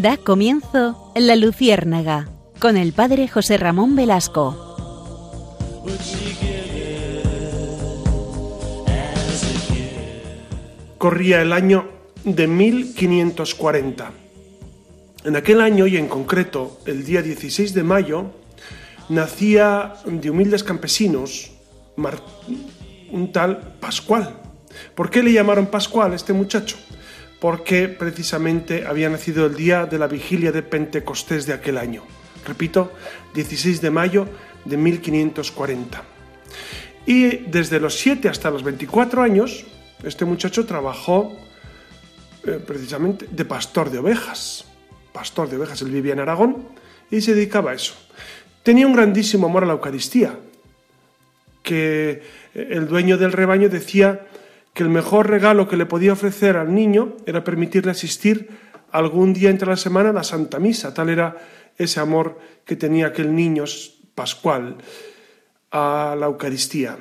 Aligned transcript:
Da 0.00 0.16
comienzo 0.16 1.12
La 1.16 1.34
Luciérnaga 1.34 2.28
con 2.60 2.76
el 2.76 2.92
padre 2.92 3.26
José 3.26 3.56
Ramón 3.56 3.96
Velasco. 3.96 4.54
Corría 10.98 11.42
el 11.42 11.52
año 11.52 11.88
de 12.22 12.46
1540. 12.46 14.12
En 15.24 15.34
aquel 15.34 15.60
año 15.60 15.88
y 15.88 15.96
en 15.96 16.06
concreto 16.06 16.78
el 16.86 17.04
día 17.04 17.20
16 17.20 17.74
de 17.74 17.82
mayo 17.82 18.26
nacía 19.08 19.94
de 20.06 20.30
humildes 20.30 20.62
campesinos 20.62 21.50
un 23.10 23.32
tal 23.32 23.74
Pascual. 23.80 24.38
¿Por 24.94 25.10
qué 25.10 25.24
le 25.24 25.32
llamaron 25.32 25.66
Pascual 25.66 26.12
a 26.12 26.14
este 26.14 26.32
muchacho? 26.32 26.76
Porque 27.40 27.88
precisamente 27.88 28.86
había 28.86 29.08
nacido 29.08 29.46
el 29.46 29.54
día 29.54 29.86
de 29.86 29.98
la 29.98 30.08
vigilia 30.08 30.50
de 30.50 30.62
Pentecostés 30.62 31.46
de 31.46 31.52
aquel 31.52 31.78
año. 31.78 32.02
Repito, 32.46 32.92
16 33.34 33.80
de 33.80 33.90
mayo 33.90 34.28
de 34.64 34.76
1540. 34.76 36.02
Y 37.06 37.36
desde 37.48 37.80
los 37.80 37.98
7 37.98 38.28
hasta 38.28 38.50
los 38.50 38.62
24 38.62 39.22
años, 39.22 39.64
este 40.02 40.24
muchacho 40.24 40.66
trabajó 40.66 41.36
eh, 42.44 42.60
precisamente 42.64 43.26
de 43.30 43.44
pastor 43.44 43.90
de 43.90 43.98
ovejas. 43.98 44.64
Pastor 45.12 45.48
de 45.48 45.56
ovejas, 45.56 45.82
él 45.82 45.90
vivía 45.90 46.12
en 46.12 46.20
Aragón 46.20 46.68
y 47.10 47.20
se 47.20 47.34
dedicaba 47.34 47.72
a 47.72 47.74
eso. 47.74 47.94
Tenía 48.62 48.86
un 48.86 48.92
grandísimo 48.92 49.46
amor 49.46 49.64
a 49.64 49.66
la 49.66 49.72
Eucaristía, 49.72 50.38
que 51.62 52.22
eh, 52.54 52.68
el 52.70 52.86
dueño 52.86 53.18
del 53.18 53.32
rebaño 53.32 53.68
decía 53.68 54.26
que 54.78 54.84
el 54.84 54.90
mejor 54.90 55.28
regalo 55.28 55.66
que 55.66 55.76
le 55.76 55.86
podía 55.86 56.12
ofrecer 56.12 56.56
al 56.56 56.72
niño 56.72 57.16
era 57.26 57.42
permitirle 57.42 57.90
asistir 57.90 58.48
algún 58.92 59.32
día 59.32 59.50
entre 59.50 59.66
la 59.66 59.76
semana 59.76 60.10
a 60.10 60.12
la 60.12 60.22
Santa 60.22 60.60
Misa. 60.60 60.94
Tal 60.94 61.08
era 61.08 61.36
ese 61.76 61.98
amor 61.98 62.38
que 62.64 62.76
tenía 62.76 63.08
aquel 63.08 63.34
niño 63.34 63.64
pascual 64.14 64.76
a 65.72 66.14
la 66.16 66.26
Eucaristía. 66.26 66.96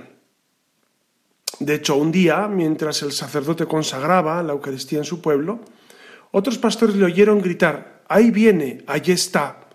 De 1.60 1.76
hecho, 1.76 1.98
un 1.98 2.12
día, 2.12 2.48
mientras 2.48 3.04
el 3.04 3.12
sacerdote 3.12 3.68
consagraba 3.68 4.42
la 4.42 4.54
Eucaristía 4.54 4.98
en 4.98 5.06
su 5.06 5.22
pueblo, 5.22 5.60
otros 6.32 6.58
pastores 6.58 6.96
le 6.96 7.06
oyeron 7.06 7.44
gritar, 7.44 8.02
ahí 8.10 8.32
viene, 8.32 8.86
allí 8.88 9.12
está. 9.12 9.70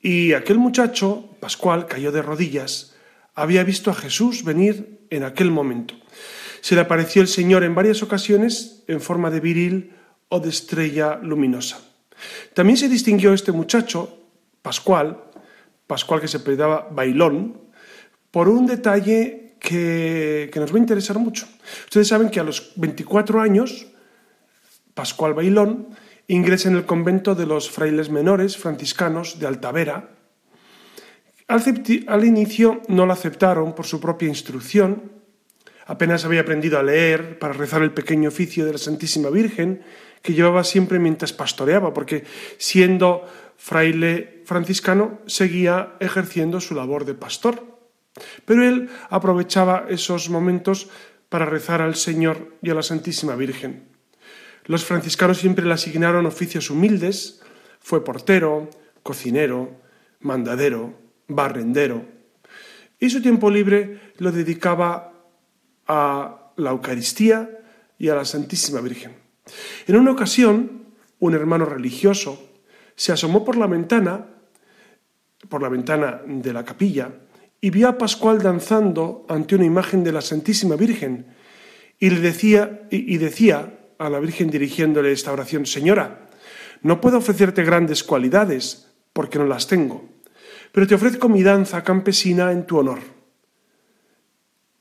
Y 0.00 0.32
aquel 0.32 0.58
muchacho, 0.58 1.36
Pascual, 1.38 1.86
cayó 1.86 2.10
de 2.10 2.22
rodillas. 2.22 2.96
Había 3.36 3.62
visto 3.62 3.92
a 3.92 3.94
Jesús 3.94 4.42
venir 4.42 5.06
en 5.10 5.22
aquel 5.22 5.52
momento. 5.52 5.94
Se 6.64 6.74
le 6.74 6.80
apareció 6.80 7.20
el 7.20 7.28
Señor 7.28 7.62
en 7.62 7.74
varias 7.74 8.02
ocasiones 8.02 8.84
en 8.86 8.98
forma 8.98 9.28
de 9.28 9.38
viril 9.38 9.92
o 10.30 10.40
de 10.40 10.48
estrella 10.48 11.20
luminosa. 11.22 11.78
También 12.54 12.78
se 12.78 12.88
distinguió 12.88 13.34
este 13.34 13.52
muchacho, 13.52 14.16
Pascual, 14.62 15.24
Pascual 15.86 16.22
que 16.22 16.28
se 16.28 16.38
apellidaba 16.38 16.88
Bailón, 16.90 17.60
por 18.30 18.48
un 18.48 18.64
detalle 18.64 19.56
que, 19.60 20.50
nos 20.56 20.72
va 20.72 20.76
a 20.76 20.78
interesar 20.78 21.18
mucho. 21.18 21.46
Ustedes 21.84 22.08
saben 22.08 22.30
que 22.30 22.40
a 22.40 22.44
los 22.44 22.72
24 22.76 23.42
años, 23.42 23.88
Pascual 24.94 25.34
Bailón 25.34 25.88
ingresa 26.28 26.70
en 26.70 26.76
el 26.76 26.86
convento 26.86 27.34
de 27.34 27.44
los 27.44 27.70
frailes 27.70 28.08
menores 28.08 28.56
franciscanos 28.56 29.38
de 29.38 29.48
Altavera. 29.48 30.08
Al, 31.46 32.24
inicio 32.24 32.80
no 32.88 33.04
lo 33.04 33.12
aceptaron 33.12 33.74
por 33.74 33.84
su 33.84 34.00
propia 34.00 34.28
instrucción, 34.28 35.12
apenas 35.86 36.24
había 36.24 36.42
aprendido 36.42 36.78
a 36.78 36.82
leer 36.82 37.38
para 37.38 37.52
rezar 37.52 37.82
el 37.82 37.92
pequeño 37.92 38.28
oficio 38.28 38.64
de 38.64 38.72
la 38.72 38.78
Santísima 38.78 39.30
Virgen 39.30 39.82
que 40.22 40.32
llevaba 40.32 40.64
siempre 40.64 40.98
mientras 40.98 41.32
pastoreaba, 41.32 41.92
porque 41.92 42.24
siendo 42.56 43.26
fraile 43.56 44.42
franciscano 44.44 45.20
seguía 45.26 45.96
ejerciendo 46.00 46.60
su 46.60 46.74
labor 46.74 47.04
de 47.04 47.14
pastor. 47.14 47.62
Pero 48.44 48.64
él 48.66 48.88
aprovechaba 49.10 49.86
esos 49.88 50.30
momentos 50.30 50.88
para 51.28 51.46
rezar 51.46 51.82
al 51.82 51.94
Señor 51.94 52.56
y 52.62 52.70
a 52.70 52.74
la 52.74 52.82
Santísima 52.82 53.36
Virgen. 53.36 53.88
Los 54.66 54.84
franciscanos 54.84 55.38
siempre 55.38 55.66
le 55.66 55.74
asignaron 55.74 56.24
oficios 56.24 56.70
humildes, 56.70 57.42
fue 57.80 58.02
portero, 58.02 58.70
cocinero, 59.02 59.76
mandadero, 60.20 60.94
barrendero, 61.28 62.06
y 62.98 63.10
su 63.10 63.20
tiempo 63.20 63.50
libre 63.50 64.00
lo 64.16 64.32
dedicaba 64.32 65.13
a 65.86 66.52
la 66.56 66.70
Eucaristía 66.70 67.50
y 67.98 68.08
a 68.08 68.14
la 68.14 68.24
Santísima 68.24 68.80
Virgen. 68.80 69.12
En 69.86 69.96
una 69.96 70.12
ocasión, 70.12 70.84
un 71.18 71.34
hermano 71.34 71.64
religioso 71.64 72.50
se 72.96 73.12
asomó 73.12 73.44
por 73.44 73.56
la 73.56 73.66
ventana, 73.66 74.26
por 75.48 75.62
la 75.62 75.68
ventana 75.68 76.22
de 76.26 76.52
la 76.52 76.64
capilla, 76.64 77.10
y 77.60 77.70
vio 77.70 77.88
a 77.88 77.98
Pascual 77.98 78.42
danzando 78.42 79.24
ante 79.28 79.54
una 79.54 79.64
imagen 79.64 80.04
de 80.04 80.12
la 80.12 80.20
Santísima 80.20 80.76
Virgen 80.76 81.26
y 81.98 82.10
le 82.10 82.20
decía 82.20 82.86
y 82.90 83.16
decía 83.16 83.78
a 83.98 84.10
la 84.10 84.20
Virgen 84.20 84.50
dirigiéndole 84.50 85.12
esta 85.12 85.32
oración, 85.32 85.64
Señora, 85.64 86.28
no 86.82 87.00
puedo 87.00 87.18
ofrecerte 87.18 87.64
grandes 87.64 88.04
cualidades 88.04 88.92
porque 89.12 89.38
no 89.38 89.46
las 89.46 89.66
tengo, 89.66 90.04
pero 90.72 90.86
te 90.86 90.94
ofrezco 90.94 91.28
mi 91.28 91.42
danza 91.42 91.82
campesina 91.82 92.52
en 92.52 92.66
tu 92.66 92.78
honor. 92.78 93.13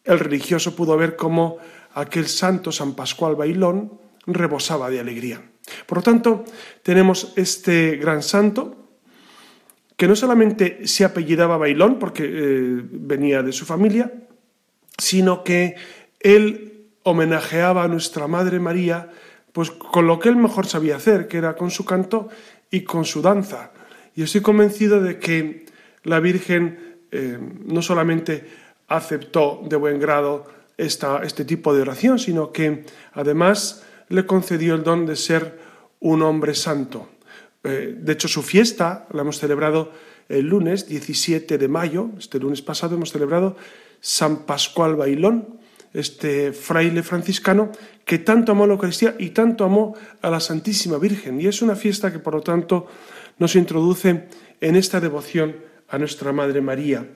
El 0.04 0.20
religioso 0.20 0.76
pudo 0.76 0.98
ver 0.98 1.16
cómo 1.16 1.58
aquel 1.94 2.28
santo 2.28 2.72
San 2.72 2.94
Pascual 2.94 3.36
Bailón 3.36 4.00
rebosaba 4.26 4.90
de 4.90 5.00
alegría. 5.00 5.42
Por 5.86 6.00
lo 6.00 6.04
tanto, 6.04 6.46
tenemos 6.82 7.34
este 7.36 7.98
gran 7.98 8.22
santo 8.22 8.78
que 9.96 10.08
no 10.08 10.16
solamente 10.16 10.88
se 10.88 11.06
apellidaba 11.06 11.58
Bailón, 11.58 12.00
porque 12.00 12.24
eh, 12.26 12.82
venía 12.92 13.44
de 13.44 13.52
su 13.52 13.66
familia, 13.66 14.12
sino 14.98 15.44
que 15.44 15.76
él 16.20 16.90
homenajeaba 17.04 17.84
a 17.84 17.88
nuestra 17.88 18.28
Madre 18.28 18.60
María 18.60 19.10
pues 19.54 19.70
con 19.70 20.08
lo 20.08 20.20
que 20.20 20.30
él 20.30 20.36
mejor 20.36 20.66
sabía 20.66 20.98
hacer, 20.98 21.28
que 21.28 21.38
era 21.38 21.56
con 21.56 21.70
su 21.70 21.86
canto 21.86 22.28
y 22.72 22.82
con 22.82 23.06
su 23.06 23.22
danza. 23.22 23.72
Y 24.16 24.24
estoy 24.24 24.42
convencido 24.42 25.00
de 25.00 25.20
que 25.20 25.66
la 26.04 26.20
Virgen 26.20 26.98
eh, 27.12 27.38
no 27.66 27.82
solamente 27.84 28.46
aceptó 28.88 29.62
de 29.68 29.76
buen 29.76 30.00
grado 30.00 30.46
esta, 30.78 31.24
este 31.24 31.46
tipo 31.46 31.74
de 31.74 31.82
oración, 31.82 32.20
sino 32.20 32.52
que 32.52 32.86
además 33.14 33.84
le 34.10 34.26
concedió 34.26 34.76
el 34.76 34.84
don 34.84 35.06
de 35.06 35.16
ser 35.16 35.60
un 36.00 36.22
hombre 36.22 36.54
santo. 36.56 37.10
Eh, 37.64 37.96
de 37.98 38.14
hecho, 38.14 38.28
su 38.28 38.42
fiesta 38.42 39.08
la 39.12 39.22
hemos 39.22 39.40
celebrado 39.40 39.92
el 40.30 40.48
lunes 40.48 40.88
17 40.88 41.58
de 41.58 41.68
mayo, 41.68 42.10
este 42.18 42.40
lunes 42.40 42.62
pasado 42.62 42.96
hemos 42.96 43.12
celebrado 43.12 43.56
San 44.02 44.46
Pascual 44.46 44.96
Bailón, 44.96 45.60
este 45.94 46.54
fraile 46.54 47.04
franciscano 47.04 47.72
que 48.04 48.20
tanto 48.20 48.52
amó 48.52 48.66
la 48.66 48.74
Eucaristía 48.74 49.16
y 49.20 49.30
tanto 49.30 49.64
amó 49.64 49.96
a 50.22 50.30
la 50.30 50.40
Santísima 50.40 50.98
Virgen. 50.98 51.40
Y 51.40 51.48
es 51.48 51.62
una 51.62 51.76
fiesta 51.76 52.12
que, 52.12 52.20
por 52.20 52.34
lo 52.34 52.42
tanto, 52.42 52.88
nos 53.38 53.56
introduce 53.56 54.28
en 54.60 54.76
esta 54.76 55.00
devoción 55.00 55.56
a 55.88 55.98
nuestra 55.98 56.34
Madre 56.34 56.62
María. 56.62 57.08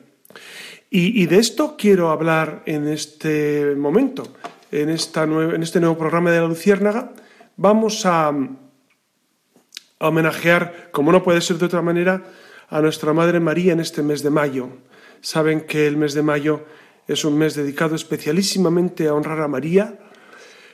Y, 0.89 1.25
de 1.25 1.37
esto 1.37 1.75
quiero 1.77 2.11
hablar 2.11 2.63
en 2.65 2.87
este 2.87 3.75
momento, 3.75 4.23
en, 4.71 4.89
esta 4.89 5.23
en 5.23 5.61
este 5.61 5.81
nuevo 5.81 5.97
programa 5.97 6.31
de 6.31 6.39
la 6.39 6.47
Luciérnaga. 6.47 7.11
Vamos 7.57 8.05
a, 8.05 8.29
a 8.29 10.07
homenajear, 10.07 10.89
como 10.91 11.11
no 11.11 11.23
puede 11.23 11.41
ser 11.41 11.57
de 11.57 11.65
otra 11.65 11.81
manera, 11.81 12.23
a 12.69 12.79
nuestra 12.79 13.11
Madre 13.11 13.41
María 13.41 13.73
en 13.73 13.81
este 13.81 14.01
mes 14.01 14.23
de 14.23 14.29
mayo. 14.29 14.69
Saben 15.19 15.61
que 15.61 15.87
el 15.87 15.97
mes 15.97 16.13
de 16.13 16.21
mayo 16.21 16.63
es 17.05 17.25
un 17.25 17.37
mes 17.37 17.55
dedicado 17.55 17.95
especialísimamente 17.95 19.09
a 19.09 19.13
honrar 19.13 19.41
a 19.41 19.49
María. 19.49 19.99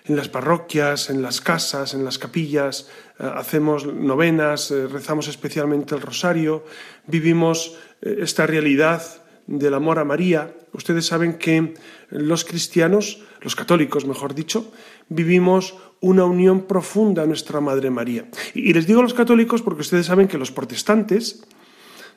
En 0.05 0.15
las 0.15 0.29
parroquias, 0.29 1.09
en 1.09 1.23
las 1.23 1.41
casas, 1.41 1.95
en 1.95 2.05
las 2.05 2.19
capillas, 2.19 2.89
eh, 3.17 3.31
hacemos 3.35 3.87
novenas, 3.87 4.69
eh, 4.69 4.85
rezamos 4.87 5.27
especialmente 5.27 5.95
el 5.95 6.01
rosario, 6.01 6.65
vivimos 7.07 7.79
eh, 8.01 8.17
esta 8.19 8.45
realidad 8.45 9.22
del 9.47 9.73
amor 9.73 9.99
a 9.99 10.05
María. 10.05 10.55
Ustedes 10.73 11.05
saben 11.05 11.37
que 11.37 11.73
los 12.09 12.45
cristianos, 12.45 13.23
los 13.41 13.55
católicos 13.55 14.05
mejor 14.05 14.33
dicho, 14.33 14.71
vivimos 15.09 15.75
una 15.99 16.25
unión 16.25 16.63
profunda 16.63 17.23
a 17.23 17.25
nuestra 17.25 17.61
Madre 17.61 17.89
María. 17.89 18.27
Y 18.53 18.73
les 18.73 18.87
digo 18.87 18.99
a 18.99 19.03
los 19.03 19.13
católicos 19.13 19.61
porque 19.61 19.81
ustedes 19.81 20.05
saben 20.05 20.27
que 20.27 20.37
los 20.37 20.51
protestantes, 20.51 21.43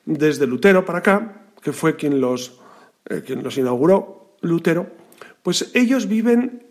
desde 0.04 0.46
Lutero 0.46 0.84
para 0.84 0.98
acá, 0.98 1.42
que 1.62 1.72
fue 1.72 1.96
quien 1.96 2.20
los, 2.20 2.60
eh, 3.08 3.22
quien 3.24 3.42
los 3.42 3.58
inauguró, 3.58 4.36
Lutero, 4.40 4.86
pues 5.42 5.70
ellos 5.74 6.08
viven 6.08 6.66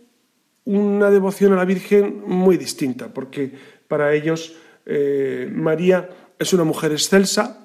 una 0.65 1.09
devoción 1.09 1.53
a 1.53 1.57
la 1.57 1.65
Virgen 1.65 2.23
muy 2.25 2.57
distinta, 2.57 3.13
porque 3.13 3.53
para 3.87 4.13
ellos 4.13 4.55
eh, 4.85 5.49
María 5.53 6.09
es 6.39 6.53
una 6.53 6.63
mujer 6.63 6.91
excelsa, 6.91 7.64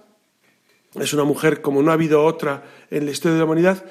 es 0.95 1.13
una 1.13 1.25
mujer 1.25 1.61
como 1.61 1.83
no 1.83 1.91
ha 1.91 1.95
habido 1.95 2.25
otra 2.25 2.65
en 2.91 3.05
la 3.05 3.13
historia 3.13 3.35
de 3.35 3.39
la 3.39 3.45
humanidad, 3.45 3.85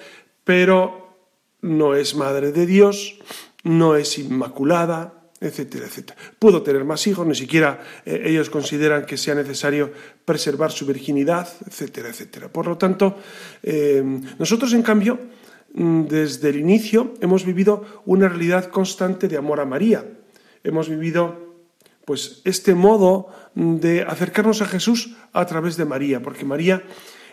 pero 0.44 1.16
no 1.62 1.96
es 1.96 2.16
madre 2.16 2.52
de 2.52 2.66
Dios, 2.66 3.20
no 3.64 3.96
es 3.96 4.18
inmaculada, 4.18 5.20
etcétera, 5.40 5.86
etcétera. 5.86 6.20
Pudo 6.38 6.62
tener 6.62 6.84
más 6.84 7.06
hijos, 7.08 7.26
ni 7.26 7.36
siquiera 7.36 7.82
eh, 8.06 8.24
ellos 8.26 8.50
consideran 8.50 9.06
que 9.06 9.18
sea 9.18 9.36
necesario 9.36 9.92
preservar 10.26 10.72
su 10.72 10.86
virginidad, 10.86 11.48
etcétera, 11.66 12.10
etcétera. 12.10 12.50
Por 12.50 12.68
lo 12.68 12.78
tanto, 12.78 13.16
eh, 13.64 14.04
nosotros, 14.38 14.74
en 14.74 14.84
cambio, 14.84 15.20
mm, 15.74 16.06
desde 16.06 16.50
el 16.50 16.58
inicio 16.58 17.14
hemos 17.22 17.46
vivido 17.46 18.02
una 18.06 18.28
realidad 18.28 18.70
constante 18.70 19.28
de 19.28 19.38
amor 19.38 19.62
a 19.62 19.66
María. 19.66 20.06
Hemos 20.64 20.90
vivido 20.90 21.49
pues 22.10 22.42
este 22.44 22.74
modo 22.74 23.28
de 23.54 24.02
acercarnos 24.02 24.64
a 24.64 24.66
Jesús 24.66 25.16
a 25.32 25.46
través 25.46 25.78
de 25.78 25.86
María, 25.86 26.24
porque 26.24 26.44
María 26.44 26.82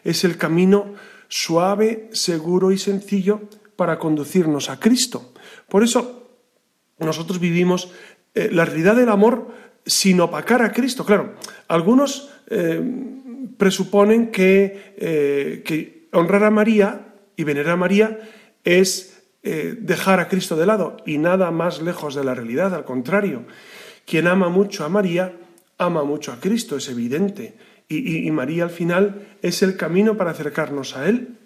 es 0.05 0.23
el 0.23 0.37
camino 0.37 0.93
suave, 1.29 2.11
seguro 2.13 2.73
y 2.73 2.77
sencillo 2.77 3.41
para 3.77 3.99
conducirnos 3.99 4.69
a 4.69 4.79
Cristo. 4.79 5.33
Por 5.67 5.83
eso 5.83 6.29
nosotros 6.99 7.41
vivimos 7.41 7.91
eh, 8.35 8.51
la 8.53 8.67
realidad 8.67 8.97
del 8.97 9.09
amor 9.09 9.49
sin 9.87 10.21
opacar 10.21 10.61
a 10.61 10.73
Cristo. 10.73 11.07
Claro, 11.07 11.37
algunos 11.69 12.29
eh, 12.51 12.83
presuponen 13.57 14.31
eh, 14.37 15.63
que, 15.65 16.09
honrar 16.13 16.45
a 16.45 16.51
María 16.51 17.15
y 17.35 17.45
venerar 17.45 17.73
a 17.73 17.77
María 17.77 18.21
es 18.63 19.15
dejar 19.43 20.19
a 20.19 20.29
Cristo 20.29 20.57
de 20.57 20.67
lado 20.67 20.97
y 21.07 21.19
nada 21.19 21.51
más 21.53 21.81
lejos 21.81 22.15
de 22.15 22.25
la 22.25 22.35
realidad, 22.35 22.75
al 22.75 22.85
contrario. 22.85 23.47
Quien 24.07 24.29
ama 24.29 24.49
mucho 24.49 24.85
a 24.85 24.89
María, 24.89 25.37
ama 25.77 26.05
mucho 26.05 26.33
a 26.33 26.41
Cristo, 26.41 26.77
es 26.77 26.89
evidente. 26.89 27.59
Y, 27.89 28.29
María 28.31 28.65
al 28.65 28.71
final 28.71 29.27
es 29.43 29.63
el 29.63 29.77
camino 29.77 30.17
para 30.17 30.31
acercarnos 30.31 30.97
a 30.97 31.09
Él. 31.09 31.37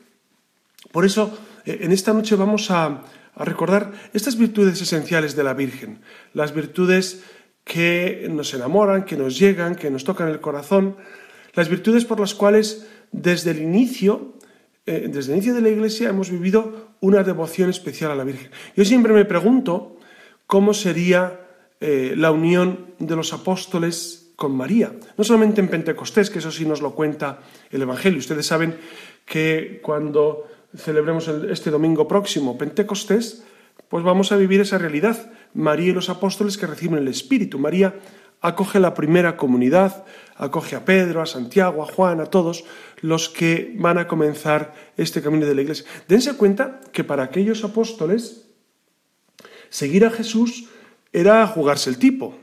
Por 0.93 1.05
eso, 1.05 1.37
en 1.67 1.93
esta 1.93 2.15
noche 2.15 2.37
vamos 2.37 2.71
a, 2.71 3.03
a 3.35 3.45
recordar 3.45 3.93
estas 4.15 4.39
virtudes 4.39 4.81
esenciales 4.81 5.37
de 5.37 5.45
la 5.45 5.55
Virgen, 5.55 6.01
las 6.33 6.55
virtudes 6.55 7.23
que 7.65 8.27
nos 8.31 8.55
enamoran, 8.55 9.05
que 9.05 9.17
nos 9.17 9.39
llegan, 9.39 9.75
que 9.75 9.91
nos 9.91 10.05
tocan 10.05 10.29
el 10.29 10.41
corazón, 10.41 10.97
las 11.55 11.69
virtudes 11.69 12.05
por 12.05 12.21
las 12.21 12.35
cuales 12.35 12.87
desde 13.13 13.51
el 13.53 13.63
inicio, 13.63 14.35
eh, 14.87 15.09
desde 15.11 15.33
el 15.33 15.39
inicio 15.39 15.55
de 15.55 15.63
la 15.63 15.69
Iglesia 15.69 16.09
hemos 16.09 16.31
vivido 16.31 16.91
una 17.01 17.23
devoción 17.23 17.71
especial 17.71 18.11
a 18.11 18.17
la 18.17 18.25
Virgen. 18.25 18.51
Yo 18.77 18.85
siempre 18.85 19.13
me 19.13 19.25
pregunto 19.25 19.97
cómo 20.47 20.75
sería 20.75 21.40
eh, 21.81 22.15
la 22.17 22.31
unión 22.31 22.95
de 22.99 23.17
los 23.17 23.33
apóstoles 23.33 24.33
con 24.37 24.57
María, 24.57 24.93
no 25.17 25.25
solamente 25.25 25.61
en 25.61 25.69
Pentecostés, 25.69 26.31
que 26.31 26.39
eso 26.39 26.51
sí 26.51 26.65
nos 26.65 26.81
lo 26.81 26.95
cuenta 26.95 27.41
el 27.71 27.83
Evangelio. 27.83 28.19
Ustedes 28.19 28.47
saben 28.47 28.77
que 29.27 29.81
cuando 29.83 30.47
celebremos 30.77 31.29
este 31.29 31.71
domingo 31.71 32.07
próximo, 32.09 32.57
Pentecostés, 32.57 33.45
pues 33.89 34.05
vamos 34.05 34.33
a 34.33 34.37
vivir 34.37 34.61
esa 34.61 34.79
realidad. 34.79 35.33
María 35.53 35.89
y 35.89 35.93
los 35.93 36.11
apóstoles 36.11 36.57
que 36.57 36.67
reciben 36.67 36.99
el 36.99 37.09
Espíritu. 37.09 37.59
María 37.59 37.97
acoge 38.41 38.81
la 38.81 38.95
primera 38.95 39.37
comunidad, 39.37 40.05
acoge 40.37 40.77
a 40.77 40.85
Pedro, 40.85 41.21
a 41.21 41.27
Santiago, 41.27 41.83
a 41.83 41.87
Juan, 41.87 42.21
a 42.21 42.27
todos 42.27 42.65
los 43.01 43.29
que 43.29 43.75
van 43.77 43.99
a 43.99 44.07
comenzar 44.07 44.75
este 44.97 45.23
camino 45.23 45.47
de 45.47 45.55
la 45.55 45.63
iglesia. 45.63 45.87
Dense 46.09 46.35
cuenta 46.37 46.81
que 46.93 47.05
para 47.05 47.25
aquellos 47.25 47.65
apóstoles 47.65 48.49
seguir 49.69 50.05
a 50.05 50.11
Jesús 50.11 50.69
era 51.13 51.47
jugarse 51.47 51.91
el 51.91 51.99
tipo. 51.99 52.37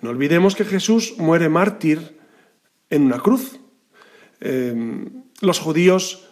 No 0.00 0.10
olvidemos 0.10 0.54
que 0.54 0.64
Jesús 0.64 1.14
muere 1.18 1.48
mártir 1.48 2.18
en 2.90 3.02
una 3.02 3.18
cruz. 3.18 3.58
Eh, 4.40 4.74
los 5.40 5.58
judíos 5.58 6.28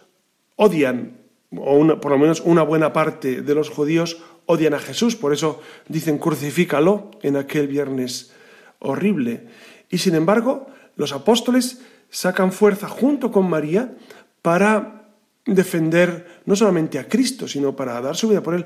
odian 0.55 1.23
o 1.57 1.99
por 1.99 2.11
lo 2.11 2.17
menos 2.17 2.41
una 2.41 2.63
buena 2.63 2.93
parte 2.93 3.41
de 3.41 3.55
los 3.55 3.69
judíos 3.69 4.21
odian 4.45 4.73
a 4.73 4.79
Jesús, 4.79 5.15
por 5.15 5.33
eso 5.33 5.61
dicen 5.87 6.17
crucifícalo 6.17 7.11
en 7.21 7.37
aquel 7.37 7.67
viernes 7.67 8.33
horrible. 8.79 9.47
Y 9.89 9.99
sin 9.99 10.15
embargo, 10.15 10.67
los 10.95 11.13
apóstoles 11.13 11.81
sacan 12.09 12.51
fuerza 12.51 12.87
junto 12.87 13.31
con 13.31 13.49
María 13.49 13.95
para 14.41 15.11
defender 15.45 16.41
no 16.45 16.55
solamente 16.55 16.99
a 16.99 17.07
Cristo, 17.07 17.47
sino 17.47 17.75
para 17.75 17.99
dar 18.01 18.15
su 18.15 18.29
vida 18.29 18.43
por 18.43 18.55
él. 18.55 18.65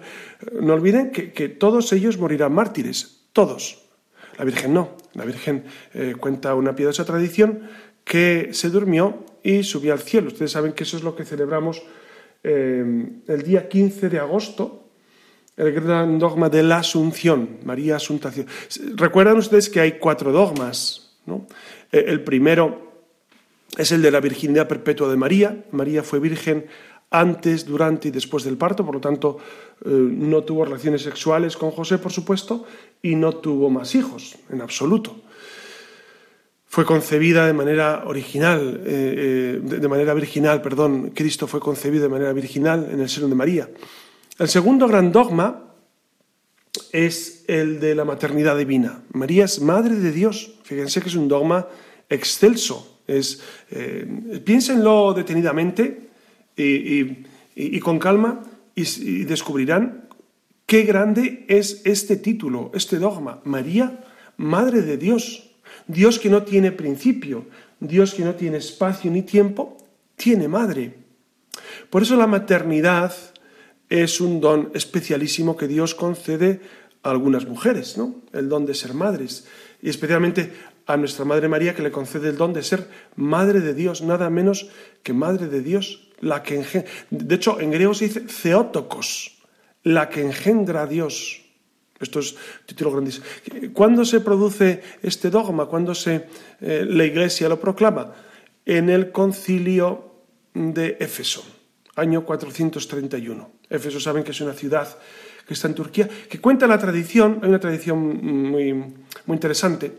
No 0.62 0.74
olviden 0.74 1.12
que, 1.12 1.50
todos 1.50 1.92
ellos 1.94 2.18
morirán 2.18 2.54
mártires, 2.54 3.17
todos. 3.38 3.78
La 4.40 4.46
Virgen 4.46 4.74
no. 4.74 4.98
La 5.14 5.24
Virgen 5.24 5.64
eh, 5.94 6.16
cuenta 6.20 6.56
una 6.56 6.76
piadosa 6.76 7.06
tradición 7.06 7.70
que 8.04 8.50
se 8.52 8.72
durmió 8.72 9.26
y 9.44 9.62
subió 9.62 9.94
al 9.94 10.00
cielo. 10.00 10.30
Ustedes 10.30 10.54
saben 10.54 10.74
que 10.74 10.86
eso 10.86 10.98
es 10.98 11.04
lo 11.04 11.16
que 11.16 11.24
celebramos 11.24 11.84
eh, 12.44 12.84
el 13.28 13.44
día 13.44 13.70
15 13.70 14.10
de 14.10 14.18
agosto, 14.18 14.90
el 15.56 15.72
gran 15.72 16.18
dogma 16.18 16.50
de 16.50 16.64
la 16.64 16.78
Asunción, 16.78 17.60
María 17.64 17.98
Asuntación. 17.98 18.48
Recuerdan 18.96 19.38
ustedes 19.38 19.70
que 19.70 19.82
hay 19.82 20.00
cuatro 20.00 20.32
dogmas. 20.32 21.16
Eh, 21.92 22.06
el 22.08 22.24
primero 22.24 23.06
es 23.78 23.92
el 23.92 24.02
de 24.02 24.10
la 24.10 24.20
virginidad 24.20 24.68
perpetua 24.68 25.10
de 25.12 25.18
María. 25.18 25.64
María 25.70 26.02
fue 26.02 26.20
virgen 26.20 26.66
antes, 27.10 27.66
durante 27.66 28.10
y 28.10 28.12
después 28.12 28.44
del 28.44 28.58
parto, 28.58 28.86
por 28.86 28.96
lo 28.96 29.02
tanto 29.02 29.38
eh, 29.86 29.90
no 29.90 30.44
tuvo 30.44 30.66
relaciones 30.66 31.02
sexuales 31.02 31.56
con 31.56 31.72
José, 31.72 31.98
por 31.98 32.12
supuesto, 32.12 32.66
y 33.02 33.16
no 33.16 33.34
tuvo 33.34 33.70
más 33.70 33.96
hijos, 33.96 34.36
en 34.50 34.62
absoluto 34.62 35.16
fue 36.70 36.86
concebida 36.86 37.48
de 37.48 37.54
manera 37.54 38.04
original, 38.06 38.82
eh, 38.86 39.56
eh, 39.58 39.80
de 39.80 39.88
manera 39.88 40.14
virginal, 40.14 40.62
perdón, 40.62 41.12
Cristo 41.12 41.48
fue 41.48 41.62
concebido 41.62 42.04
de 42.04 42.10
manera 42.10 42.34
virginal 42.34 42.90
en 42.92 43.00
el 43.00 43.10
seno 43.10 43.28
de 43.28 43.36
María. 43.36 43.70
El 44.38 44.50
segundo 44.50 44.86
gran 44.88 45.12
dogma 45.12 45.74
es 46.92 47.46
el 47.48 47.80
de 47.80 47.96
la 47.96 48.06
maternidad 48.06 48.58
divina. 48.58 49.02
María 49.14 49.46
es 49.46 49.62
madre 49.62 49.96
de 49.96 50.12
Dios. 50.12 50.56
Fíjense 50.64 51.02
que 51.02 51.08
es 51.08 51.16
un 51.16 51.28
dogma 51.28 51.68
excelso. 52.10 53.00
Es, 53.08 53.42
piénsenlo 54.44 55.14
detenidamente 55.14 56.07
y, 56.58 57.80
con 57.80 58.00
calma 58.00 58.44
y 58.76 59.24
descubrirán 59.24 60.10
qué 60.66 60.84
grande 60.84 61.46
es 61.48 61.82
este 61.86 62.18
título, 62.18 62.72
este 62.74 63.00
dogma. 63.00 63.42
María, 63.46 64.04
madre 64.38 64.82
de 64.82 64.98
Dios. 64.98 65.52
Dios 65.88 66.20
que 66.20 66.30
no 66.30 66.44
tiene 66.44 66.72
principio, 66.72 67.46
Dios 67.80 68.14
que 68.14 68.26
no 68.26 68.36
tiene 68.36 68.58
espacio 68.58 69.10
ni 69.10 69.22
tiempo, 69.22 69.78
tiene 70.16 70.48
madre. 70.48 70.96
Por 71.90 72.02
eso 72.02 72.18
la 72.18 72.28
maternidad 72.28 73.14
es 73.90 74.20
un 74.20 74.42
don 74.42 74.72
especialísimo 74.74 75.56
que 75.56 75.68
Dios 75.68 75.96
concede 75.96 76.60
a 77.04 77.12
algunas 77.12 77.48
mujeres, 77.48 77.98
¿no? 77.98 78.16
El 78.34 78.50
don 78.50 78.66
de 78.66 78.74
ser 78.74 78.94
madres. 78.94 79.48
Y 79.82 79.90
especialmente 79.90 80.52
a 80.88 80.98
nuestra 80.98 81.26
Madre 81.26 81.48
María 81.48 81.76
que 81.76 81.84
le 81.84 81.92
concede 81.92 82.30
el 82.30 82.38
don 82.38 82.54
de 82.54 82.64
ser 82.64 82.90
Madre 83.16 83.62
de 83.62 83.74
Dios, 83.74 84.02
nada 84.02 84.30
menos 84.30 84.70
que 85.04 85.14
Madre 85.14 85.48
de 85.48 85.62
Dios, 85.62 86.07
la 86.22 86.44
que 86.44 86.56
engendra. 86.56 86.90
De 87.10 87.36
hecho, 87.36 87.60
en 87.60 87.72
griego 87.72 87.94
se 87.94 88.06
dice 88.06 88.22
Theotokos, 88.22 89.38
la 89.84 90.10
que 90.10 90.22
engendra 90.22 90.84
a 90.84 90.88
Dios. 90.88 91.42
Esto 92.00 92.20
es 92.20 92.36
título 92.66 92.92
grandísimo. 92.92 93.26
¿Cuándo 93.74 94.06
se 94.06 94.20
produce 94.22 94.82
este 95.02 95.30
dogma? 95.30 95.66
¿Cuándo 95.66 95.96
se, 95.96 96.28
eh, 96.62 96.86
la 96.88 97.06
Iglesia 97.06 97.50
lo 97.50 97.60
proclama? 97.60 98.14
En 98.66 98.90
el 98.90 99.12
concilio 99.12 100.12
de 100.54 100.98
Éfeso, 101.00 101.44
año 101.96 102.24
431. 102.26 103.52
Éfeso 103.70 104.00
saben 104.00 104.24
que 104.24 104.32
es 104.32 104.42
una 104.42 104.54
ciudad 104.54 104.88
que 105.48 105.54
está 105.54 105.68
en 105.68 105.76
Turquía, 105.76 106.10
que 106.30 106.40
cuenta 106.40 106.68
la 106.68 106.78
tradición, 106.78 107.40
hay 107.42 107.50
una 107.50 107.60
tradición 107.60 107.98
muy, 108.50 108.74
muy 108.74 109.36
interesante, 109.36 109.92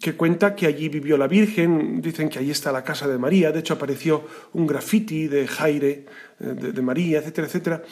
que 0.00 0.14
cuenta 0.14 0.54
que 0.54 0.66
allí 0.66 0.88
vivió 0.88 1.16
la 1.16 1.28
Virgen, 1.28 2.00
dicen 2.00 2.28
que 2.28 2.38
allí 2.38 2.50
está 2.50 2.72
la 2.72 2.84
casa 2.84 3.06
de 3.08 3.18
María, 3.18 3.52
de 3.52 3.60
hecho 3.60 3.74
apareció 3.74 4.26
un 4.54 4.66
graffiti 4.66 5.28
de 5.28 5.46
Jaire, 5.46 5.90
eh, 5.90 6.04
de, 6.38 6.72
de 6.72 6.82
María, 6.82 7.18
etcétera, 7.18 7.46
etcétera. 7.46 7.82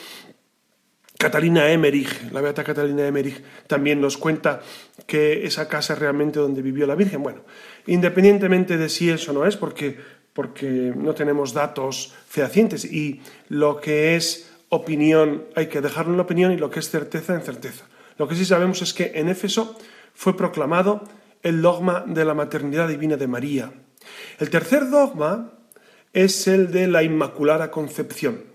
Catalina 1.21 1.71
Emmerich, 1.71 2.33
la 2.33 2.41
beata 2.41 2.65
Catalina 2.65 3.07
Emmerich, 3.07 3.43
también 3.67 4.01
nos 4.01 4.17
cuenta 4.17 4.63
que 5.07 5.45
esa 5.45 5.69
casa 5.69 5.93
es 5.93 5.99
realmente 5.99 6.41
donde 6.41 6.63
vivió 6.63 6.87
la 6.87 6.95
Virgen. 6.95 7.23
Bueno, 7.23 7.43
independientemente 7.87 8.79
de 8.79 8.89
si 8.89 9.11
eso 9.11 9.35
no 9.35 9.45
es, 9.45 9.55
porque, 9.59 9.99
porque 10.33 10.95
no 10.97 11.15
tenemos 11.15 11.53
datos 11.53 12.15
fehacientes 12.27 12.87
y 12.87 13.21
lo 13.51 13.83
que 13.83 14.17
es 14.17 14.51
opinión 14.71 15.45
hay 15.55 15.67
que 15.67 15.83
dejarlo 15.83 16.13
en 16.13 16.17
la 16.17 16.23
opinión 16.23 16.53
y 16.53 16.57
lo 16.57 16.71
que 16.71 16.79
es 16.79 16.89
certeza 16.89 17.35
en 17.35 17.43
certeza. 17.43 17.85
Lo 18.17 18.27
que 18.27 18.35
sí 18.35 18.47
sabemos 18.47 18.81
es 18.81 18.95
que 18.95 19.13
en 19.15 19.29
Éfeso 19.29 19.77
fue 20.15 20.35
proclamado 20.39 21.05
el 21.43 21.63
dogma 21.63 22.05
de 22.07 22.25
la 22.25 22.35
maternidad 22.35 22.89
divina 22.89 23.17
de 23.17 23.27
María. 23.27 23.73
El 24.39 24.51
tercer 24.51 24.91
dogma 24.91 25.53
es 26.13 26.47
el 26.49 26.71
de 26.71 26.87
la 26.87 27.03
Inmaculada 27.03 27.71
Concepción 27.71 28.51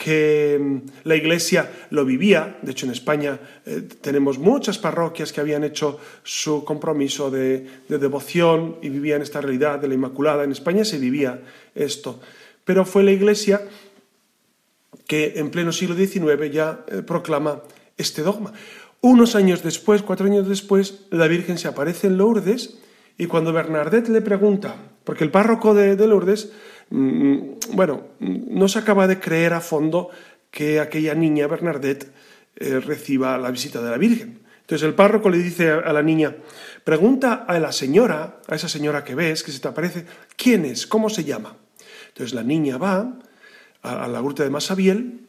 que 0.00 0.58
mm, 0.58 0.78
la 1.04 1.16
Iglesia 1.16 1.70
lo 1.90 2.04
vivía. 2.04 2.58
De 2.62 2.72
hecho, 2.72 2.86
en 2.86 2.92
España 2.92 3.38
eh, 3.66 3.82
tenemos 4.00 4.38
muchas 4.38 4.78
parroquias 4.78 5.32
que 5.32 5.40
habían 5.40 5.62
hecho 5.62 6.00
su 6.22 6.64
compromiso 6.64 7.30
de, 7.30 7.66
devoción 7.88 8.78
y 8.80 8.88
vivían 8.88 9.20
esta 9.20 9.40
realidad 9.40 9.78
de 9.78 9.88
la 9.88 9.94
Inmaculada. 9.94 10.44
En 10.44 10.52
España 10.52 10.84
se 10.84 10.98
vivía 10.98 11.40
esto. 11.74 12.20
Pero 12.64 12.84
fue 12.84 13.02
la 13.02 13.12
Iglesia 13.12 13.60
que 15.06 15.34
en 15.36 15.50
pleno 15.50 15.72
siglo 15.72 15.94
XIX 15.94 16.50
ya 16.50 16.84
eh, 16.88 17.02
proclama 17.02 17.62
este 17.98 18.22
dogma. 18.22 18.52
Unos 19.00 19.34
años 19.34 19.62
después, 19.62 20.02
cuatro 20.02 20.26
años 20.26 20.48
después, 20.48 21.06
la 21.10 21.26
Virgen 21.26 21.58
se 21.58 21.68
aparece 21.68 22.06
en 22.08 22.18
Lourdes 22.18 22.78
y 23.16 23.26
cuando 23.26 23.52
Bernadette 23.52 24.08
le 24.08 24.20
pregunta, 24.20 24.76
porque 25.04 25.24
el 25.24 25.30
párroco 25.30 25.74
de, 25.74 25.96
Lourdes, 26.06 26.52
mm, 26.90 27.38
bueno, 27.72 28.08
no 28.18 28.68
se 28.68 28.78
acaba 28.78 29.06
de 29.06 29.18
creer 29.18 29.54
a 29.54 29.60
fondo 29.60 30.10
que 30.50 30.80
aquella 30.80 31.14
niña, 31.14 31.46
Bernadette, 31.46 32.12
eh, 32.56 32.80
reciba 32.80 33.38
la 33.38 33.50
visita 33.50 33.80
de 33.80 33.90
la 33.90 33.96
Virgen. 33.96 34.40
Entonces 34.70 34.86
el 34.86 34.94
párroco 34.94 35.30
le 35.30 35.38
dice 35.38 35.70
a 35.70 35.92
la 35.92 36.02
niña, 36.02 36.36
pregunta 36.84 37.44
a 37.48 37.58
la 37.58 37.72
señora, 37.72 38.40
a 38.46 38.54
esa 38.54 38.68
señora 38.68 39.02
que 39.02 39.16
ves, 39.16 39.42
que 39.42 39.50
se 39.50 39.58
te 39.58 39.66
aparece, 39.66 40.06
¿quién 40.36 40.64
es? 40.64 40.86
¿Cómo 40.86 41.10
se 41.10 41.24
llama? 41.24 41.56
Entonces 42.08 42.34
la 42.34 42.44
niña 42.44 42.78
va 42.78 43.18
a, 43.82 44.06
la 44.06 44.20
gruta 44.20 44.44
de 44.44 44.50
Masabiel 44.50 45.26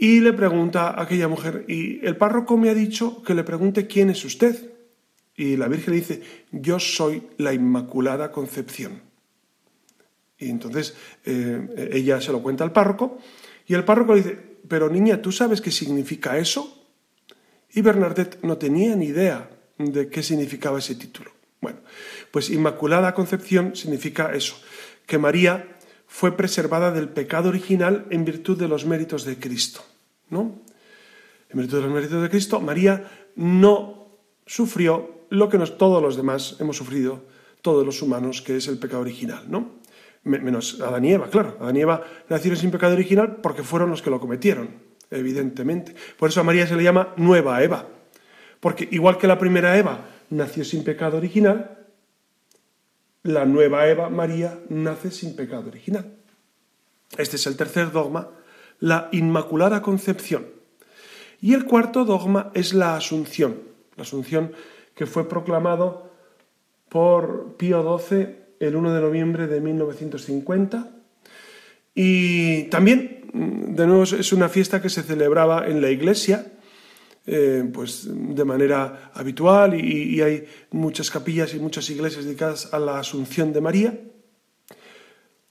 y 0.00 0.20
le 0.20 0.32
pregunta 0.32 0.90
a 0.90 1.02
aquella 1.02 1.26
mujer, 1.26 1.64
y 1.66 2.06
el 2.06 2.16
párroco 2.16 2.56
me 2.56 2.70
ha 2.70 2.74
dicho 2.74 3.20
que 3.24 3.34
le 3.34 3.42
pregunte 3.42 3.88
quién 3.88 4.10
es 4.10 4.24
usted. 4.24 4.72
Y 5.34 5.56
la 5.56 5.68
Virgen 5.68 5.94
le 5.94 6.00
dice, 6.00 6.22
yo 6.52 6.78
soy 6.78 7.24
la 7.36 7.52
Inmaculada 7.52 8.30
Concepción. 8.30 9.02
Y 10.38 10.50
entonces 10.50 10.96
eh, 11.24 11.90
ella 11.92 12.20
se 12.20 12.30
lo 12.30 12.42
cuenta 12.42 12.62
al 12.62 12.72
párroco 12.72 13.18
y 13.66 13.74
el 13.74 13.84
párroco 13.84 14.14
le 14.14 14.22
dice, 14.22 14.38
pero 14.68 14.88
niña, 14.88 15.20
¿tú 15.20 15.32
sabes 15.32 15.60
qué 15.60 15.70
significa 15.70 16.38
eso? 16.38 16.86
Y 17.72 17.82
Bernadette 17.82 18.38
no 18.42 18.56
tenía 18.56 18.94
ni 18.94 19.06
idea 19.06 19.50
de 19.78 20.08
qué 20.08 20.22
significaba 20.22 20.78
ese 20.78 20.94
título. 20.94 21.32
Bueno, 21.60 21.80
pues 22.30 22.50
Inmaculada 22.50 23.14
Concepción 23.14 23.74
significa 23.74 24.32
eso, 24.32 24.56
que 25.06 25.18
María 25.18 25.77
fue 26.08 26.36
preservada 26.36 26.90
del 26.90 27.10
pecado 27.10 27.50
original 27.50 28.06
en 28.10 28.24
virtud 28.24 28.58
de 28.58 28.66
los 28.66 28.86
méritos 28.86 29.24
de 29.24 29.38
Cristo. 29.38 29.82
¿no? 30.30 30.62
En 31.50 31.60
virtud 31.60 31.76
de 31.76 31.82
los 31.84 31.92
méritos 31.92 32.22
de 32.22 32.30
Cristo, 32.30 32.60
María 32.60 33.08
no 33.36 34.08
sufrió 34.46 35.26
lo 35.28 35.48
que 35.50 35.58
todos 35.58 36.02
los 36.02 36.16
demás 36.16 36.56
hemos 36.58 36.78
sufrido, 36.78 37.26
todos 37.62 37.84
los 37.84 38.00
humanos, 38.02 38.40
que 38.42 38.56
es 38.56 38.66
el 38.68 38.78
pecado 38.78 39.02
original. 39.02 39.44
¿no? 39.48 39.78
Menos 40.24 40.80
Adán 40.80 41.04
y 41.04 41.12
Eva, 41.12 41.28
claro. 41.28 41.58
Adán 41.60 41.76
y 41.76 41.82
Eva 41.82 42.02
nacieron 42.28 42.58
sin 42.58 42.70
pecado 42.70 42.94
original 42.94 43.36
porque 43.42 43.62
fueron 43.62 43.90
los 43.90 44.00
que 44.00 44.10
lo 44.10 44.18
cometieron, 44.18 44.70
evidentemente. 45.10 45.94
Por 46.18 46.30
eso 46.30 46.40
a 46.40 46.44
María 46.44 46.66
se 46.66 46.74
le 46.74 46.82
llama 46.82 47.12
nueva 47.16 47.62
Eva. 47.62 47.86
Porque 48.60 48.88
igual 48.90 49.18
que 49.18 49.26
la 49.26 49.38
primera 49.38 49.76
Eva 49.76 50.06
nació 50.30 50.64
sin 50.64 50.84
pecado 50.84 51.18
original, 51.18 51.77
la 53.22 53.44
nueva 53.44 53.88
Eva, 53.88 54.08
María, 54.10 54.58
nace 54.68 55.10
sin 55.10 55.36
pecado 55.36 55.68
original. 55.68 56.14
Este 57.16 57.36
es 57.36 57.46
el 57.46 57.56
tercer 57.56 57.90
dogma, 57.92 58.28
la 58.80 59.08
Inmaculada 59.12 59.82
Concepción. 59.82 60.46
Y 61.40 61.54
el 61.54 61.64
cuarto 61.64 62.04
dogma 62.04 62.50
es 62.54 62.74
la 62.74 62.96
Asunción, 62.96 63.60
la 63.96 64.02
Asunción 64.02 64.52
que 64.94 65.06
fue 65.06 65.28
proclamado 65.28 66.10
por 66.88 67.56
Pío 67.56 67.98
XII 67.98 68.36
el 68.60 68.76
1 68.76 68.94
de 68.94 69.00
noviembre 69.00 69.46
de 69.46 69.60
1950. 69.60 70.90
Y 71.94 72.64
también, 72.64 73.30
de 73.32 73.86
nuevo, 73.86 74.02
es 74.02 74.32
una 74.32 74.48
fiesta 74.48 74.82
que 74.82 74.90
se 74.90 75.02
celebraba 75.02 75.68
en 75.68 75.80
la 75.80 75.90
iglesia 75.90 76.57
eh, 77.30 77.62
pues 77.74 78.08
de 78.08 78.42
manera 78.42 79.10
habitual 79.12 79.78
y, 79.78 80.22
hay 80.22 80.48
muchas 80.70 81.10
capillas 81.10 81.52
y 81.52 81.58
muchas 81.58 81.90
iglesias 81.90 82.24
dedicadas 82.24 82.72
a 82.72 82.78
la 82.78 82.98
Asunción 82.98 83.52
de 83.52 83.60
María. 83.60 84.00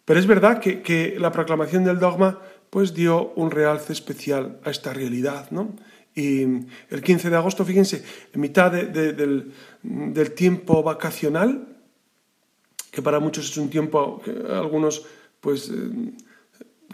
Pero 0.04 0.20
es 0.20 0.26
verdad 0.26 0.60
que, 0.60 1.16
la 1.20 1.32
proclamación 1.32 1.84
del 1.84 2.00
dogma 2.00 2.42
pues 2.72 2.96
dio 2.96 3.32
un 3.36 3.52
realce 3.52 3.94
especial 3.94 4.60
a 4.64 4.72
esta 4.72 4.92
realidad, 4.92 5.52
¿no? 5.52 5.76
Y 6.16 6.42
el 6.90 7.04
15 7.04 7.30
de 7.30 7.36
agosto, 7.36 7.64
fíjense, 7.64 8.04
en 8.34 8.42
mitad 8.42 8.72
del, 8.72 9.54
tiempo 10.34 10.82
vacacional, 10.82 11.78
que 12.90 13.04
para 13.04 13.20
muchos 13.20 13.52
es 13.52 13.58
un 13.58 13.70
tiempo 13.70 14.20
que 14.26 14.32
algunos 14.50 15.06
pues 15.40 15.70
eh, 15.70 16.14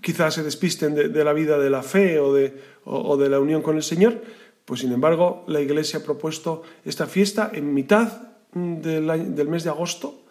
quizás 0.01 0.33
se 0.33 0.43
despisten 0.43 0.93
de, 0.93 1.23
la 1.23 1.31
vida 1.31 1.57
de 1.57 1.69
la 1.69 1.83
fe 1.83 2.19
o 2.19 2.33
de, 2.33 2.53
o 2.83 3.15
de 3.15 3.29
la 3.29 3.39
unión 3.39 3.61
con 3.61 3.77
el 3.77 3.83
Señor, 3.83 4.42
pues 4.65 4.79
sin 4.79 4.93
embargo, 4.93 5.43
la 5.47 5.61
Iglesia 5.61 5.99
ha 5.99 6.03
propuesto 6.03 6.63
esta 6.85 7.07
fiesta 7.07 7.51
en 7.53 7.73
mitad 7.73 8.33
del, 8.53 9.47
mes 9.47 9.63
de 9.63 9.69
agosto 9.69 10.21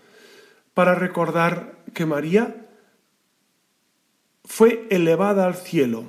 para 0.75 0.95
recordar 0.95 1.79
que 1.93 2.07
María 2.07 2.67
fue 4.45 4.87
elevada 4.91 5.47
al 5.47 5.55
cielo. 5.55 6.05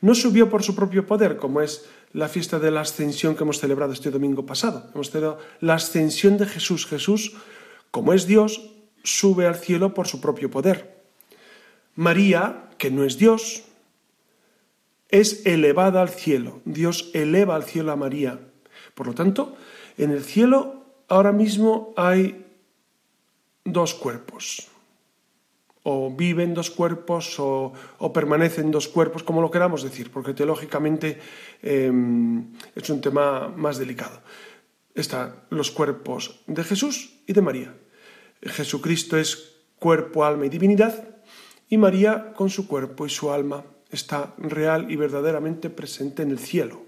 No 0.00 0.14
subió 0.14 0.48
por 0.48 0.62
su 0.62 0.74
propio 0.74 1.06
poder, 1.06 1.36
como 1.36 1.60
es 1.60 1.86
la 2.12 2.28
fiesta 2.28 2.58
de 2.58 2.70
la 2.70 2.80
ascensión 2.80 3.36
que 3.36 3.44
hemos 3.44 3.60
celebrado 3.60 3.92
este 3.92 4.10
domingo 4.10 4.46
pasado. 4.46 4.90
Hemos 4.94 5.10
celebrado 5.10 5.38
la 5.60 5.74
ascensión 5.74 6.38
de 6.38 6.46
Jesús. 6.46 6.86
Jesús, 6.86 7.36
como 7.90 8.14
es 8.14 8.26
Dios, 8.26 8.70
sube 9.02 9.46
al 9.46 9.56
cielo 9.56 9.92
por 9.92 10.08
su 10.08 10.20
propio 10.20 10.50
poder. 10.50 10.96
María, 11.94 12.68
que 12.78 12.90
no 12.90 13.04
es 13.04 13.18
Dios, 13.18 13.65
es 15.08 15.46
elevada 15.46 16.02
al 16.02 16.08
cielo. 16.08 16.60
Dios 16.64 17.10
eleva 17.14 17.54
al 17.54 17.64
cielo 17.64 17.92
a 17.92 17.96
María. 17.96 18.40
Por 18.94 19.06
lo 19.06 19.14
tanto, 19.14 19.56
en 19.98 20.10
el 20.10 20.24
cielo 20.24 20.84
ahora 21.08 21.32
mismo 21.32 21.94
hay 21.96 22.44
dos 23.64 23.94
cuerpos. 23.94 24.68
O 25.82 26.10
viven 26.10 26.54
dos 26.54 26.70
cuerpos 26.70 27.36
o, 27.38 27.72
permanecen 28.12 28.72
dos 28.72 28.88
cuerpos, 28.88 29.22
como 29.22 29.40
lo 29.40 29.52
queramos 29.52 29.84
decir, 29.84 30.10
porque 30.10 30.34
teológicamente 30.34 31.20
em, 31.62 32.52
es 32.74 32.90
un 32.90 33.00
tema 33.00 33.48
más 33.48 33.78
delicado. 33.78 34.20
Están 34.94 35.46
los 35.50 35.70
cuerpos 35.70 36.40
de 36.48 36.64
Jesús 36.64 37.22
y 37.26 37.32
de 37.32 37.42
María. 37.42 37.74
Jesucristo 38.42 39.16
es 39.16 39.54
cuerpo, 39.78 40.24
alma 40.24 40.46
y 40.46 40.48
divinidad, 40.48 41.22
y 41.68 41.78
María 41.78 42.32
con 42.32 42.50
su 42.50 42.66
cuerpo 42.66 43.06
y 43.06 43.10
su 43.10 43.30
alma 43.30 43.64
está 43.96 44.34
real 44.38 44.90
y 44.90 44.96
verdaderamente 44.96 45.70
presente 45.70 46.22
en 46.22 46.30
el 46.30 46.38
cielo. 46.38 46.82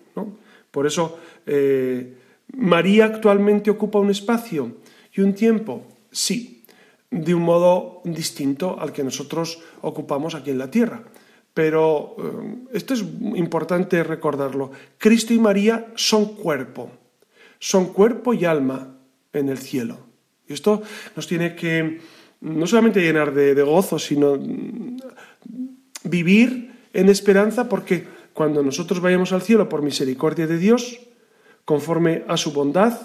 Por 0.70 0.86
eso 0.86 1.18
eh, 1.46 2.14
María 2.56 3.06
actualmente 3.06 3.70
ocupa 3.70 3.98
un 3.98 4.10
espacio 4.10 4.76
y 5.12 5.20
un 5.20 5.34
tiempo, 5.34 5.86
sí, 6.10 6.64
de 7.10 7.34
un 7.34 7.42
modo 7.42 8.02
distinto 8.04 8.78
al 8.78 8.92
que 8.92 9.02
nosotros 9.02 9.62
ocupamos 9.80 10.34
aquí 10.34 10.50
en 10.50 10.58
la 10.58 10.70
tierra. 10.70 11.02
Pero 11.54 12.16
eh, 12.18 12.76
esto 12.76 12.94
es 12.94 13.00
importante 13.34 14.04
recordarlo. 14.04 14.70
Cristo 14.98 15.32
y 15.32 15.38
María 15.38 15.92
son 15.96 16.36
cuerpo, 16.36 16.90
son 17.58 17.92
cuerpo 17.92 18.34
y 18.34 18.44
alma 18.44 18.96
en 19.32 19.48
el 19.48 19.58
cielo. 19.58 19.98
Y 20.46 20.52
esto 20.52 20.82
nos 21.16 21.26
tiene 21.26 21.54
que 21.54 22.00
no 22.40 22.66
solamente 22.66 23.00
llenar 23.00 23.34
de 23.34 23.62
gozo, 23.62 23.98
sino 23.98 24.38
vivir 26.04 26.67
en 26.92 27.08
esperanza 27.08 27.68
porque 27.68 28.06
cuando 28.32 28.62
nosotros 28.62 29.00
vayamos 29.00 29.32
al 29.32 29.42
cielo 29.42 29.68
por 29.68 29.82
misericordia 29.82 30.46
de 30.46 30.58
Dios, 30.58 31.00
conforme 31.64 32.24
a 32.28 32.36
su 32.36 32.52
bondad, 32.52 32.98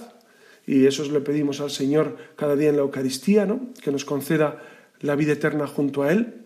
y 0.65 0.85
eso 0.85 1.03
le 1.11 1.19
pedimos 1.21 1.59
al 1.59 1.71
Señor 1.71 2.17
cada 2.35 2.55
día 2.55 2.69
en 2.69 2.77
la 2.77 2.83
Eucaristía, 2.83 3.45
¿no? 3.45 3.73
que 3.81 3.91
nos 3.91 4.05
conceda 4.05 4.61
la 5.01 5.15
vida 5.15 5.33
eterna 5.33 5.67
junto 5.67 6.03
a 6.03 6.11
Él, 6.11 6.45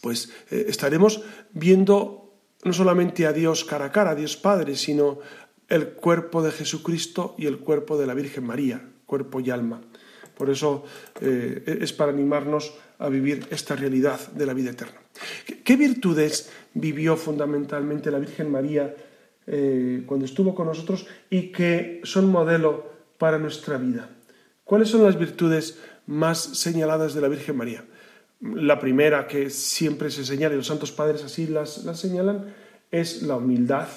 pues 0.00 0.30
eh, 0.50 0.66
estaremos 0.68 1.22
viendo 1.52 2.34
no 2.64 2.72
solamente 2.72 3.26
a 3.26 3.32
Dios 3.32 3.64
cara 3.64 3.86
a 3.86 3.92
cara, 3.92 4.10
a 4.10 4.14
Dios 4.14 4.36
Padre, 4.36 4.76
sino 4.76 5.20
el 5.68 5.90
cuerpo 5.90 6.42
de 6.42 6.50
Jesucristo 6.50 7.34
y 7.38 7.46
el 7.46 7.58
cuerpo 7.58 7.98
de 7.98 8.06
la 8.06 8.14
Virgen 8.14 8.44
María, 8.44 8.82
cuerpo 9.06 9.40
y 9.40 9.50
alma. 9.50 9.80
Por 10.36 10.50
eso 10.50 10.84
eh, 11.20 11.78
es 11.80 11.92
para 11.92 12.12
animarnos 12.12 12.74
a 12.98 13.08
vivir 13.08 13.46
esta 13.50 13.76
realidad 13.76 14.20
de 14.32 14.46
la 14.46 14.54
vida 14.54 14.70
eterna. 14.70 15.00
¿Qué 15.64 15.76
virtudes 15.76 16.50
vivió 16.74 17.16
fundamentalmente 17.16 18.10
la 18.10 18.18
Virgen 18.18 18.50
María 18.50 18.94
eh, 19.46 20.02
cuando 20.06 20.26
estuvo 20.26 20.54
con 20.54 20.66
nosotros 20.66 21.06
y 21.30 21.52
que 21.52 22.00
son 22.04 22.30
modelo 22.30 22.90
para 23.18 23.38
nuestra 23.38 23.78
vida? 23.78 24.10
¿Cuáles 24.64 24.88
son 24.88 25.02
las 25.02 25.18
virtudes 25.18 25.78
más 26.06 26.38
señaladas 26.38 27.14
de 27.14 27.20
la 27.20 27.28
Virgen 27.28 27.56
María? 27.56 27.84
La 28.40 28.78
primera 28.78 29.26
que 29.26 29.50
siempre 29.50 30.10
se 30.10 30.24
señala, 30.24 30.54
y 30.54 30.58
los 30.58 30.66
santos 30.66 30.92
padres 30.92 31.24
así 31.24 31.46
las, 31.46 31.84
las 31.84 31.98
señalan, 31.98 32.54
es 32.90 33.22
la 33.22 33.36
humildad. 33.36 33.88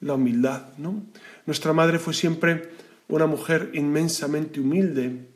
La 0.00 0.14
humildad, 0.14 0.62
¿no? 0.78 1.02
Nuestra 1.46 1.72
madre 1.72 1.98
fue 1.98 2.14
siempre 2.14 2.70
una 3.08 3.26
mujer 3.26 3.70
inmensamente 3.74 4.60
humilde. 4.60 5.26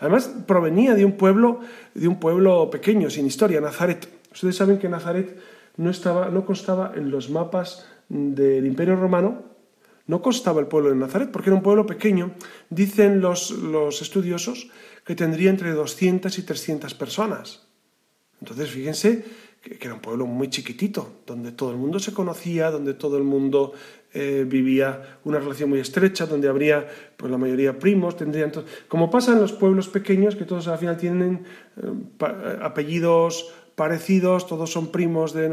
Además, 0.00 0.30
provenía 0.46 0.94
de 0.94 1.04
un 1.04 1.12
pueblo, 1.12 1.60
de 1.94 2.08
un 2.08 2.20
pueblo 2.20 2.70
pequeño, 2.70 3.10
sin 3.10 3.26
historia, 3.26 3.60
Nazaret. 3.60 4.08
Ustedes 4.34 4.56
saben 4.56 4.78
que 4.78 4.88
Nazaret 4.88 5.38
no, 5.76 5.90
estaba, 5.90 6.28
no 6.28 6.44
constaba 6.44 6.92
en 6.94 7.10
los 7.10 7.30
mapas 7.30 7.86
del 8.08 8.66
Imperio 8.66 8.96
Romano, 8.96 9.42
no 10.06 10.20
constaba 10.20 10.60
el 10.60 10.66
pueblo 10.66 10.90
de 10.90 10.96
Nazaret, 10.96 11.30
porque 11.30 11.48
era 11.48 11.56
un 11.56 11.62
pueblo 11.62 11.86
pequeño. 11.86 12.32
Dicen 12.68 13.20
los, 13.20 13.50
los 13.50 14.02
estudiosos 14.02 14.68
que 15.06 15.14
tendría 15.14 15.50
entre 15.50 15.72
200 15.72 16.36
y 16.38 16.42
300 16.42 16.94
personas. 16.94 17.66
Entonces, 18.40 18.68
fíjense 18.70 19.24
que, 19.62 19.78
era 19.80 19.94
un 19.94 20.00
pueblo 20.00 20.26
muy 20.26 20.50
chiquitito, 20.50 21.22
donde 21.26 21.52
todo 21.52 21.70
el 21.70 21.76
mundo 21.76 21.98
se 21.98 22.12
conocía, 22.12 22.70
donde 22.70 22.92
todo 22.92 23.16
el 23.16 23.24
mundo 23.24 23.72
eh, 24.12 24.44
vivía 24.46 25.18
una 25.24 25.38
relación 25.38 25.70
muy 25.70 25.80
estrecha 25.80 26.26
donde 26.26 26.48
habría 26.48 26.86
pues 27.16 27.32
la 27.32 27.38
mayoría 27.38 27.78
primos, 27.78 28.16
tendrían 28.16 28.52
como 28.86 29.10
pasa 29.10 29.32
en 29.32 29.40
los 29.40 29.52
pueblos 29.52 29.88
pequeños 29.88 30.36
que 30.36 30.44
todos 30.44 30.68
al 30.68 30.78
final 30.78 30.96
tienen 30.96 31.44
eh, 31.76 32.58
apellidos 32.62 33.52
parecidos, 33.74 34.46
todos 34.46 34.70
son 34.70 34.88
primos 34.88 35.32
de, 35.32 35.48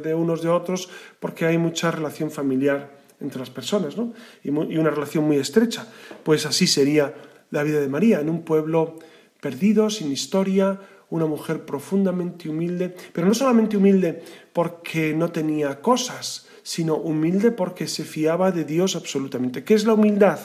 de, 0.00 0.14
unos 0.14 0.42
de 0.42 0.48
otros 0.48 0.88
porque 1.20 1.46
hay 1.46 1.58
mucha 1.58 1.90
relación 1.90 2.30
familiar 2.30 2.98
entre 3.20 3.40
las 3.40 3.50
personas 3.50 3.96
¿no? 3.96 4.12
y 4.42 4.50
una 4.50 4.90
relación 4.90 5.24
muy 5.24 5.36
estrecha. 5.36 5.86
Pues 6.22 6.46
así 6.46 6.66
sería 6.66 7.14
la 7.50 7.62
vida 7.62 7.80
de 7.80 7.88
María 7.88 8.20
en 8.20 8.30
un 8.30 8.42
pueblo 8.42 8.98
perdido, 9.40 9.90
sin 9.90 10.12
historia, 10.12 10.80
una 11.10 11.26
mujer 11.26 11.64
profundamente 11.64 12.48
humilde, 12.48 12.94
pero 13.12 13.26
no 13.26 13.34
solamente 13.34 13.76
humilde 13.76 14.22
porque 14.52 15.14
no 15.14 15.30
tenía 15.30 15.80
cosas, 15.80 16.46
sino 16.62 16.96
humilde 16.96 17.50
porque 17.50 17.88
se 17.88 18.04
fiaba 18.04 18.52
de 18.52 18.64
Dios 18.64 18.94
absolutamente. 18.94 19.64
¿Qué 19.64 19.74
es 19.74 19.86
la 19.86 19.94
humildad? 19.94 20.38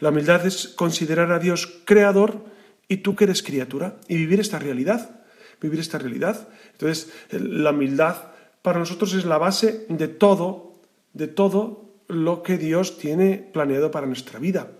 La 0.00 0.10
humildad 0.10 0.46
es 0.46 0.68
considerar 0.68 1.32
a 1.32 1.38
Dios 1.38 1.80
creador 1.84 2.44
y 2.88 2.98
tú 2.98 3.16
que 3.16 3.24
eres 3.24 3.42
criatura 3.42 3.96
y 4.06 4.16
vivir 4.16 4.40
esta 4.40 4.58
realidad, 4.58 5.24
vivir 5.60 5.80
esta 5.80 5.98
realidad. 5.98 6.48
Entonces, 6.72 7.12
la 7.30 7.70
humildad 7.70 8.16
para 8.62 8.78
nosotros 8.78 9.14
es 9.14 9.24
la 9.24 9.38
base 9.38 9.86
de 9.88 10.08
todo, 10.08 10.80
de 11.12 11.28
todo 11.28 11.86
lo 12.08 12.42
que 12.42 12.58
Dios 12.58 12.98
tiene 12.98 13.36
planeado 13.52 13.90
para 13.90 14.06
nuestra 14.06 14.38
vida. 14.38 14.70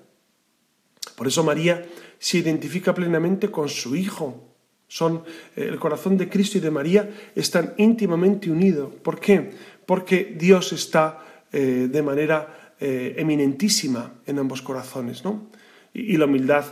Por 1.16 1.26
eso 1.26 1.44
María 1.44 1.86
se 2.18 2.38
identifica 2.38 2.94
plenamente 2.94 3.50
con 3.50 3.68
su 3.68 3.96
Hijo, 3.96 4.46
son 4.88 5.24
eh, 5.56 5.66
el 5.68 5.78
corazón 5.78 6.16
de 6.16 6.28
Cristo 6.28 6.58
y 6.58 6.60
de 6.60 6.70
María 6.70 7.10
están 7.34 7.74
íntimamente 7.76 8.50
unidos. 8.50 8.92
¿Por 9.02 9.18
qué? 9.18 9.50
Porque 9.84 10.34
Dios 10.36 10.72
está 10.72 11.46
eh, 11.52 11.88
de 11.90 12.02
manera 12.02 12.74
eh, 12.78 13.14
eminentísima 13.18 14.14
en 14.26 14.38
ambos 14.38 14.62
corazones, 14.62 15.24
¿no? 15.24 15.48
Y, 15.92 16.14
y, 16.14 16.16
la 16.16 16.26
humildad 16.26 16.64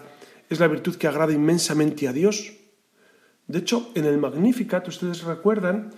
es 0.50 0.61
la 0.61 0.68
virtud 0.68 0.96
que 0.96 1.06
agrada 1.06 1.32
inmensamente 1.32 2.06
a 2.06 2.12
Dios. 2.12 2.52
De 3.46 3.58
hecho, 3.58 3.90
en 3.94 4.06
el 4.06 4.18
Magnificat, 4.18 4.88
ustedes 4.88 5.22
recuerdan, 5.24 5.90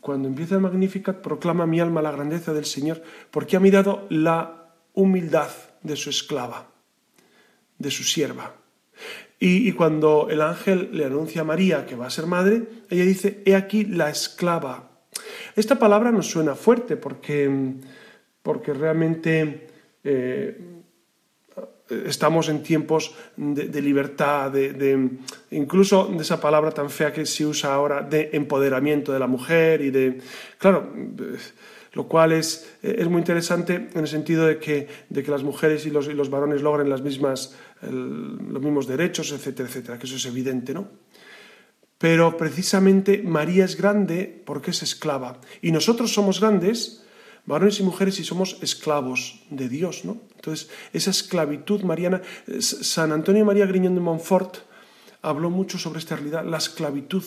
cuando 0.00 0.28
empieza 0.28 0.54
el 0.54 0.60
Magnificat, 0.60 1.20
proclama 1.20 1.66
mi 1.66 1.80
alma 1.80 2.02
la 2.02 2.12
grandeza 2.12 2.52
del 2.52 2.64
Señor, 2.64 3.02
porque 3.30 3.56
ha 3.56 3.60
mirado 3.60 4.06
la 4.08 4.74
humildad 4.94 5.50
de 5.82 5.96
su 5.96 6.10
esclava, 6.10 6.70
de 7.78 7.90
su 7.90 8.04
sierva. 8.04 8.54
Y, 9.44 9.72
cuando 9.72 10.28
el 10.30 10.40
ángel 10.40 10.90
le 10.92 11.04
anuncia 11.04 11.40
a 11.40 11.44
María 11.44 11.84
que 11.84 11.96
va 11.96 12.06
a 12.06 12.10
ser 12.10 12.26
madre, 12.26 12.62
ella 12.88 13.04
dice, 13.04 13.42
he 13.44 13.56
aquí 13.56 13.84
la 13.84 14.08
esclava. 14.08 15.02
Esta 15.56 15.80
palabra 15.80 16.12
nos 16.12 16.28
suena 16.28 16.54
fuerte 16.54 16.96
porque, 16.96 17.50
porque 18.44 18.72
realmente 18.72 19.66
eh, 20.04 20.81
estamos 22.06 22.48
en 22.48 22.62
tiempos 22.62 23.14
de, 23.36 23.82
libertad, 23.82 24.50
de, 24.50 25.10
incluso 25.50 26.06
de 26.06 26.22
esa 26.22 26.40
palabra 26.40 26.70
tan 26.70 26.90
fea 26.90 27.12
que 27.12 27.26
se 27.26 27.46
usa 27.46 27.74
ahora, 27.74 28.02
de 28.02 28.30
empoderamiento 28.32 29.12
de 29.12 29.18
la 29.18 29.26
mujer 29.26 29.80
y 29.80 29.90
de... 29.90 30.18
Claro, 30.58 30.92
lo 31.94 32.08
cual 32.08 32.32
es, 32.32 32.76
es 32.82 33.06
muy 33.08 33.18
interesante 33.18 33.88
en 33.92 34.00
el 34.00 34.08
sentido 34.08 34.46
de 34.46 34.58
que, 34.58 34.88
de 35.10 35.22
que 35.22 35.30
las 35.30 35.42
mujeres 35.42 35.84
y 35.84 35.90
los, 35.90 36.08
y 36.08 36.14
los 36.14 36.30
varones 36.30 36.62
logren 36.62 36.88
las 36.88 37.02
mismas 37.02 37.54
los 37.90 38.62
mismos 38.62 38.86
derechos, 38.86 39.32
etcétera, 39.32 39.68
etcétera, 39.68 39.98
que 39.98 40.06
eso 40.06 40.16
es 40.16 40.26
evidente, 40.26 40.72
¿no? 40.72 40.88
Pero 41.98 42.36
precisamente 42.36 43.22
María 43.22 43.64
es 43.64 43.76
grande 43.76 44.42
porque 44.44 44.72
es 44.72 44.82
esclava. 44.82 45.40
Y 45.60 45.70
nosotros 45.70 46.12
somos 46.12 46.40
grandes, 46.40 47.01
varones 47.46 47.80
y 47.80 47.82
mujeres, 47.82 48.18
y 48.20 48.24
somos 48.24 48.58
esclavos 48.62 49.42
de 49.50 49.68
Dios, 49.68 50.04
¿no? 50.04 50.18
Entonces, 50.36 50.70
esa 50.92 51.10
esclavitud 51.10 51.82
mariana, 51.82 52.22
San 52.60 53.12
Antonio 53.12 53.44
María 53.44 53.66
Griñón 53.66 53.94
de 53.94 54.00
Montfort 54.00 54.58
habló 55.22 55.50
mucho 55.50 55.78
sobre 55.78 55.98
esta 56.00 56.16
realidad, 56.16 56.44
la 56.44 56.58
esclavitud, 56.58 57.24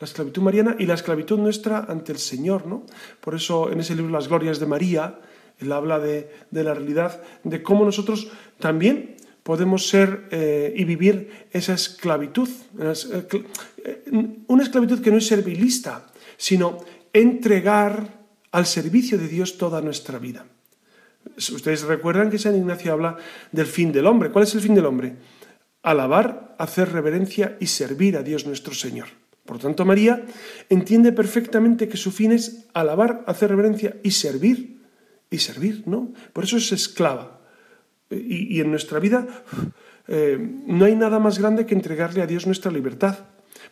la 0.00 0.04
esclavitud 0.04 0.42
mariana 0.42 0.76
y 0.78 0.86
la 0.86 0.94
esclavitud 0.94 1.38
nuestra 1.38 1.86
ante 1.88 2.12
el 2.12 2.18
Señor, 2.18 2.66
¿no? 2.66 2.84
Por 3.20 3.34
eso 3.34 3.70
en 3.70 3.80
ese 3.80 3.94
libro 3.94 4.12
Las 4.12 4.28
Glorias 4.28 4.60
de 4.60 4.66
María, 4.66 5.20
él 5.58 5.72
habla 5.72 5.98
de, 5.98 6.30
de 6.50 6.64
la 6.64 6.74
realidad, 6.74 7.22
de 7.44 7.62
cómo 7.62 7.84
nosotros 7.84 8.28
también 8.58 9.14
podemos 9.44 9.86
ser 9.86 10.26
eh, 10.30 10.72
y 10.74 10.84
vivir 10.84 11.46
esa 11.52 11.74
esclavitud, 11.74 12.48
eh, 12.80 14.04
una 14.48 14.62
esclavitud 14.64 15.00
que 15.00 15.10
no 15.12 15.18
es 15.18 15.26
servilista, 15.26 16.06
sino 16.36 16.78
entregar 17.12 18.23
al 18.54 18.66
servicio 18.66 19.18
de 19.18 19.26
Dios 19.26 19.58
toda 19.58 19.82
nuestra 19.82 20.20
vida. 20.20 20.46
Ustedes 21.36 21.82
recuerdan 21.82 22.30
que 22.30 22.38
San 22.38 22.54
Ignacio 22.54 22.92
habla 22.92 23.16
del 23.50 23.66
fin 23.66 23.90
del 23.90 24.06
hombre. 24.06 24.30
¿Cuál 24.30 24.44
es 24.44 24.54
el 24.54 24.60
fin 24.60 24.76
del 24.76 24.86
hombre? 24.86 25.16
Alabar, 25.82 26.54
hacer 26.56 26.92
reverencia 26.92 27.56
y 27.58 27.66
servir 27.66 28.16
a 28.16 28.22
Dios 28.22 28.46
nuestro 28.46 28.72
Señor. 28.72 29.08
Por 29.44 29.58
tanto, 29.58 29.84
María 29.84 30.24
entiende 30.70 31.10
perfectamente 31.10 31.88
que 31.88 31.96
su 31.96 32.12
fin 32.12 32.30
es 32.30 32.66
alabar, 32.74 33.24
hacer 33.26 33.50
reverencia 33.50 33.96
y 34.04 34.12
servir. 34.12 34.78
Y 35.30 35.38
servir, 35.38 35.82
¿no? 35.86 36.12
Por 36.32 36.44
eso 36.44 36.56
es 36.56 36.70
esclava. 36.70 37.40
Y, 38.08 38.60
en 38.60 38.70
nuestra 38.70 39.00
vida 39.00 39.26
eh, 40.06 40.38
no 40.38 40.84
hay 40.84 40.94
nada 40.94 41.18
más 41.18 41.40
grande 41.40 41.66
que 41.66 41.74
entregarle 41.74 42.22
a 42.22 42.28
Dios 42.28 42.46
nuestra 42.46 42.70
libertad. 42.70 43.18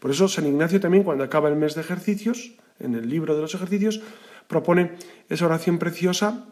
Por 0.00 0.10
eso 0.10 0.26
San 0.26 0.46
Ignacio 0.46 0.80
también, 0.80 1.04
cuando 1.04 1.22
acaba 1.22 1.48
el 1.48 1.54
mes 1.54 1.76
de 1.76 1.82
ejercicios, 1.82 2.54
en 2.80 2.96
el 2.96 3.08
libro 3.08 3.36
de 3.36 3.42
los 3.42 3.54
ejercicios, 3.54 4.02
propone 4.52 4.92
esa 5.28 5.46
oración 5.46 5.78
preciosa 5.78 6.46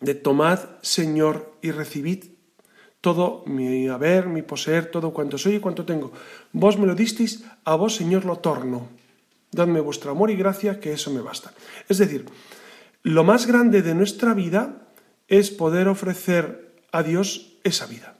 de 0.00 0.16
tomad, 0.16 0.58
Señor, 0.80 1.52
y 1.62 1.70
recibid 1.70 2.32
todo 3.02 3.44
mi 3.46 3.88
haber, 3.88 4.26
mi 4.26 4.42
poseer, 4.42 4.86
todo 4.86 5.12
cuanto 5.12 5.36
soy 5.36 5.56
y 5.56 5.60
cuanto 5.60 5.84
tengo. 5.84 6.12
Vos 6.52 6.78
me 6.78 6.86
lo 6.86 6.94
disteis, 6.94 7.44
a 7.64 7.74
vos, 7.74 7.94
Señor, 7.94 8.24
lo 8.24 8.38
torno. 8.38 8.88
Dadme 9.50 9.80
vuestro 9.80 10.10
amor 10.10 10.30
y 10.30 10.36
gracia, 10.36 10.80
que 10.80 10.92
eso 10.92 11.10
me 11.10 11.20
basta. 11.20 11.52
Es 11.88 11.98
decir, 11.98 12.24
lo 13.02 13.22
más 13.22 13.46
grande 13.46 13.82
de 13.82 13.94
nuestra 13.94 14.34
vida 14.34 14.88
es 15.28 15.50
poder 15.50 15.88
ofrecer 15.88 16.74
a 16.92 17.02
Dios 17.02 17.58
esa 17.64 17.86
vida, 17.86 18.16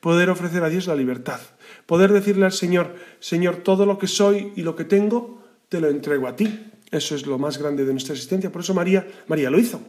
poder 0.00 0.30
ofrecer 0.30 0.62
a 0.64 0.68
Dios 0.68 0.86
la 0.86 0.96
libertad, 0.96 1.40
poder 1.86 2.12
decirle 2.12 2.44
al 2.44 2.52
Señor, 2.52 2.94
Señor, 3.20 3.56
todo 3.56 3.86
lo 3.86 3.98
que 3.98 4.08
soy 4.08 4.52
y 4.56 4.62
lo 4.62 4.74
que 4.74 4.84
tengo, 4.84 5.42
te 5.68 5.80
lo 5.80 5.88
entrego 5.88 6.26
a 6.26 6.36
ti. 6.36 6.72
Eso 6.94 7.16
es 7.16 7.26
lo 7.26 7.38
más 7.38 7.58
grande 7.58 7.84
de 7.84 7.90
nuestra 7.90 8.14
existencia. 8.14 8.52
Por 8.52 8.62
eso 8.62 8.72
María, 8.72 9.04
María 9.26 9.50
lo 9.50 9.58
hizo. 9.58 9.80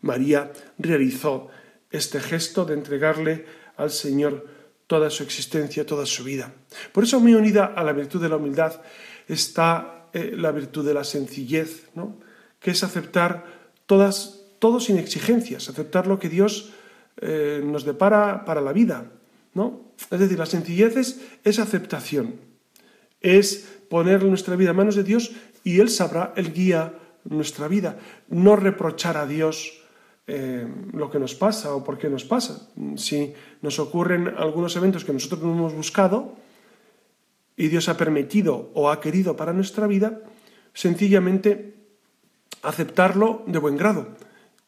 María 0.00 0.50
realizó 0.78 1.48
este 1.90 2.20
gesto 2.20 2.64
de 2.64 2.72
entregarle 2.72 3.44
al 3.76 3.90
Señor 3.90 4.48
toda 4.86 5.10
su 5.10 5.24
existencia, 5.24 5.84
toda 5.84 6.06
su 6.06 6.24
vida. 6.24 6.54
Por 6.90 7.04
eso 7.04 7.20
muy 7.20 7.34
unida 7.34 7.66
a 7.76 7.84
la 7.84 7.92
virtud 7.92 8.22
de 8.22 8.30
la 8.30 8.36
humildad 8.36 8.80
está 9.28 10.08
eh, 10.14 10.32
la 10.38 10.52
virtud 10.52 10.86
de 10.86 10.94
la 10.94 11.04
sencillez, 11.04 11.90
¿no? 11.94 12.18
que 12.60 12.70
es 12.70 12.82
aceptar 12.82 13.44
todas, 13.84 14.40
todo 14.58 14.80
sin 14.80 14.96
exigencias, 14.96 15.68
aceptar 15.68 16.06
lo 16.06 16.18
que 16.18 16.30
Dios 16.30 16.72
eh, 17.20 17.60
nos 17.62 17.84
depara 17.84 18.46
para 18.46 18.62
la 18.62 18.72
vida. 18.72 19.12
¿no? 19.52 19.92
Es 20.10 20.18
decir, 20.18 20.38
la 20.38 20.46
sencillez 20.46 21.20
es, 21.44 21.58
aceptación, 21.58 22.36
es 23.20 23.68
poner 23.90 24.24
nuestra 24.24 24.56
vida 24.56 24.70
en 24.70 24.76
manos 24.76 24.96
de 24.96 25.04
Dios 25.04 25.32
y 25.64 25.80
Él 25.80 25.88
sabrá, 25.88 26.32
Él 26.36 26.52
guía 26.52 26.92
nuestra 27.24 27.66
vida. 27.66 27.98
No 28.28 28.54
reprochar 28.54 29.16
a 29.16 29.26
Dios 29.26 29.80
eh, 30.26 30.66
lo 30.92 31.10
que 31.10 31.18
nos 31.18 31.34
pasa 31.34 31.74
o 31.74 31.82
por 31.82 31.98
qué 31.98 32.08
nos 32.08 32.24
pasa. 32.24 32.68
Si 32.96 33.32
nos 33.62 33.78
ocurren 33.78 34.28
algunos 34.28 34.76
eventos 34.76 35.04
que 35.04 35.12
nosotros 35.12 35.42
no 35.42 35.52
hemos 35.52 35.74
buscado 35.74 36.36
y 37.56 37.68
Dios 37.68 37.88
ha 37.88 37.96
permitido 37.96 38.70
o 38.74 38.90
ha 38.90 39.00
querido 39.00 39.36
para 39.36 39.52
nuestra 39.52 39.86
vida, 39.86 40.20
sencillamente 40.74 41.74
aceptarlo 42.62 43.42
de 43.46 43.58
buen 43.58 43.76
grado 43.76 44.08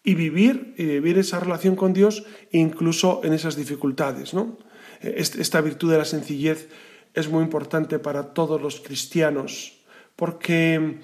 y 0.03 0.15
vivir, 0.15 0.75
y 0.79 0.85
vivir 0.85 1.19
esa 1.19 1.41
relación 1.41 1.77
con 1.77 1.93
Dios 1.93 2.25
incluso 2.53 3.21
en 3.25 3.33
esas 3.33 3.57
dificultades. 3.57 4.35
¿no? 4.35 4.57
Esta 5.01 5.61
virtud 5.61 5.93
de 5.93 5.99
la 5.99 6.05
sencillez 6.05 6.69
es 7.13 7.29
muy 7.29 7.43
importante 7.43 7.99
para 7.99 8.35
todos 8.35 8.61
los 8.61 8.81
cristianos 8.81 9.76
porque, 10.17 10.99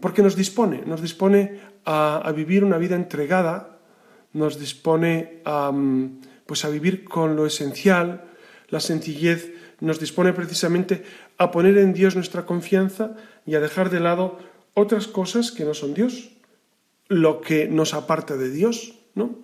porque 0.00 0.22
nos 0.22 0.36
dispone, 0.36 0.82
nos 0.86 1.02
dispone 1.02 1.60
a, 1.84 2.32
vivir 2.34 2.64
una 2.64 2.78
vida 2.78 2.96
entregada, 2.96 3.80
nos 4.32 4.58
dispone 4.58 5.42
a, 5.44 5.72
pues 6.46 6.64
a 6.64 6.68
vivir 6.68 7.04
con 7.04 7.36
lo 7.36 7.46
esencial, 7.46 8.24
la 8.68 8.80
sencillez 8.80 9.52
nos 9.80 10.00
dispone 10.00 10.32
precisamente 10.32 11.04
a 11.38 11.50
poner 11.50 11.78
en 11.78 11.92
Dios 11.92 12.14
nuestra 12.14 12.46
confianza 12.46 13.16
y 13.46 13.54
a 13.54 13.60
dejar 13.60 13.90
de 13.90 14.00
lado 14.00 14.38
otras 14.74 15.06
cosas 15.06 15.50
que 15.50 15.64
no 15.64 15.74
son 15.74 15.94
Dios 15.94 16.30
lo 17.08 17.40
que 17.40 17.68
nos 17.68 17.94
aparta 17.94 18.36
de 18.36 18.50
Dios, 18.50 18.94
¿no? 19.14 19.38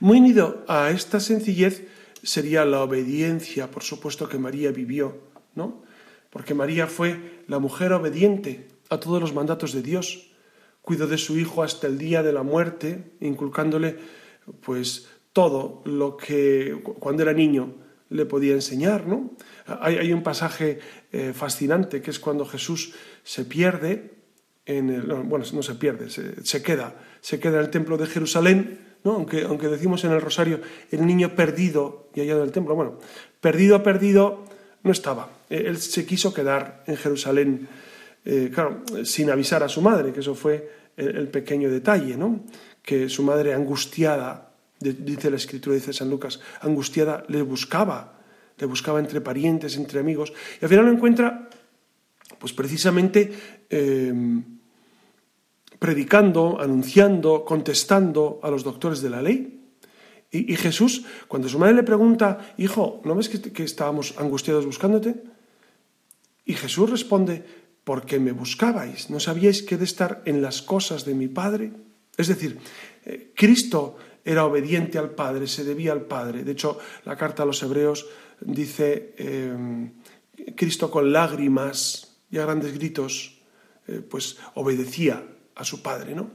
Muy 0.00 0.18
unido 0.18 0.64
a 0.68 0.90
esta 0.90 1.18
sencillez 1.18 1.88
sería 2.22 2.64
la 2.64 2.82
obediencia, 2.82 3.70
por 3.70 3.82
supuesto, 3.82 4.28
que 4.28 4.38
María 4.38 4.70
vivió, 4.70 5.18
¿no? 5.54 5.82
Porque 6.32 6.54
María 6.54 6.86
fue 6.86 7.44
la 7.46 7.58
mujer 7.58 7.92
obediente 7.92 8.68
a 8.88 8.98
todos 8.98 9.20
los 9.20 9.34
mandatos 9.34 9.74
de 9.74 9.82
Dios. 9.82 10.32
cuidó 10.80 11.06
de 11.06 11.18
su 11.18 11.38
hijo 11.38 11.62
hasta 11.62 11.86
el 11.86 11.98
día 11.98 12.22
de 12.22 12.32
la 12.32 12.42
muerte, 12.42 13.12
inculcándole 13.20 13.98
pues 14.62 15.08
todo 15.32 15.82
lo 15.84 16.16
que 16.16 16.80
cuando 16.98 17.22
era 17.22 17.32
niño 17.32 17.74
le 18.08 18.26
podía 18.26 18.54
enseñar, 18.54 19.06
¿no? 19.06 19.30
Hay, 19.66 20.12
un 20.12 20.22
pasaje 20.22 20.80
eh, 21.12 21.32
fascinante 21.34 22.02
que 22.02 22.10
es 22.10 22.18
cuando 22.18 22.44
Jesús 22.44 22.94
se 23.22 23.44
pierde 23.44 24.14
en 24.66 24.90
el, 24.90 25.02
bueno, 25.02 25.44
no 25.52 25.62
se 25.62 25.74
pierde, 25.74 26.10
se, 26.10 26.62
queda, 26.62 26.96
se 27.20 27.38
queda 27.40 27.58
en 27.58 27.64
el 27.64 27.70
templo 27.70 27.96
de 27.96 28.06
Jerusalén, 28.06 28.96
¿no? 29.04 29.12
aunque, 29.12 29.42
aunque 29.42 29.68
decimos 29.68 30.04
en 30.04 30.12
el 30.12 30.20
rosario 30.20 30.60
el 30.90 31.06
niño 31.06 31.34
perdido 31.34 32.10
y 32.14 32.20
allá 32.20 32.36
del 32.36 32.52
templo, 32.52 32.74
bueno, 32.74 32.98
perdido, 33.40 33.82
perdido 33.82 34.44
no 34.82 34.92
estaba. 34.92 35.30
Él 35.48 35.78
se 35.78 36.04
quiso 36.06 36.32
quedar 36.34 36.84
en 36.86 36.96
Jerusalén, 36.96 37.68
eh, 38.24 38.50
claro, 38.52 38.82
sin 39.04 39.30
avisar 39.30 39.62
a 39.62 39.68
su 39.68 39.80
madre, 39.80 40.12
que 40.12 40.20
eso 40.20 40.34
fue 40.34 40.70
el, 40.96 41.28
pequeño 41.28 41.70
detalle, 41.70 42.16
¿no? 42.16 42.40
que 42.82 43.08
su 43.08 43.22
madre 43.22 43.54
angustiada, 43.54 44.52
dice 44.80 45.30
la 45.30 45.36
escritura, 45.36 45.76
dice 45.76 45.92
San 45.92 46.10
Lucas, 46.10 46.40
angustiada 46.60 47.24
le 47.28 47.42
buscaba, 47.42 48.20
le 48.58 48.66
buscaba 48.66 48.98
entre 48.98 49.20
parientes, 49.20 49.76
entre 49.76 50.00
amigos, 50.00 50.32
y 50.60 50.64
al 50.64 50.68
final 50.68 50.86
lo 50.86 50.92
encuentra, 50.92 51.48
pues 52.38 52.52
precisamente 52.52 53.32
eh, 53.70 54.12
predicando, 55.78 56.60
anunciando, 56.60 57.44
contestando 57.44 58.40
a 58.42 58.50
los 58.50 58.64
doctores 58.64 59.00
de 59.02 59.10
la 59.10 59.22
ley. 59.22 59.61
Y, 60.34 60.56
Jesús, 60.56 61.04
cuando 61.28 61.46
su 61.50 61.58
madre 61.58 61.74
le 61.74 61.82
pregunta, 61.82 62.54
hijo, 62.56 63.02
¿no 63.04 63.14
ves 63.14 63.28
que, 63.28 63.62
estábamos 63.62 64.14
angustiados 64.16 64.64
buscándote? 64.64 65.22
Y 66.46 66.54
Jesús 66.54 66.88
responde, 66.88 67.44
porque 67.84 68.18
me 68.18 68.32
buscabais, 68.32 69.10
¿no 69.10 69.20
sabíais 69.20 69.62
que 69.62 69.76
de 69.76 69.84
estar 69.84 70.22
en 70.24 70.40
las 70.40 70.62
cosas 70.62 71.04
de 71.04 71.14
mi 71.14 71.28
Padre? 71.28 71.72
Es 72.16 72.28
decir, 72.28 72.58
eh, 73.04 73.32
Cristo 73.36 73.98
era 74.24 74.46
obediente 74.46 74.96
al 74.96 75.10
Padre, 75.10 75.46
se 75.46 75.64
debía 75.64 75.92
al 75.92 76.06
Padre. 76.06 76.44
De 76.44 76.52
hecho, 76.52 76.78
la 77.04 77.16
carta 77.16 77.42
a 77.42 77.46
los 77.46 77.62
hebreos 77.62 78.06
dice, 78.40 79.14
eh, 79.18 79.92
Cristo 80.56 80.90
con 80.90 81.12
lágrimas 81.12 82.16
y 82.30 82.38
a 82.38 82.46
grandes 82.46 82.72
gritos, 82.72 83.38
eh, 83.86 84.00
pues 84.00 84.38
obedecía 84.54 85.22
a 85.54 85.64
su 85.64 85.82
Padre. 85.82 86.14
¿no? 86.14 86.30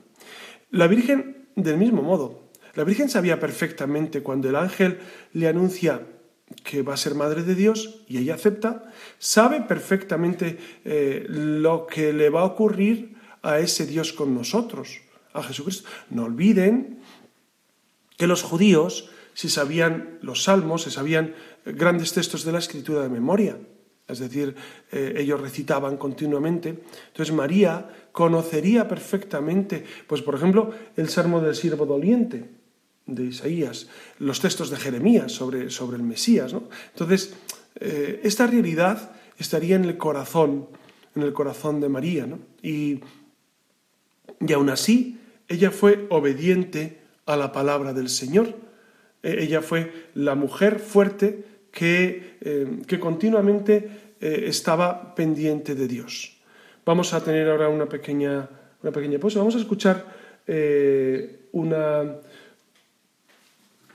La 0.69 0.87
Virgen, 0.87 1.47
del 1.55 1.77
mismo 1.77 2.03
modo, 2.03 2.46
la 2.77 2.83
Virgen 2.83 3.09
sabía 3.09 3.39
perfectamente 3.39 4.21
cuando 4.21 4.49
el 4.49 4.55
ángel 4.55 4.99
le 5.33 5.47
anuncia 5.47 6.05
que 6.63 6.83
va 6.83 6.93
a 6.93 6.97
ser 6.97 7.15
madre 7.15 7.41
de 7.41 7.55
Dios 7.55 8.01
y 8.07 8.19
ella 8.19 8.35
acepta, 8.35 8.93
sabe 9.17 9.61
perfectamente 9.61 10.59
lo 11.27 11.87
que 11.87 12.13
le 12.13 12.29
va 12.29 12.41
a 12.41 12.45
ocurrir 12.45 13.15
a 13.41 13.57
ese 13.57 13.87
Dios 13.87 14.13
con 14.13 14.35
nosotros 14.35 15.01
a 15.33 15.41
Jesucristo. 15.41 15.89
No 16.11 16.25
olviden 16.25 16.99
que 18.15 18.27
los 18.27 18.43
judíos 18.43 19.09
si 19.33 19.49
sabían 19.49 20.19
los 20.21 20.43
salmos, 20.43 20.83
se 20.83 20.91
sabían 20.91 21.33
grandes 21.65 22.13
textos 22.13 22.45
de 22.45 22.51
la 22.51 22.59
escritura 22.59 23.01
de 23.01 23.09
memoria. 23.09 23.57
Es 24.07 24.19
decir, 24.19 24.55
eh, 24.91 25.15
ellos 25.17 25.41
recitaban 25.41 25.97
continuamente. 25.97 26.77
Entonces 27.07 27.33
María 27.33 27.89
conocería 28.11 28.87
perfectamente, 28.87 29.83
pues 30.05 30.21
por 30.21 30.35
ejemplo, 30.35 30.69
el 30.95 31.09
Salmo 31.09 31.41
del 31.41 31.55
siervo 31.55 31.87
doliente 31.87 32.56
de 33.07 33.23
Isaías, 33.25 33.87
los 34.19 34.39
textos 34.39 34.69
de 34.69 34.77
Jeremías 34.77 35.31
sobre, 35.31 35.69
sobre 35.69 35.97
el 35.97 36.03
Mesías. 36.03 36.53
Entonces, 36.93 37.33
eh, 37.79 38.21
esta 38.23 38.45
realidad 38.47 39.11
estaría 39.37 39.75
en 39.75 39.85
el 39.85 39.97
corazón, 39.97 40.67
en 41.15 41.23
el 41.23 41.33
corazón 41.33 41.79
de 41.79 41.89
María. 41.89 42.27
Y, 42.61 42.99
y 44.39 44.53
aún 44.53 44.69
así, 44.69 45.19
ella 45.47 45.71
fue 45.71 46.05
obediente 46.09 46.99
a 47.25 47.37
la 47.37 47.51
palabra 47.51 47.93
del 47.93 48.09
Señor. 48.09 48.53
E, 49.23 49.43
ella 49.43 49.61
fue 49.61 50.09
la 50.13 50.35
mujer 50.35 50.79
fuerte 50.79 51.45
que, 51.71 52.37
eh, 52.41 52.81
que 52.85 52.99
continuamente 52.99 54.15
eh, 54.19 54.43
estaba 54.47 55.15
pendiente 55.15 55.75
de 55.75 55.87
Dios. 55.87 56.37
Vamos 56.85 57.13
a 57.13 57.23
tener 57.23 57.49
ahora 57.49 57.69
una 57.69 57.87
pequeña, 57.87 58.49
una 58.81 58.91
pequeña 58.91 59.19
pausa. 59.19 59.39
Vamos 59.39 59.55
a 59.55 59.59
escuchar 59.59 60.27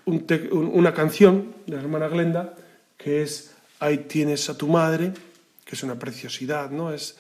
eh, 0.07 0.49
una, 0.53 0.93
canción 0.95 1.55
de 1.67 1.77
la 1.77 1.83
hermana 1.83 2.09
Glenda 2.09 2.55
que 2.97 3.23
es 3.23 3.55
Ahí 3.81 3.99
tienes 3.99 4.49
a 4.49 4.57
tu 4.57 4.69
madre, 4.69 5.13
que 5.65 5.75
es 5.75 5.83
una 5.83 5.99
preciosidad, 5.99 6.71
¿no? 6.71 6.93
Es, 6.93 7.17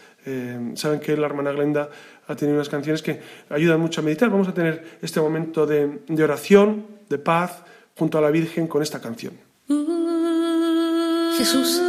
saben 0.75 1.01
que 1.01 1.17
la 1.17 1.27
hermana 1.27 1.51
Glenda 1.51 1.91
ha 2.29 2.37
tenido 2.37 2.55
unas 2.57 2.69
canciones 2.69 3.03
que 3.03 3.21
ayudan 3.51 3.81
mucho 3.81 4.01
a 4.01 4.05
meditar. 4.05 4.31
Vamos 4.31 4.47
a 4.47 4.55
tener 4.55 4.99
este 5.03 5.21
momento 5.21 5.67
de, 5.67 5.99
oración, 6.23 6.87
de 7.09 7.19
paz, 7.19 7.65
junto 7.97 8.17
a 8.19 8.21
la 8.21 8.31
Virgen 8.31 8.69
con 8.69 8.81
esta 8.81 9.01
canción. 9.01 9.35
Jesús, 11.37 11.83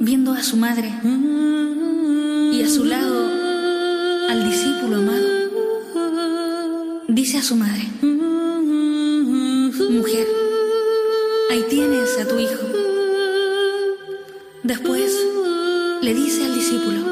viendo 0.00 0.32
a 0.32 0.42
su 0.42 0.56
madre 0.56 0.90
y 2.52 2.62
a 2.62 2.68
su 2.68 2.86
lado 2.86 3.28
al 4.30 4.48
discípulo 4.48 4.96
amado, 4.96 5.28
dice 7.08 7.36
a 7.36 7.42
su 7.42 7.56
madre, 7.56 7.82
mujer, 9.92 10.26
ahí 11.50 11.64
tienes 11.68 12.18
a 12.18 12.26
tu 12.26 12.38
hijo. 12.38 12.62
Después 14.62 15.12
le 16.00 16.14
dice 16.14 16.44
al 16.44 16.54
discípulo, 16.54 17.11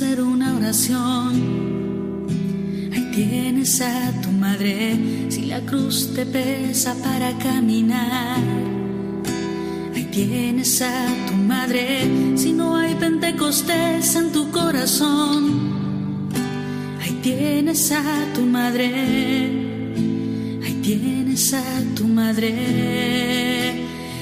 una 0.00 0.54
oración. 0.56 1.32
Ahí 2.92 3.10
tienes 3.12 3.80
a 3.80 4.12
tu 4.22 4.30
madre 4.30 4.96
si 5.28 5.46
la 5.46 5.60
cruz 5.60 6.14
te 6.14 6.24
pesa 6.24 6.94
para 7.02 7.36
caminar. 7.38 8.38
Ahí 9.94 10.08
tienes 10.12 10.82
a 10.82 11.06
tu 11.26 11.34
madre 11.34 12.36
si 12.36 12.52
no 12.52 12.76
hay 12.76 12.94
pentecostés 12.94 14.14
en 14.14 14.30
tu 14.30 14.52
corazón. 14.52 16.30
Ahí 17.00 17.18
tienes 17.20 17.90
a 17.90 18.04
tu 18.34 18.42
madre. 18.42 18.86
Ahí 20.64 20.80
tienes 20.80 21.54
a 21.54 21.64
tu 21.96 22.04
madre. 22.06 22.54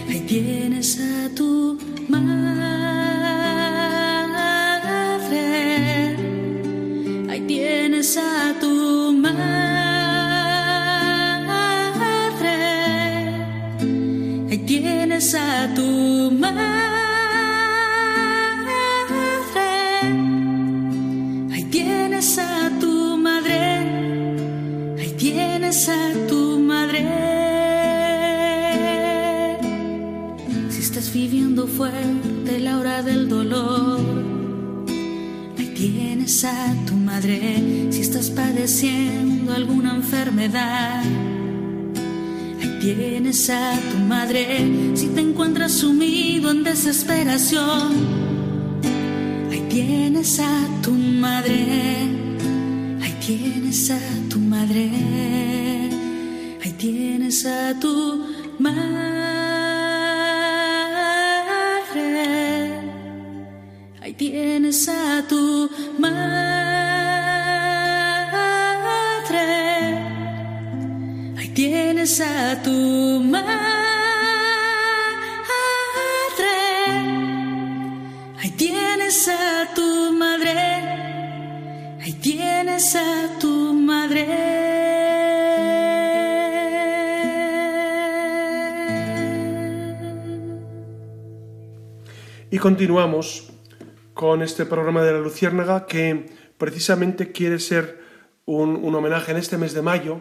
Ahí 0.09 0.21
tienes 0.27 0.99
a 1.01 1.29
tu 1.35 1.79
a 15.35 15.75
tu 15.75 16.31
madre. 16.31 16.63
Ahí 21.53 21.65
tienes 21.65 22.39
a 22.39 22.71
tu 22.81 23.17
madre. 23.17 23.61
Ahí 24.99 25.15
tienes 25.19 25.89
a 25.89 26.13
tu 26.29 26.61
madre. 26.61 27.05
Si 30.71 30.81
estás 30.81 31.13
viviendo 31.13 31.67
fuerte 31.67 32.61
la 32.61 32.79
hora 32.79 33.03
del 33.03 33.29
dolor. 33.29 34.01
Ahí 35.59 35.73
tienes 35.75 36.45
a 36.45 36.75
tu 36.87 36.95
madre 36.95 37.89
si 37.91 38.01
estás 38.01 38.31
padeciendo 38.31 39.53
alguna 39.55 39.95
enfermedad. 39.97 41.03
Ahí 42.87 42.95
tienes 42.95 43.51
a 43.51 43.73
tu 43.91 43.99
madre 43.99 44.47
si 44.95 45.09
te 45.09 45.21
encuentras 45.21 45.73
sumido 45.73 46.53
en 46.53 46.63
desesperación. 46.63 47.97
Ahí 49.51 49.67
tienes 49.69 50.39
a 50.39 50.69
tu 50.83 50.93
madre. 50.93 51.67
Ahí 53.03 53.17
tienes 53.27 53.91
a 53.91 53.99
tu 54.31 54.39
madre. 54.39 54.89
Ahí 56.63 56.73
tienes 56.79 57.45
a 57.45 57.75
tu 57.81 58.25
madre. 58.61 59.27
tienes 64.17 64.89
a 64.89 65.23
tu 65.29 65.69
madre. 65.99 66.76
A 72.07 72.63
tu 72.63 72.71
madre. 73.21 73.51
Ahí 78.39 78.51
tienes 78.57 79.29
a 79.29 79.75
tu 79.75 80.13
madre. 80.13 80.53
Ahí 82.01 82.13
tienes 82.23 82.95
a 82.95 83.39
tu 83.41 83.75
madre. 83.75 84.25
Y 92.53 92.59
continuamos 92.59 93.51
con 94.15 94.43
este 94.43 94.65
programa 94.65 95.03
de 95.03 95.13
la 95.13 95.19
Luciérnaga 95.19 95.87
que 95.87 96.27
precisamente 96.57 97.33
quiere 97.33 97.59
ser 97.59 98.01
un, 98.45 98.95
homenaje 98.95 99.33
en 99.33 99.39
este 99.39 99.59
mes 99.59 99.75
de 99.75 99.83
mayo 99.83 100.21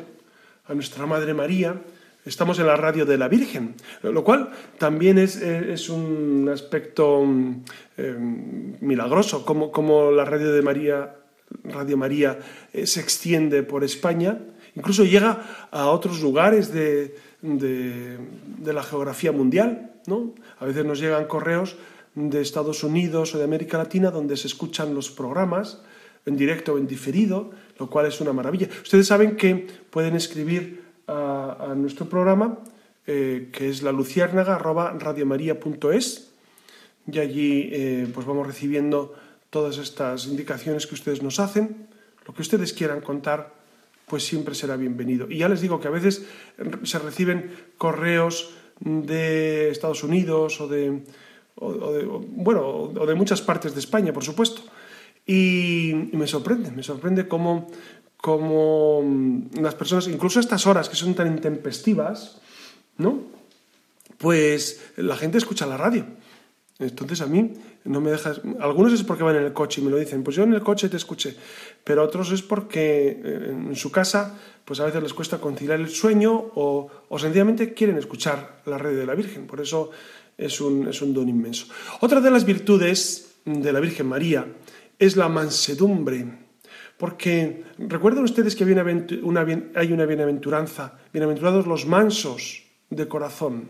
a 0.67 0.73
nuestra 0.73 1.06
Madre 1.06 1.34
María. 1.34 1.82
Estamos 2.25 2.58
en 2.58 2.65
la 2.65 2.75
radio 2.75 3.06
de 3.06 3.17
la 3.17 3.28
Virgen, 3.28 3.75
lo 4.01 4.23
cual 4.23 4.49
también 4.80 5.19
es, 5.19 5.89
un 5.89 6.49
aspecto 6.51 7.23
eh, 7.97 8.15
milagroso, 8.82 9.45
como, 9.45 9.71
como, 9.71 10.10
la 10.12 10.25
radio 10.25 10.51
de 10.51 10.62
María, 10.63 11.15
Radio 11.65 11.97
María 11.97 12.39
eh, 12.73 12.88
se 12.88 12.99
extiende 12.99 13.62
por 13.62 13.84
España, 13.84 14.39
incluso 14.75 15.04
llega 15.04 15.67
a 15.69 15.88
otros 15.88 16.21
lugares 16.21 16.73
de, 16.73 17.15
de 17.43 18.73
la 18.73 18.82
geografía 18.82 19.32
mundial. 19.32 19.91
¿no? 20.08 20.34
A 20.60 20.65
veces 20.65 20.84
nos 20.84 20.99
llegan 20.99 21.25
correos 21.25 21.78
de 22.15 22.41
Estados 22.41 22.84
Unidos 22.84 23.36
o 23.36 23.38
de 23.38 23.43
América 23.43 23.78
Latina 23.78 24.10
donde 24.10 24.36
se 24.36 24.47
escuchan 24.47 24.95
los 24.95 25.12
programas 25.12 25.82
en 26.25 26.38
directo 26.38 26.73
o 26.73 26.78
en 26.78 26.88
diferido, 26.88 27.51
lo 27.78 27.90
cual 27.90 28.06
es 28.06 28.22
una 28.22 28.34
maravilla. 28.34 28.68
Ustedes 28.84 29.08
saben 29.08 29.36
que 29.36 29.68
pueden 29.90 30.16
escribir 30.16 30.84
a, 31.08 31.74
nuestro 31.76 32.08
programa, 32.08 32.60
eh, 33.06 33.50
que 33.52 33.70
es 33.70 33.84
la 33.84 33.92
luciérnaga 33.92 34.58
radiomaria.es, 34.58 36.32
y 37.12 37.20
allí 37.20 37.70
eh, 37.72 38.08
pues 38.14 38.26
vamos 38.26 38.48
recibiendo 38.48 39.14
todas 39.50 39.78
estas 39.78 40.26
indicaciones 40.26 40.88
que 40.88 40.96
ustedes 40.96 41.22
nos 41.22 41.40
hacen. 41.40 41.88
Lo 42.26 42.34
que 42.34 42.42
ustedes 42.42 42.74
quieran 42.74 43.02
contar, 43.02 43.54
pues 44.08 44.26
siempre 44.26 44.56
será 44.56 44.76
bienvenido. 44.76 45.30
Y 45.30 45.38
ya 45.40 45.50
les 45.50 45.62
digo 45.62 45.80
que 45.80 45.88
a 45.88 45.92
veces 45.92 46.26
se 46.84 47.00
reciben 47.00 47.56
correos 47.78 48.56
de 48.80 49.70
Estados 49.70 50.04
Unidos 50.04 50.60
o 50.60 50.68
de, 50.68 51.04
o, 51.56 51.92
de, 51.94 52.06
bueno, 52.06 52.68
o 52.68 53.06
de 53.06 53.16
muchas 53.16 53.42
partes 53.42 53.74
de 53.74 53.80
España, 53.80 54.12
por 54.12 54.24
supuesto. 54.24 54.64
Y, 55.26 56.10
me 56.14 56.28
sorprende, 56.28 56.72
me 56.72 56.84
sorprende 56.84 57.28
cómo, 57.28 57.68
cómo, 58.18 59.02
mm, 59.04 59.62
las 59.62 59.76
personas, 59.76 60.08
incluso 60.08 60.40
estas 60.40 60.68
horas 60.68 60.90
que 60.90 60.96
son 60.96 61.16
tan 61.16 61.28
intempestivas, 61.28 62.42
¿no? 62.98 63.24
Pues 64.18 64.82
la 64.98 65.16
gente 65.18 65.38
escucha 65.38 65.66
la 65.66 65.78
radio. 65.78 66.06
Entonces 66.78 67.22
a 67.22 67.26
mí 67.26 67.54
no 67.86 68.02
me 68.02 68.12
dejas. 68.12 68.42
Algunos 68.60 68.92
es 68.94 69.04
porque 69.04 69.24
van 69.24 69.38
en 69.38 69.44
el 69.44 69.54
coche 69.54 69.82
y 69.82 69.84
me 69.84 69.92
lo 69.92 69.98
dicen, 69.98 70.24
pues 70.24 70.36
yo 70.36 70.44
en 70.44 70.54
el 70.54 70.62
coche 70.62 70.90
te 70.90 70.98
escuché. 70.98 71.36
Pero 71.84 72.04
otros 72.04 72.32
es 72.32 72.42
porque 72.42 73.22
eh, 73.24 73.50
en 73.52 73.76
su 73.76 73.92
casa, 73.92 74.38
pues 74.66 74.80
a 74.80 74.86
veces 74.86 75.02
les 75.02 75.14
cuesta 75.14 75.40
conciliar 75.40 75.80
el 75.80 75.90
sueño 75.90 76.34
o, 76.34 76.90
o 77.08 77.20
sencillamente 77.20 77.74
quieren 77.74 77.98
escuchar 77.98 78.62
la 78.66 78.78
radio 78.78 78.98
de 78.98 79.06
la 79.06 79.16
Virgen. 79.16 79.48
Por 79.48 79.62
eso 79.62 79.92
es 80.38 80.62
un, 80.62 81.14
don 81.14 81.30
inmenso. 81.30 81.68
Otra 82.02 82.20
de 82.22 82.32
las 82.32 82.46
virtudes 82.46 83.36
de 83.46 83.72
la 83.72 83.80
Virgen 83.80 84.08
María 84.08 84.46
es 84.99 85.15
la 85.15 85.29
mansedumbre, 85.29 86.25
porque 86.97 87.63
recuerden 87.77 88.23
ustedes 88.23 88.55
que 88.55 88.63
hay 88.63 88.71
una, 89.21 89.43
bienaventuranza, 89.43 90.99
bienaventurados 91.12 91.67
los 91.67 91.86
mansos 91.86 92.63
de 92.89 93.08
corazón, 93.08 93.69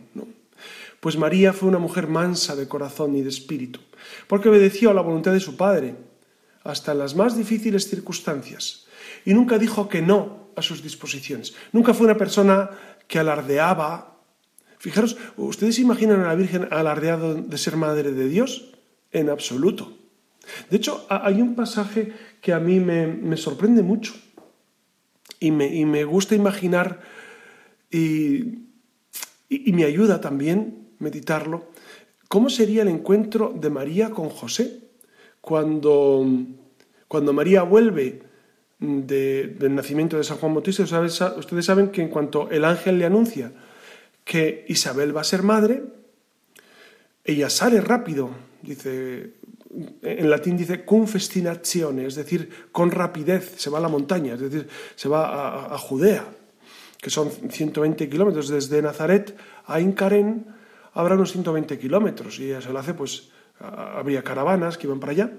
Pues 1.00 1.18
María 1.18 1.54
fue 1.54 1.70
una 1.70 1.80
mujer 1.80 2.08
mansa 2.08 2.56
de 2.56 2.68
corazón 2.68 3.16
y 3.16 3.22
de 3.22 3.30
espíritu, 3.30 3.80
porque 4.28 4.50
obedeció 4.50 4.90
a 4.90 4.94
la 4.94 5.02
voluntad 5.02 5.34
de 5.34 5.40
su 5.40 5.56
Padre, 5.56 5.96
hasta 6.64 6.94
en 6.94 7.00
las 7.00 7.16
más 7.16 7.38
difíciles 7.38 7.90
circunstancias, 7.90 8.88
y 9.24 9.34
nunca 9.34 9.58
dijo 9.58 9.88
que 9.88 10.02
no 10.02 10.50
a 10.56 10.62
sus 10.62 10.82
disposiciones. 10.82 11.54
Nunca 11.72 11.94
fue 11.94 12.06
una 12.06 12.18
persona 12.18 12.70
que 13.08 13.20
alardeaba 13.20 14.16
Fijaros, 14.86 15.18
¿ustedes 15.36 15.80
imaginan 15.80 16.22
a 16.22 16.28
la 16.28 16.36
Virgen 16.36 16.68
alardeado 16.70 17.34
de 17.34 17.58
ser 17.58 17.76
madre 17.76 18.12
de 18.12 18.30
Dios? 18.30 18.70
En 19.12 19.32
absoluto. 19.32 19.98
De 20.70 20.78
hecho, 20.78 21.06
hay 21.10 21.42
un 21.42 21.56
pasaje 21.56 22.14
que 22.42 22.54
a 22.54 22.60
mí 22.60 22.80
me, 22.80 23.38
sorprende 23.38 23.84
mucho 23.84 24.14
y 25.40 25.52
me, 25.52 26.04
gusta 26.04 26.36
imaginar 26.36 27.02
y, 27.92 28.60
me 29.50 29.86
ayuda 29.86 30.22
también 30.22 30.90
meditarlo. 31.00 31.68
¿Cómo 32.28 32.50
sería 32.50 32.82
el 32.82 32.88
encuentro 32.88 33.54
de 33.56 33.70
María 33.70 34.10
con 34.10 34.30
José 34.30 34.80
cuando, 35.42 36.26
cuando 37.08 37.34
María 37.34 37.64
vuelve 37.64 38.22
del 38.80 39.76
nacimiento 39.76 40.18
de 40.18 40.24
San 40.24 40.38
Juan 40.38 40.54
Bautista? 40.54 40.84
Ustedes 40.84 41.66
saben 41.66 41.90
que 41.90 42.02
en 42.02 42.10
cuanto 42.10 42.50
el 42.50 42.66
ángel 42.66 42.98
le 43.00 43.06
anuncia 43.06 43.52
que 44.24 44.66
Isabel 44.68 45.16
va 45.16 45.22
a 45.22 45.24
ser 45.24 45.44
madre, 45.44 45.84
ella 47.24 47.50
sale 47.50 47.80
rápido, 47.82 48.32
dice, 48.62 49.34
en 50.02 50.30
latín 50.30 50.58
dice 50.58 50.86
con 50.86 51.08
festinazione, 51.08 52.06
es 52.06 52.16
decir, 52.16 52.68
con 52.72 52.92
rapidez, 52.92 53.56
se 53.58 53.70
va 53.70 53.80
a 53.80 53.82
la 53.82 53.90
montaña, 53.90 54.36
es 54.36 54.42
decir, 54.42 54.68
se 54.96 55.10
va 55.10 55.74
a, 55.74 55.78
Judea, 55.78 56.26
que 57.00 57.10
son 57.10 57.30
120 57.30 58.10
kilómetros, 58.10 58.50
desde 58.50 58.82
Nazaret 58.82 59.36
a 59.66 59.80
Incarén 59.80 60.48
habrá 60.94 61.16
unos 61.16 61.34
120 61.34 61.78
kilómetros, 61.78 62.40
y 62.40 62.54
se 62.62 62.72
lo 62.72 62.80
hace, 62.80 62.94
pues 62.94 63.30
habría 63.60 64.24
caravanas 64.24 64.78
que 64.78 64.88
iban 64.88 65.00
para 65.00 65.12
allá. 65.12 65.32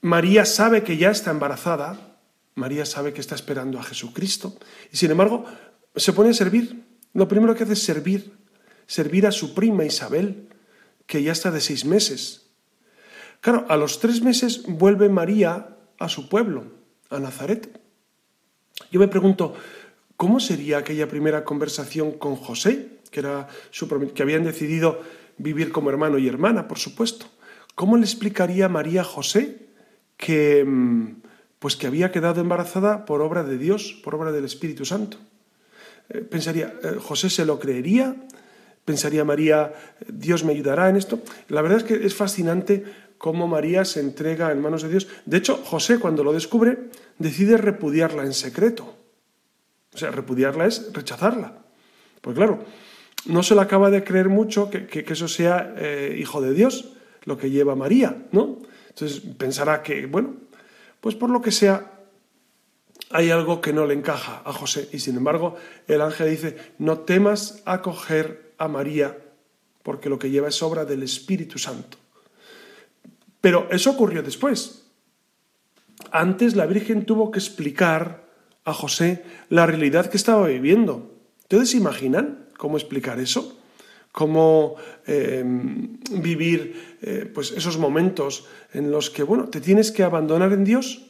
María 0.00 0.44
sabe 0.44 0.82
que 0.82 0.96
ya 0.96 1.10
está 1.10 1.30
embarazada, 1.30 2.16
María 2.54 2.86
sabe 2.86 3.12
que 3.12 3.20
está 3.20 3.34
esperando 3.34 3.78
a 3.78 3.82
Jesucristo, 3.82 4.56
y 4.90 4.96
sin 4.96 5.10
embargo 5.10 5.44
se 5.94 6.12
pone 6.12 6.30
a 6.30 6.34
servir 6.34 6.90
lo 7.12 7.26
primero 7.26 7.54
que 7.54 7.64
hace 7.64 7.72
es 7.72 7.82
servir, 7.82 8.32
servir 8.86 9.26
a 9.26 9.32
su 9.32 9.54
prima 9.54 9.84
Isabel, 9.84 10.48
que 11.06 11.22
ya 11.22 11.32
está 11.32 11.50
de 11.50 11.60
seis 11.60 11.84
meses. 11.84 12.49
Claro, 13.40 13.64
a 13.68 13.76
los 13.76 14.00
tres 14.00 14.20
meses 14.22 14.64
vuelve 14.66 15.08
María 15.08 15.76
a 15.98 16.08
su 16.08 16.28
pueblo, 16.28 16.64
a 17.08 17.18
Nazaret. 17.18 17.80
Yo 18.90 19.00
me 19.00 19.08
pregunto, 19.08 19.54
¿cómo 20.16 20.40
sería 20.40 20.78
aquella 20.78 21.08
primera 21.08 21.44
conversación 21.44 22.12
con 22.12 22.36
José, 22.36 22.98
que, 23.10 23.20
era 23.20 23.48
que 24.14 24.22
habían 24.22 24.44
decidido 24.44 25.00
vivir 25.38 25.72
como 25.72 25.90
hermano 25.90 26.18
y 26.18 26.28
hermana, 26.28 26.68
por 26.68 26.78
supuesto? 26.78 27.26
¿Cómo 27.74 27.96
le 27.96 28.04
explicaría 28.04 28.68
María 28.68 29.00
a 29.02 29.04
José 29.04 29.68
que, 30.18 30.64
mm, 30.66 31.22
pues 31.58 31.76
que 31.76 31.86
había 31.86 32.12
quedado 32.12 32.42
embarazada 32.42 33.06
por 33.06 33.22
obra 33.22 33.42
de 33.42 33.56
Dios, 33.56 33.98
por 34.04 34.14
obra 34.14 34.32
del 34.32 34.44
Espíritu 34.44 34.84
Santo? 34.84 35.16
Eh, 36.10 36.18
pensaría, 36.18 36.74
eh, 36.82 36.96
José 37.00 37.30
se 37.30 37.46
lo 37.46 37.58
creería, 37.58 38.16
pensaría 38.84 39.24
María, 39.24 39.72
Dios 40.06 40.44
me 40.44 40.52
ayudará 40.52 40.90
en 40.90 40.96
esto. 40.96 41.20
La 41.48 41.62
verdad 41.62 41.78
es 41.78 41.84
que 41.84 42.06
es 42.06 42.14
fascinante 42.14 42.84
cómo 43.20 43.46
María 43.46 43.84
se 43.84 44.00
entrega 44.00 44.50
en 44.50 44.62
manos 44.62 44.80
de 44.80 44.88
Dios. 44.88 45.06
De 45.26 45.36
hecho, 45.36 45.58
José 45.58 45.98
cuando 45.98 46.24
lo 46.24 46.32
descubre 46.32 46.88
decide 47.18 47.58
repudiarla 47.58 48.24
en 48.24 48.32
secreto. 48.32 48.96
O 49.92 49.98
sea, 49.98 50.10
repudiarla 50.10 50.64
es 50.64 50.90
rechazarla. 50.94 51.52
Pues 52.22 52.34
claro, 52.34 52.64
no 53.26 53.42
se 53.42 53.54
le 53.54 53.60
acaba 53.60 53.90
de 53.90 54.04
creer 54.04 54.30
mucho 54.30 54.70
que, 54.70 55.04
eso 55.06 55.28
sea 55.28 55.74
eh, 55.76 56.16
hijo 56.18 56.40
de 56.40 56.54
Dios, 56.54 56.94
lo 57.24 57.36
que 57.36 57.50
lleva 57.50 57.76
María, 57.76 58.24
¿no? 58.32 58.56
Entonces 58.88 59.20
pensará 59.36 59.82
que, 59.82 60.06
bueno, 60.06 60.36
pues 61.02 61.14
por 61.14 61.28
lo 61.28 61.42
que 61.42 61.52
sea, 61.52 62.00
hay 63.10 63.28
algo 63.30 63.60
que 63.60 63.74
no 63.74 63.84
le 63.84 63.92
encaja 63.92 64.40
a 64.46 64.52
José. 64.54 64.88
Y 64.92 64.98
sin 64.98 65.18
embargo, 65.18 65.56
el 65.88 66.00
ángel 66.00 66.30
dice, 66.30 66.56
no 66.78 67.00
temas 67.00 67.60
acoger 67.66 68.54
a 68.56 68.66
María 68.66 69.18
porque 69.82 70.08
lo 70.08 70.18
que 70.18 70.30
lleva 70.30 70.48
es 70.48 70.62
obra 70.62 70.86
del 70.86 71.02
Espíritu 71.02 71.58
Santo. 71.58 71.98
Pero 73.40 73.68
eso 73.70 73.90
ocurrió 73.90 74.22
después. 74.22 74.86
Antes 76.12 76.56
la 76.56 76.66
Virgen 76.66 77.04
tuvo 77.04 77.30
que 77.30 77.38
explicar 77.38 78.24
a 78.64 78.72
José 78.72 79.24
la 79.48 79.66
realidad 79.66 80.06
que 80.06 80.16
estaba 80.16 80.46
viviendo. 80.46 81.10
¿Ustedes 81.42 81.70
se 81.70 81.76
imaginan 81.76 82.46
cómo 82.56 82.76
explicar 82.76 83.18
eso? 83.18 83.58
¿Cómo 84.12 84.76
eh, 85.06 85.44
vivir 86.10 86.98
eh, 87.00 87.30
pues 87.32 87.52
esos 87.52 87.78
momentos 87.78 88.46
en 88.72 88.90
los 88.90 89.08
que, 89.10 89.22
bueno, 89.22 89.48
te 89.48 89.60
tienes 89.60 89.92
que 89.92 90.02
abandonar 90.02 90.52
en 90.52 90.64
Dios? 90.64 91.06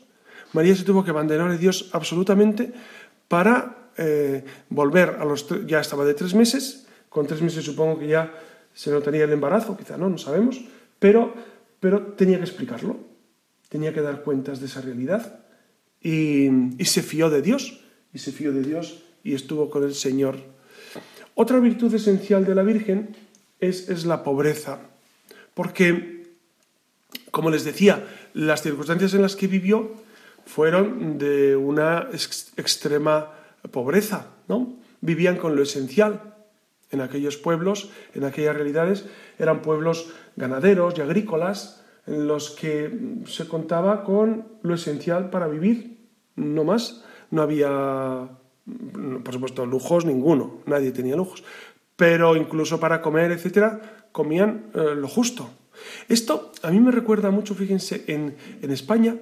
María 0.52 0.74
se 0.74 0.84
tuvo 0.84 1.04
que 1.04 1.10
abandonar 1.10 1.50
en 1.50 1.58
Dios 1.58 1.90
absolutamente 1.92 2.72
para 3.28 3.90
eh, 3.96 4.44
volver 4.68 5.16
a 5.20 5.24
los... 5.24 5.46
ya 5.66 5.80
estaba 5.80 6.04
de 6.04 6.14
tres 6.14 6.34
meses, 6.34 6.86
con 7.08 7.26
tres 7.26 7.42
meses 7.42 7.64
supongo 7.64 7.98
que 7.98 8.08
ya 8.08 8.32
se 8.72 8.90
notaría 8.90 9.24
el 9.24 9.32
embarazo, 9.32 9.76
quizá 9.76 9.96
no, 9.96 10.08
no 10.08 10.18
sabemos, 10.18 10.60
pero, 10.98 11.34
pero 11.80 12.12
tenía 12.12 12.36
que 12.36 12.44
explicarlo, 12.44 12.98
tenía 13.68 13.92
que 13.92 14.02
dar 14.02 14.22
cuentas 14.22 14.60
de 14.60 14.66
esa 14.66 14.82
realidad 14.82 15.40
y, 16.00 16.48
se 16.84 17.02
fió 17.02 17.30
de 17.30 17.42
Dios, 17.42 17.80
y 18.12 18.18
se 18.18 18.32
fió 18.32 18.52
de 18.52 18.62
Dios 18.62 19.02
y 19.24 19.34
estuvo 19.34 19.70
con 19.70 19.84
el 19.84 19.94
Señor. 19.94 20.36
Otra 21.34 21.58
virtud 21.58 21.94
esencial 21.94 22.44
de 22.44 22.54
la 22.54 22.62
Virgen 22.62 23.16
es, 23.58 23.88
es 23.88 24.04
la 24.04 24.22
pobreza, 24.22 24.80
porque, 25.54 26.34
como 27.30 27.50
les 27.50 27.64
decía, 27.64 28.06
las 28.34 28.62
circunstancias 28.62 29.14
en 29.14 29.22
las 29.22 29.36
que 29.36 29.46
vivió 29.46 29.94
fueron 30.44 31.18
de 31.18 31.56
una 31.56 32.08
extrema 32.56 33.34
pobreza, 33.70 34.26
¿no? 34.48 34.76
Vivían 35.00 35.36
con 35.36 35.56
lo 35.56 35.62
esencial. 35.62 36.29
En 36.90 37.00
aquellos 37.00 37.37
pueblos, 37.37 37.90
en 38.14 38.24
aquellas 38.24 38.57
realidades, 38.57 39.07
eran 39.38 39.62
pueblos 39.62 40.12
ganaderos 40.37 40.94
y 40.98 41.00
agrícolas 41.00 41.85
en 42.07 42.26
los 42.26 42.50
que 42.50 43.18
se 43.26 43.46
contaba 43.46 44.05
con 44.05 44.48
lo 44.62 44.74
esencial 44.74 45.31
para 45.31 45.46
vivir, 45.46 46.09
no 46.37 46.64
más. 46.64 47.05
No 47.31 47.42
había, 47.42 48.29
por 49.22 49.33
supuesto, 49.33 49.66
lujos 49.66 50.05
ninguno, 50.05 50.62
nadie 50.66 50.90
tenía 50.90 51.14
lujos, 51.14 51.44
pero 51.94 52.35
incluso 52.35 52.81
para 52.81 53.00
comer, 53.00 53.31
etcétera, 53.31 54.07
comían 54.11 54.70
eh, 54.74 54.94
lo 54.96 55.07
justo. 55.07 55.50
Esto 56.09 56.50
a 56.62 56.70
mí 56.70 56.81
me 56.81 56.90
recuerda 56.90 57.31
mucho, 57.31 57.55
fíjense, 57.55 58.05
en, 58.09 58.37
en 58.61 58.70
España 58.70 59.16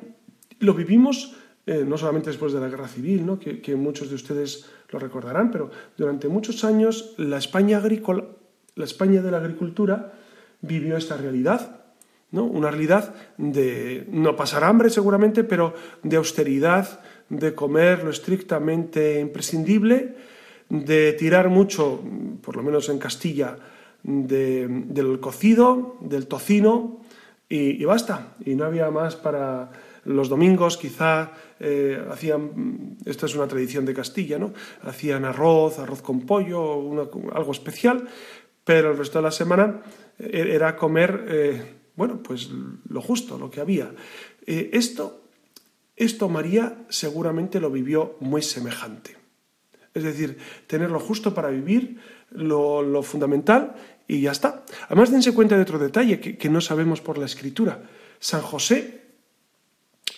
lo 0.60 0.74
vivimos 0.74 1.36
eh, 1.68 1.84
no 1.86 1.98
solamente 1.98 2.30
después 2.30 2.54
de 2.54 2.60
la 2.60 2.68
guerra 2.68 2.88
civil, 2.88 3.26
¿no? 3.26 3.38
que, 3.38 3.76
muchos 3.76 4.08
de 4.08 4.14
ustedes 4.14 4.70
lo 4.90 4.98
recordarán, 4.98 5.50
pero 5.50 5.70
durante 5.96 6.28
muchos 6.28 6.64
años 6.64 7.14
la 7.18 7.38
España 7.38 7.78
agrícola, 7.78 8.24
la 8.74 8.84
España 8.84 9.22
de 9.22 9.30
la 9.30 9.38
agricultura, 9.38 10.12
vivió 10.60 10.96
esta 10.96 11.16
realidad, 11.16 11.82
¿no? 12.30 12.44
una 12.44 12.70
realidad 12.70 13.14
de 13.36 14.06
no 14.10 14.36
pasar 14.36 14.64
hambre 14.64 14.90
seguramente, 14.90 15.44
pero 15.44 15.74
de 16.02 16.16
austeridad, 16.16 17.00
de 17.28 17.54
comer 17.54 18.04
lo 18.04 18.10
estrictamente 18.10 19.20
imprescindible, 19.20 20.16
de 20.68 21.12
tirar 21.14 21.48
mucho, 21.48 22.02
por 22.42 22.56
lo 22.56 22.62
menos 22.62 22.88
en 22.88 22.98
Castilla, 22.98 23.56
del 24.02 25.18
cocido, 25.20 25.96
del 26.00 26.26
tocino, 26.26 27.00
y, 27.48 27.82
y 27.82 27.84
basta, 27.84 28.34
y 28.44 28.54
no 28.54 28.64
había 28.64 28.90
más 28.90 29.16
para 29.16 29.70
los 30.04 30.28
domingos 30.28 30.76
quizá 30.76 31.32
eh, 31.60 32.02
hacían, 32.10 32.96
esto 33.04 33.26
es 33.26 33.34
una 33.34 33.48
tradición 33.48 33.84
de 33.84 33.94
Castilla, 33.94 34.38
¿no? 34.38 34.52
Hacían 34.82 35.24
arroz, 35.24 35.78
arroz 35.78 36.02
con 36.02 36.20
pollo, 36.22 37.10
algo 37.32 37.52
especial, 37.52 38.08
pero 38.64 38.92
el 38.92 38.98
resto 38.98 39.18
de 39.18 39.22
la 39.22 39.30
semana 39.30 39.82
eh, 40.18 40.50
era 40.52 40.76
comer, 40.76 41.24
eh, 41.28 41.74
bueno, 41.96 42.22
pues 42.22 42.48
lo 42.88 43.00
justo, 43.00 43.38
lo 43.38 43.50
que 43.50 43.60
había. 43.60 43.90
esto, 44.46 45.24
esto 45.96 46.28
María 46.28 46.86
seguramente 46.88 47.60
lo 47.60 47.70
vivió 47.70 48.16
muy 48.20 48.42
semejante. 48.42 49.16
Es 49.94 50.04
decir, 50.04 50.38
tener 50.66 50.90
lo 50.90 51.00
justo 51.00 51.34
para 51.34 51.48
vivir, 51.48 51.98
lo, 52.30 53.02
fundamental 53.02 53.74
y 54.06 54.20
ya 54.20 54.30
está. 54.30 54.64
Además, 54.86 55.10
dense 55.10 55.34
cuenta 55.34 55.56
de 55.56 55.62
otro 55.62 55.78
detalle 55.78 56.20
que, 56.20 56.36
que 56.36 56.48
no 56.48 56.60
sabemos 56.60 57.00
por 57.00 57.18
la 57.18 57.26
escritura. 57.26 57.82
San 58.20 58.42
José 58.42 59.07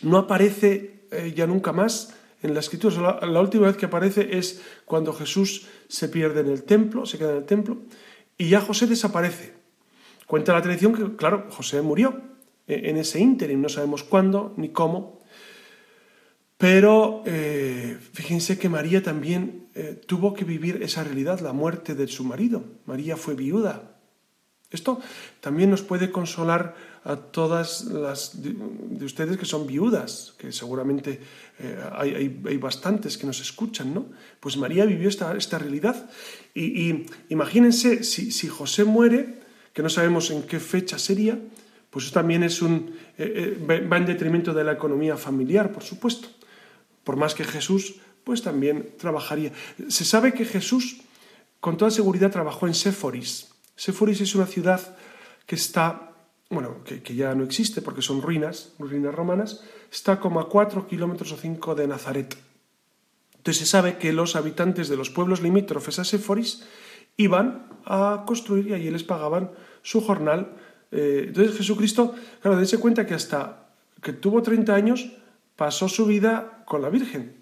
no 0.02 0.18
aparece 0.18 1.04
eh, 1.10 1.32
ya 1.34 1.46
nunca 1.46 1.72
más 1.72 2.14
en 2.42 2.54
la 2.54 2.60
escritura. 2.60 3.20
La, 3.26 3.40
última 3.40 3.66
vez 3.66 3.76
que 3.76 3.86
aparece 3.86 4.38
es 4.38 4.62
cuando 4.84 5.12
Jesús 5.12 5.66
se 5.88 6.08
pierde 6.08 6.40
en 6.40 6.48
el 6.48 6.62
templo, 6.64 7.06
se 7.06 7.18
queda 7.18 7.32
en 7.32 7.38
el 7.38 7.44
templo, 7.44 7.78
y 8.38 8.48
ya 8.48 8.60
José 8.60 8.86
desaparece. 8.86 9.54
Cuenta 10.26 10.52
la 10.52 10.62
tradición 10.62 10.94
que, 10.94 11.16
claro, 11.16 11.46
José 11.50 11.82
murió 11.82 12.20
eh, 12.66 12.82
en 12.84 12.96
ese 12.96 13.20
ínterim, 13.20 13.60
no 13.60 13.68
sabemos 13.68 14.04
cuándo 14.04 14.54
ni 14.56 14.70
cómo, 14.70 15.20
pero 16.56 17.22
eh, 17.26 17.98
fíjense 18.12 18.58
que 18.58 18.68
María 18.68 19.02
también 19.02 19.68
tuvo 20.06 20.34
que 20.34 20.44
vivir 20.44 20.82
esa 20.82 21.02
realidad, 21.02 21.40
la 21.40 21.54
muerte 21.54 21.94
de 21.94 22.06
su 22.06 22.22
marido. 22.22 22.64
María 22.84 23.16
fue 23.16 23.34
viuda. 23.34 23.96
Esto 24.70 25.00
también 25.40 25.70
nos 25.70 25.82
puede 25.82 26.10
consolar 26.10 26.74
a 27.04 27.16
todas 27.16 27.84
las 27.84 28.42
de, 28.42 29.04
ustedes 29.04 29.38
que 29.38 29.46
son 29.46 29.66
viudas, 29.66 30.34
que 30.36 30.52
seguramente 30.52 31.20
eh, 31.58 31.78
hay, 31.92 32.28
bastantes 32.58 33.16
que 33.16 33.26
nos 33.26 33.40
escuchan, 33.40 33.94
¿no? 33.94 34.06
Pues 34.38 34.56
María 34.56 34.84
vivió 34.84 35.08
esta, 35.08 35.34
esta 35.36 35.58
realidad. 35.58 36.10
Y, 36.54 37.06
imagínense, 37.30 38.04
si, 38.04 38.48
José 38.48 38.84
muere, 38.84 39.40
que 39.72 39.82
no 39.82 39.88
sabemos 39.88 40.30
en 40.30 40.42
qué 40.42 40.60
fecha 40.60 40.98
sería, 40.98 41.38
pues 41.88 42.04
eso 42.04 42.14
también 42.14 42.42
es 42.42 42.60
un, 42.60 42.94
eh, 43.16 43.56
eh, 43.68 43.86
va 43.86 43.96
en 43.96 44.06
detrimento 44.06 44.52
de 44.52 44.64
la 44.64 44.72
economía 44.72 45.16
familiar, 45.16 45.72
por 45.72 45.82
supuesto. 45.82 46.28
Por 47.02 47.16
más 47.16 47.34
que 47.34 47.44
Jesús, 47.44 47.96
pues 48.24 48.42
también 48.42 48.90
trabajaría. 48.98 49.52
Se 49.88 50.04
sabe 50.04 50.34
que 50.34 50.44
Jesús, 50.44 51.00
con 51.60 51.78
toda 51.78 51.90
seguridad, 51.90 52.30
trabajó 52.30 52.66
en 52.66 52.74
Séforis. 52.74 53.48
Séforis 53.74 54.20
es 54.20 54.34
una 54.34 54.46
ciudad 54.46 54.96
que 55.46 55.56
está 55.56 56.09
bueno, 56.50 56.82
que, 56.84 57.14
ya 57.14 57.34
no 57.34 57.44
existe 57.44 57.80
porque 57.80 58.02
son 58.02 58.22
ruinas, 58.22 58.74
ruinas 58.78 59.14
romanas, 59.14 59.62
está 59.90 60.18
como 60.18 60.40
a 60.40 60.48
cuatro 60.48 60.86
kilómetros 60.86 61.30
o 61.32 61.36
cinco 61.36 61.76
de 61.76 61.86
Nazaret. 61.86 62.36
Entonces 63.36 63.62
se 63.62 63.66
sabe 63.66 63.98
que 63.98 64.12
los 64.12 64.34
habitantes 64.34 64.88
de 64.88 64.96
los 64.96 65.10
pueblos 65.10 65.40
limítrofes 65.40 66.00
a 66.00 66.04
Séforis 66.04 66.66
iban 67.16 67.68
a 67.86 68.24
construir 68.26 68.66
y 68.68 68.74
allí 68.74 68.90
les 68.90 69.04
pagaban 69.04 69.52
su 69.82 70.00
jornal. 70.00 70.52
Eh, 70.90 71.26
entonces 71.28 71.56
Jesucristo, 71.56 72.14
claro, 72.42 72.56
dense 72.56 72.78
cuenta 72.78 73.06
que 73.06 73.14
hasta 73.14 73.70
que 74.02 74.12
tuvo 74.12 74.42
30 74.42 74.74
años 74.74 75.12
pasó 75.54 75.88
su 75.88 76.04
vida 76.04 76.64
con 76.66 76.82
la 76.82 76.90
Virgen, 76.90 77.36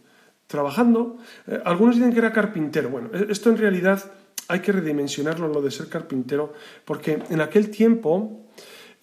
trabajando. 0.46 1.16
Eh, 1.46 1.60
algunos 1.64 1.96
dicen 1.96 2.12
que 2.12 2.18
era 2.18 2.32
carpintero. 2.32 2.90
Bueno, 2.90 3.08
e-, 3.14 3.32
esto 3.32 3.48
en 3.48 3.56
realidad 3.56 4.12
hay 4.48 4.60
que 4.60 4.72
redimensionarlo, 4.72 5.48
lo 5.48 5.62
de 5.62 5.70
ser 5.70 5.88
carpintero, 5.88 6.52
porque 6.84 7.22
en 7.30 7.40
aquel 7.40 7.70
tiempo 7.70 8.47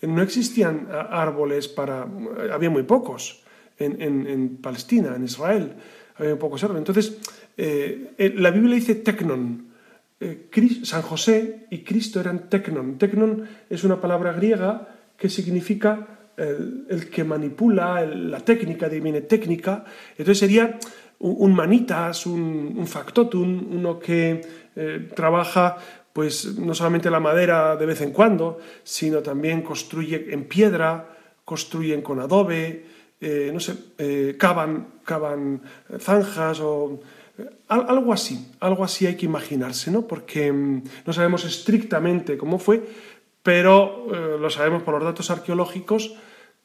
no 0.08 0.22
existían 0.22 0.88
árboles 0.92 1.68
para... 1.68 2.08
había 2.52 2.70
muy 2.70 2.84
pocos 2.84 3.44
en, 3.78 4.58
Palestina, 4.62 5.16
en 5.16 5.24
Israel, 5.24 5.74
había 6.16 6.32
muy 6.32 6.40
pocos 6.40 6.64
árboles. 6.64 6.82
Entonces, 6.82 7.18
eh, 7.58 8.14
eh, 8.18 8.34
la 8.36 8.52
Biblia 8.52 8.76
dice 8.76 8.96
tecnon. 8.96 9.74
Eh, 10.20 10.50
San 10.84 11.02
José 11.02 11.68
y 11.70 11.80
Cristo 11.80 12.20
eran 12.20 12.50
tecnon. 12.50 12.98
Tecnon 12.98 13.48
es 13.70 13.84
una 13.84 14.00
palabra 14.00 14.34
griega 14.34 14.88
que 15.18 15.30
significa 15.30 16.08
el, 16.38 17.10
que 17.10 17.24
manipula, 17.24 18.06
la 18.06 18.40
técnica, 18.42 18.90
de 18.90 19.00
viene 19.00 19.22
técnica. 19.22 19.86
Entonces 20.12 20.40
sería 20.40 20.78
un, 21.20 21.56
manitas, 21.56 22.26
un, 22.26 22.86
factotum, 22.86 23.68
uno 23.72 23.98
que 23.98 24.42
trabaja 25.16 25.78
pues 26.16 26.58
no 26.58 26.74
solamente 26.74 27.10
la 27.10 27.20
madera 27.20 27.76
de 27.76 27.86
vez 27.86 28.00
en 28.00 28.12
cuando, 28.12 28.58
sino 28.86 29.20
también 29.20 29.62
construye 29.62 30.28
en 30.32 30.46
piedra, 30.46 31.14
construyen 31.44 32.02
con 32.02 32.22
adobe, 32.22 32.86
eh, 33.20 33.52
no 33.54 33.60
sé, 33.60 33.74
eh, 33.98 34.38
cavan, 34.40 35.02
cavan 35.04 35.62
zanjas 36.00 36.62
o 36.62 37.02
eh, 37.38 37.50
algo 37.68 38.14
así, 38.14 38.50
algo 38.62 38.86
así 38.86 39.06
hay 39.08 39.18
que 39.18 39.26
imaginarse, 39.26 39.92
¿no? 39.92 40.08
Porque 40.08 40.54
mm, 40.54 40.84
no 41.06 41.12
sabemos 41.12 41.44
estrictamente 41.44 42.38
cómo 42.38 42.60
fue, 42.60 42.82
pero 43.44 44.08
lo 44.40 44.50
sabemos 44.50 44.84
por 44.84 44.94
los 44.94 45.04
datos 45.04 45.30
arqueológicos 45.32 46.16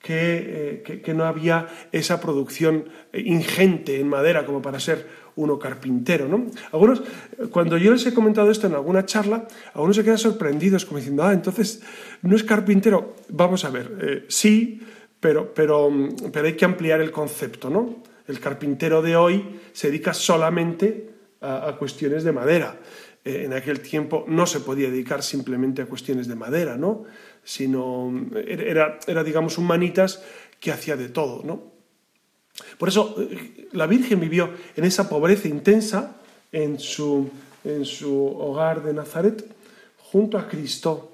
que, 0.00 1.02
que, 1.04 1.12
no 1.12 1.24
había 1.24 1.66
esa 1.90 2.20
producción 2.20 2.84
ingente 3.12 3.98
en 3.98 4.08
madera 4.08 4.46
como 4.46 4.62
para 4.62 4.78
ser 4.78 5.08
uno 5.40 5.58
carpintero, 5.58 6.28
¿no? 6.28 6.46
Algunos, 6.72 7.02
cuando 7.50 7.76
yo 7.76 7.92
les 7.92 8.04
he 8.06 8.14
comentado 8.14 8.50
esto 8.50 8.66
en 8.66 8.74
alguna 8.74 9.06
charla, 9.06 9.48
algunos 9.74 9.96
se 9.96 10.04
quedan 10.04 10.18
sorprendidos 10.18 10.84
como 10.84 10.98
diciendo, 10.98 11.24
ah, 11.24 11.32
entonces 11.32 11.82
no 12.22 12.36
es 12.36 12.44
carpintero. 12.44 13.16
Vamos 13.30 13.64
a 13.64 13.70
ver, 13.70 13.98
eh, 14.00 14.24
sí, 14.28 14.80
pero, 15.18 15.52
pero, 15.54 15.90
pero 16.32 16.46
hay 16.46 16.54
que 16.54 16.64
ampliar 16.64 17.00
el 17.00 17.10
concepto, 17.10 17.70
¿no? 17.70 18.02
El 18.26 18.38
carpintero 18.38 19.02
de 19.02 19.16
hoy 19.16 19.60
se 19.72 19.88
dedica 19.88 20.14
solamente 20.14 21.10
a, 21.40 21.74
cuestiones 21.78 22.22
de 22.22 22.32
madera. 22.32 22.78
eh, 23.24 23.44
en 23.44 23.52
aquel 23.52 23.80
tiempo 23.80 24.24
no 24.28 24.46
se 24.46 24.60
podía 24.60 24.90
dedicar 24.90 25.22
simplemente 25.22 25.82
a 25.82 25.86
cuestiones 25.86 26.28
de 26.28 26.36
madera, 26.36 26.76
¿no? 26.76 27.04
sino 27.42 28.12
era, 28.46 28.98
era 29.06 29.24
digamos, 29.24 29.58
un 29.58 29.66
manitas 29.66 30.22
que 30.60 30.70
hacía 30.70 30.96
de 30.96 31.08
todo. 31.08 31.42
¿no? 31.44 31.79
Por 32.78 32.88
eso 32.88 33.16
eh, 33.18 33.68
la 33.72 33.86
Virgen 33.86 34.20
vivió 34.20 34.50
en 34.76 34.84
esa 34.84 35.08
pobreza 35.08 35.48
intensa 35.48 36.16
en 36.52 36.78
su, 36.78 37.30
en 37.64 37.84
su 37.84 38.26
hogar 38.26 38.82
de 38.82 38.92
Nazaret, 38.92 39.44
junto 39.98 40.38
a 40.38 40.48
Cristo, 40.48 41.12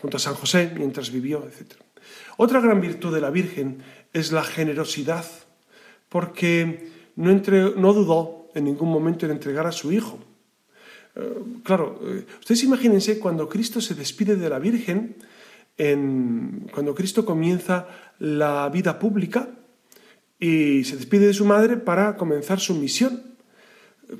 junto 0.00 0.16
a 0.16 0.20
San 0.20 0.34
José, 0.34 0.72
mientras 0.76 1.10
vivió, 1.10 1.44
etc. 1.46 1.74
Otra 2.36 2.60
gran 2.60 2.80
virtud 2.80 3.14
de 3.14 3.20
la 3.20 3.30
Virgen 3.30 3.82
es 4.12 4.32
la 4.32 4.44
generosidad, 4.44 5.24
porque 6.08 6.90
no, 7.16 7.32
no 7.34 7.92
dudó 7.92 8.48
en 8.54 8.64
ningún 8.64 8.90
momento 8.90 9.26
en 9.26 9.32
entregar 9.32 9.66
a 9.66 9.72
su 9.72 9.92
hijo. 9.92 10.18
Eh, 11.14 11.34
claro, 11.64 11.98
eh, 12.04 12.24
ustedes 12.38 12.62
imagínense 12.64 13.18
cuando 13.18 13.48
Cristo 13.48 13.80
se 13.80 13.94
despide 13.94 14.36
de 14.36 14.50
la 14.50 14.58
Virgen, 14.58 15.16
cuando 16.72 16.94
Cristo 16.94 17.26
comienza 17.26 17.86
la 18.18 18.66
vida 18.70 18.98
pública 18.98 19.46
y 20.38 20.84
se 20.84 20.96
despide 20.96 21.26
de 21.26 21.34
su 21.34 21.44
madre 21.44 21.76
para 21.76 22.16
comenzar 22.16 22.60
su 22.60 22.74
misión. 22.74 23.22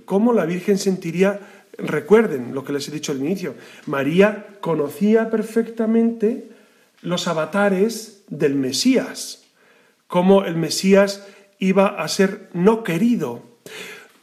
¿Cómo 0.05 0.33
la 0.33 0.47
Virgen 0.47 0.79
sentiría? 0.79 1.41
Recuerden 1.79 2.55
lo 2.55 2.64
que 2.64 2.73
les 2.73 2.89
he 2.89 2.93
dicho 2.93 3.12
al 3.12 3.19
inicio. 3.19 3.55
María 3.87 4.47
conocía 4.61 5.31
perfectamente 5.31 6.49
los 7.03 7.29
avatares 7.29 8.25
del 8.29 8.55
Mesías, 8.55 9.45
cómo 10.07 10.45
el 10.45 10.57
Mesías 10.57 11.27
iba 11.59 12.03
a 12.03 12.09
ser 12.09 12.49
no 12.55 12.83
querido. 12.83 13.43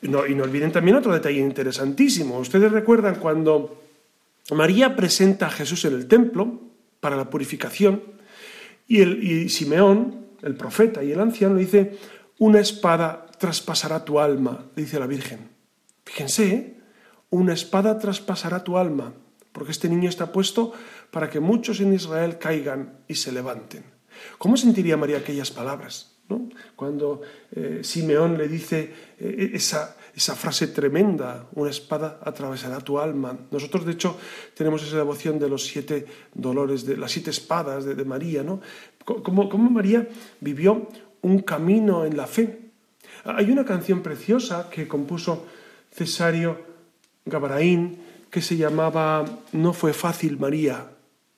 Y 0.01 0.09
no 0.09 0.19
olviden 0.19 0.71
también 0.71 0.97
otro 0.97 1.13
detalle 1.13 1.39
interesantísimo. 1.39 2.37
Ustedes 2.39 2.71
recuerdan 2.71 3.15
cuando 3.15 3.81
María 4.51 4.95
presenta 4.95 5.47
a 5.47 5.51
Jesús 5.51 5.85
en 5.85 5.93
el 5.93 6.07
templo 6.07 6.59
para 6.99 7.15
la 7.15 7.29
purificación 7.29 8.01
y 8.87 9.47
Simeón, 9.47 10.22
el 10.43 10.55
profeta 10.55 11.03
y 11.03 11.11
el 11.11 11.19
anciano, 11.19 11.55
dice, 11.55 11.97
una 12.37 12.59
espada 12.59 13.25
traspasará 13.39 14.05
tu 14.05 14.19
alma, 14.19 14.65
dice 14.75 14.99
la 14.99 15.07
Virgen. 15.07 15.49
Fíjense, 16.05 16.47
¿eh? 16.47 16.79
una 17.29 17.53
espada 17.53 17.97
traspasará 17.97 18.63
tu 18.63 18.77
alma, 18.77 19.13
porque 19.51 19.71
este 19.71 19.89
niño 19.89 20.09
está 20.09 20.31
puesto 20.31 20.73
para 21.11 21.29
que 21.29 21.39
muchos 21.39 21.79
en 21.79 21.93
Israel 21.93 22.37
caigan 22.37 22.99
y 23.07 23.15
se 23.15 23.31
levanten. 23.31 23.83
¿Cómo 24.37 24.57
sentiría 24.57 24.97
María 24.97 25.17
aquellas 25.17 25.51
palabras? 25.51 26.11
Cuando 26.75 27.21
eh, 27.51 27.81
Simeón 27.83 28.37
le 28.37 28.47
dice 28.47 28.93
eh, 29.19 29.51
esa, 29.53 29.95
esa, 30.15 30.35
frase 30.35 30.67
tremenda, 30.67 31.47
una 31.55 31.69
espada 31.69 32.19
atravesará 32.23 32.79
tu 32.79 32.99
alma. 32.99 33.37
Nosotros, 33.51 33.85
de 33.85 33.93
hecho, 33.93 34.17
tenemos 34.53 34.83
esa 34.83 34.97
devoción 34.97 35.39
de 35.39 35.49
los 35.49 35.65
siete 35.65 36.05
dolores, 36.33 36.85
de 36.85 36.97
las 36.97 37.11
siete 37.11 37.31
espadas 37.31 37.85
de, 37.85 38.05
María. 38.05 38.43
¿no? 38.43 38.61
¿Cómo, 39.05 39.49
¿Cómo, 39.49 39.69
María 39.69 40.07
vivió 40.39 40.87
un 41.21 41.39
camino 41.39 42.05
en 42.05 42.17
la 42.17 42.27
fe? 42.27 42.59
Hay 43.25 43.49
una 43.51 43.65
canción 43.65 44.01
preciosa 44.01 44.69
que 44.69 44.87
compuso 44.87 45.45
Cesario 45.91 46.57
Gabaraín 47.25 47.97
que 48.29 48.41
se 48.41 48.57
llamaba 48.57 49.25
No 49.51 49.73
fue 49.73 49.93
fácil, 49.93 50.39
María. 50.39 50.92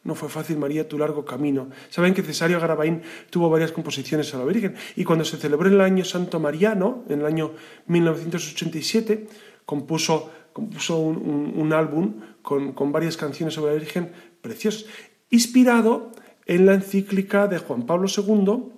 No 0.06 0.14
fue 0.14 0.30
fácil, 0.30 0.60
María, 0.60 0.88
tu 0.88 1.00
largo 1.00 1.26
camino. 1.26 1.70
Saben 1.90 2.14
que 2.14 2.22
Cesario 2.22 2.60
Garabaín 2.60 3.02
tuvo 3.32 3.50
varias 3.50 3.72
composiciones 3.72 4.32
a 4.36 4.38
la 4.38 4.46
Virgen 4.46 4.76
y 4.96 5.04
cuando 5.04 5.26
se 5.26 5.38
celebró 5.38 5.68
en 5.68 5.74
el 5.74 5.82
año 5.82 6.06
Santo 6.06 6.40
Mariano, 6.40 7.04
en 7.10 7.22
el 7.22 7.26
año 7.26 7.54
1987, 7.88 9.28
compuso, 9.66 10.32
compuso 10.54 11.00
un, 11.00 11.74
álbum 11.74 12.22
con, 12.44 12.74
con, 12.74 12.92
varias 12.92 13.18
canciones 13.18 13.56
sobre 13.56 13.74
la 13.74 13.80
Virgen 13.80 14.12
preciosas, 14.42 14.86
inspirado 15.32 16.12
en 16.46 16.68
la 16.68 16.76
encíclica 16.76 17.48
de 17.48 17.58
Juan 17.58 17.88
Pablo 17.88 18.08
II, 18.08 18.74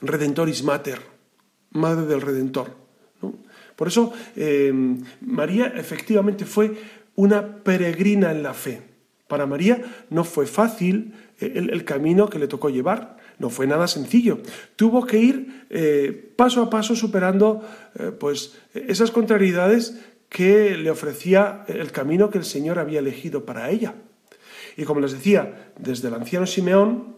Redentoris 0.00 0.64
Mater, 0.64 1.00
Madre 1.70 2.06
del 2.06 2.20
Redentor. 2.20 2.74
Por 3.76 3.86
eso 3.86 4.12
eh, 4.34 4.72
María 5.20 5.68
efectivamente 5.68 6.44
fue 6.46 6.76
una 7.14 7.58
peregrina 7.62 8.32
en 8.32 8.42
la 8.42 8.54
fe 8.54 8.91
para 9.32 9.46
María 9.46 9.80
no 10.10 10.24
fue 10.24 10.44
fácil 10.44 11.14
eh, 11.40 11.54
el, 11.56 11.86
camino 11.86 12.28
que 12.28 12.38
le 12.38 12.48
tocó 12.48 12.68
llevar, 12.68 13.16
no 13.38 13.48
fue 13.48 13.66
nada 13.66 13.88
sencillo. 13.88 14.42
Tuvo 14.76 15.06
que 15.06 15.16
ir 15.16 15.64
eh, 15.70 16.34
paso 16.36 16.60
a 16.60 16.68
paso 16.68 16.94
superando 16.94 17.66
eh, 17.98 18.12
pues, 18.12 18.58
esas 18.74 19.10
contrariedades 19.10 19.98
que 20.28 20.76
le 20.76 20.90
ofrecía 20.90 21.64
el 21.66 21.92
camino 21.92 22.28
que 22.28 22.36
el 22.36 22.44
Señor 22.44 22.78
había 22.78 22.98
elegido 22.98 23.46
para 23.46 23.70
ella. 23.70 23.94
Y 24.76 24.84
como 24.84 25.00
les 25.00 25.12
decía, 25.12 25.72
desde 25.78 26.08
el 26.08 26.14
anciano 26.14 26.44
Simeón 26.44 27.16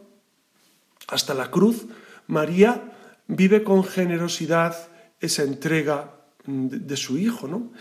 hasta 1.08 1.34
la 1.34 1.50
cruz, 1.50 1.86
María 2.28 2.92
vive 3.26 3.64
con 3.64 3.82
generosidad 3.82 4.76
esa 5.18 5.42
entrega 5.42 6.14
de, 6.46 6.78
de 6.78 6.96
su 6.96 7.18
hijo. 7.18 7.48
¿no? 7.48 7.72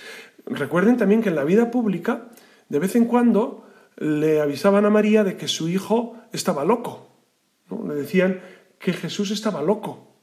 Recuerden 0.47 0.97
también 0.97 1.21
que 1.21 1.29
en 1.29 1.35
la 1.35 1.43
vida 1.43 1.69
pública, 1.69 2.29
de 2.69 2.79
vez 2.79 2.95
en 2.95 3.05
cuando, 3.05 3.62
le 3.97 4.41
avisaban 4.41 4.85
a 4.85 4.89
María 4.89 5.23
de 5.23 5.37
que 5.37 5.47
su 5.47 5.69
hijo 5.69 6.17
estaba 6.31 6.65
loco. 6.65 7.09
Le 7.87 7.95
decían 7.95 8.41
que 8.79 8.93
Jesús 8.93 9.31
estaba 9.31 9.61
loco. 9.61 10.13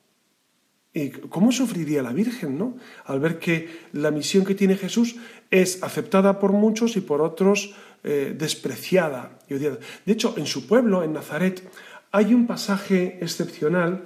¿Y 0.92 1.10
cómo 1.10 1.52
sufriría 1.52 2.02
la 2.02 2.12
Virgen, 2.12 2.58
¿no? 2.58 2.76
Al 3.04 3.20
ver 3.20 3.38
que 3.38 3.68
la 3.92 4.10
misión 4.10 4.44
que 4.44 4.56
tiene 4.56 4.76
Jesús 4.76 5.16
es 5.50 5.82
aceptada 5.82 6.40
por 6.40 6.52
muchos 6.52 6.96
y 6.96 7.00
por 7.00 7.22
otros 7.22 7.74
eh, 8.02 8.34
despreciada 8.36 9.38
y 9.48 9.54
odiada. 9.54 9.78
De 10.04 10.12
hecho, 10.12 10.34
en 10.36 10.46
su 10.46 10.66
pueblo, 10.66 11.04
en 11.04 11.12
Nazaret, 11.12 11.62
hay 12.10 12.34
un 12.34 12.46
pasaje 12.46 13.18
excepcional 13.20 14.04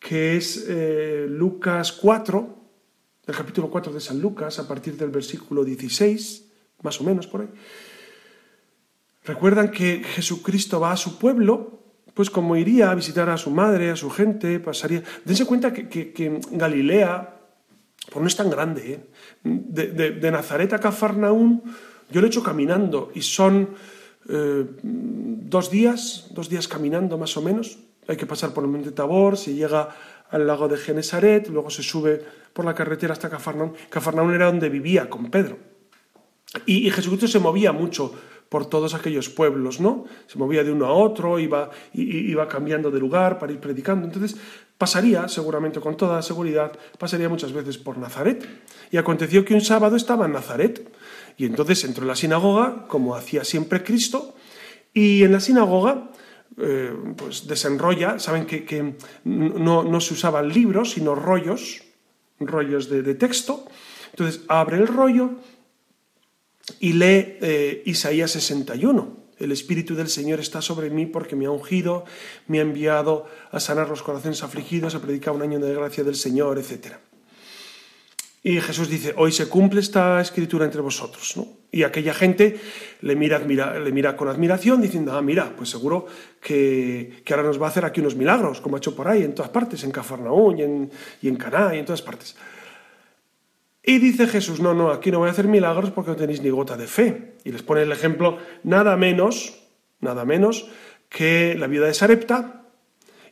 que 0.00 0.36
es 0.36 0.64
eh, 0.68 1.26
Lucas 1.28 1.92
4, 1.92 2.56
el 3.26 3.34
capítulo 3.34 3.70
4 3.70 3.92
de 3.92 4.00
San 4.00 4.20
Lucas, 4.20 4.58
a 4.58 4.66
partir 4.66 4.96
del 4.96 5.10
versículo 5.10 5.64
16, 5.64 6.46
más 6.82 7.00
o 7.00 7.04
menos 7.04 7.26
por 7.26 7.42
ahí, 7.42 7.48
Recuerdan 9.28 9.70
que 9.70 10.02
Jesucristo 10.02 10.80
va 10.80 10.92
a 10.92 10.96
su 10.96 11.18
pueblo, 11.18 11.82
pues 12.14 12.30
como 12.30 12.56
iría 12.56 12.90
a 12.90 12.94
visitar 12.94 13.28
a 13.28 13.36
su 13.36 13.50
madre, 13.50 13.90
a 13.90 13.96
su 13.96 14.08
gente, 14.08 14.58
pasaría... 14.58 15.02
Dense 15.22 15.44
cuenta 15.44 15.70
que, 15.70 16.40
Galilea, 16.50 17.36
pues 18.10 18.22
no 18.22 18.26
es 18.26 18.36
tan 18.36 18.48
grande, 18.48 18.92
¿eh? 18.92 19.00
de, 19.44 20.30
Nazaret 20.30 20.72
a 20.72 20.80
Cafarnaún, 20.80 21.62
yo 22.10 22.22
lo 22.22 22.26
he 22.26 22.30
hecho 22.30 22.42
caminando 22.42 23.12
y 23.14 23.20
son 23.20 23.68
eh, 24.30 24.64
dos 24.82 25.70
días, 25.70 26.28
dos 26.30 26.48
días 26.48 26.66
caminando 26.66 27.18
más 27.18 27.36
o 27.36 27.42
menos. 27.42 27.78
Hay 28.06 28.16
que 28.16 28.24
pasar 28.24 28.54
por 28.54 28.64
el 28.64 28.70
monte 28.70 28.92
Tabor, 28.92 29.36
se 29.36 29.52
llega 29.52 29.94
al 30.30 30.46
lago 30.46 30.68
de 30.68 30.78
Genesaret, 30.78 31.46
luego 31.48 31.68
se 31.68 31.82
sube 31.82 32.24
por 32.54 32.64
la 32.64 32.74
carretera 32.74 33.12
hasta 33.12 33.28
Cafarnaún. 33.28 33.74
Cafarnaún 33.90 34.32
era 34.32 34.46
donde 34.46 34.70
vivía 34.70 35.10
con 35.10 35.30
Pedro. 35.30 35.58
Y, 36.64 36.88
y 36.88 36.90
Jesucristo 36.90 37.28
se 37.28 37.38
movía 37.38 37.72
mucho 37.72 38.14
por 38.48 38.66
todos 38.66 38.94
aquellos 38.94 39.28
pueblos, 39.28 39.80
¿no? 39.80 40.04
Se 40.26 40.38
movía 40.38 40.64
de 40.64 40.72
uno 40.72 40.86
a 40.86 40.92
otro, 40.92 41.38
iba, 41.38 41.70
iba 41.92 42.48
cambiando 42.48 42.90
de 42.90 42.98
lugar 42.98 43.38
para 43.38 43.52
ir 43.52 43.60
predicando. 43.60 44.06
Entonces, 44.06 44.36
pasaría, 44.78 45.28
seguramente 45.28 45.80
con 45.80 45.96
toda 45.96 46.22
seguridad, 46.22 46.72
pasaría 46.98 47.28
muchas 47.28 47.52
veces 47.52 47.76
por 47.76 47.98
Nazaret. 47.98 48.46
Y 48.90 48.96
aconteció 48.96 49.44
que 49.44 49.54
un 49.54 49.60
sábado 49.60 49.96
estaba 49.96 50.26
en 50.26 50.32
Nazaret. 50.32 50.90
Y 51.36 51.44
entonces 51.44 51.84
entró 51.84 52.04
en 52.04 52.08
la 52.08 52.16
sinagoga, 52.16 52.86
como 52.88 53.14
hacía 53.14 53.44
siempre 53.44 53.82
Cristo, 53.82 54.34
y 54.94 55.22
en 55.22 55.32
la 55.32 55.40
sinagoga 55.40 56.10
eh, 56.56 56.92
pues 57.16 57.46
desenrolla, 57.46 58.18
saben 58.18 58.46
que, 58.46 58.94
no, 59.24 60.00
se 60.00 60.14
usaban 60.14 60.48
libros, 60.48 60.92
sino 60.92 61.14
rollos, 61.14 61.82
rollos 62.40 62.88
de, 62.88 63.02
de 63.02 63.14
texto. 63.14 63.66
Entonces 64.10 64.42
abre 64.48 64.78
el 64.78 64.88
rollo 64.88 65.32
y 66.80 66.92
lee 66.92 67.38
eh, 67.40 67.82
Isaías 67.86 68.30
61. 68.32 69.16
El 69.38 69.52
Espíritu 69.52 69.94
del 69.94 70.08
Señor 70.08 70.40
está 70.40 70.60
sobre 70.60 70.90
mí 70.90 71.06
porque 71.06 71.36
me 71.36 71.46
ha 71.46 71.50
ungido, 71.50 72.04
me 72.48 72.58
ha 72.58 72.62
enviado 72.62 73.26
a 73.52 73.60
sanar 73.60 73.88
los 73.88 74.02
corazones 74.02 74.42
afligidos, 74.42 74.94
a 74.94 75.00
predicar 75.00 75.34
un 75.34 75.42
año 75.42 75.60
de 75.60 75.74
gracia 75.74 76.02
del 76.02 76.16
Señor, 76.16 76.58
etc. 76.58 76.96
Y 78.42 78.60
Jesús 78.60 78.88
dice, 78.88 79.14
hoy 79.16 79.30
se 79.32 79.48
cumple 79.48 79.80
esta 79.80 80.20
escritura 80.20 80.64
entre 80.64 80.80
vosotros. 80.80 81.34
Y 81.70 81.82
aquella 81.82 82.14
gente 82.14 82.58
le 83.02 83.14
mira, 83.14 83.38
le 83.38 83.92
mira 83.92 84.16
con 84.16 84.28
admiración 84.28 84.80
diciendo, 84.80 85.12
ah, 85.12 85.22
mira, 85.22 85.54
pues 85.56 85.70
seguro 85.70 86.06
que, 86.40 87.22
ahora 87.30 87.42
nos 87.42 87.60
va 87.60 87.66
a 87.66 87.70
hacer 87.70 87.84
aquí 87.84 88.00
unos 88.00 88.16
milagros, 88.16 88.60
como 88.60 88.76
ha 88.76 88.78
hecho 88.78 88.96
por 88.96 89.06
ahí, 89.06 89.22
en 89.22 89.34
todas 89.34 89.50
partes, 89.50 89.84
en 89.84 89.90
Cafarnaún 89.90 90.58
y 90.58 90.62
en, 90.62 90.90
y 91.20 91.28
en 91.28 91.36
Caná 91.36 91.74
y 91.74 91.78
en 91.78 91.84
todas 91.84 92.02
partes. 92.02 92.36
Y 93.88 94.00
dice 94.00 94.26
Jesús, 94.26 94.60
no, 94.60 94.74
no, 94.74 94.90
aquí 94.90 95.10
no 95.10 95.20
voy 95.20 95.28
a 95.28 95.32
hacer 95.32 95.48
milagros 95.48 95.90
porque 95.92 96.10
no 96.10 96.16
tenéis 96.18 96.42
ni 96.42 96.50
gota 96.50 96.76
de 96.76 96.86
fe. 96.86 97.36
Y 97.42 97.52
les 97.52 97.62
pone 97.62 97.80
el 97.80 97.90
ejemplo 97.90 98.36
nada 98.62 98.98
menos, 98.98 99.62
nada 100.00 100.26
menos 100.26 100.68
que 101.08 101.56
la 101.58 101.68
vida 101.68 101.86
de 101.86 101.94
Sarepta 101.94 102.66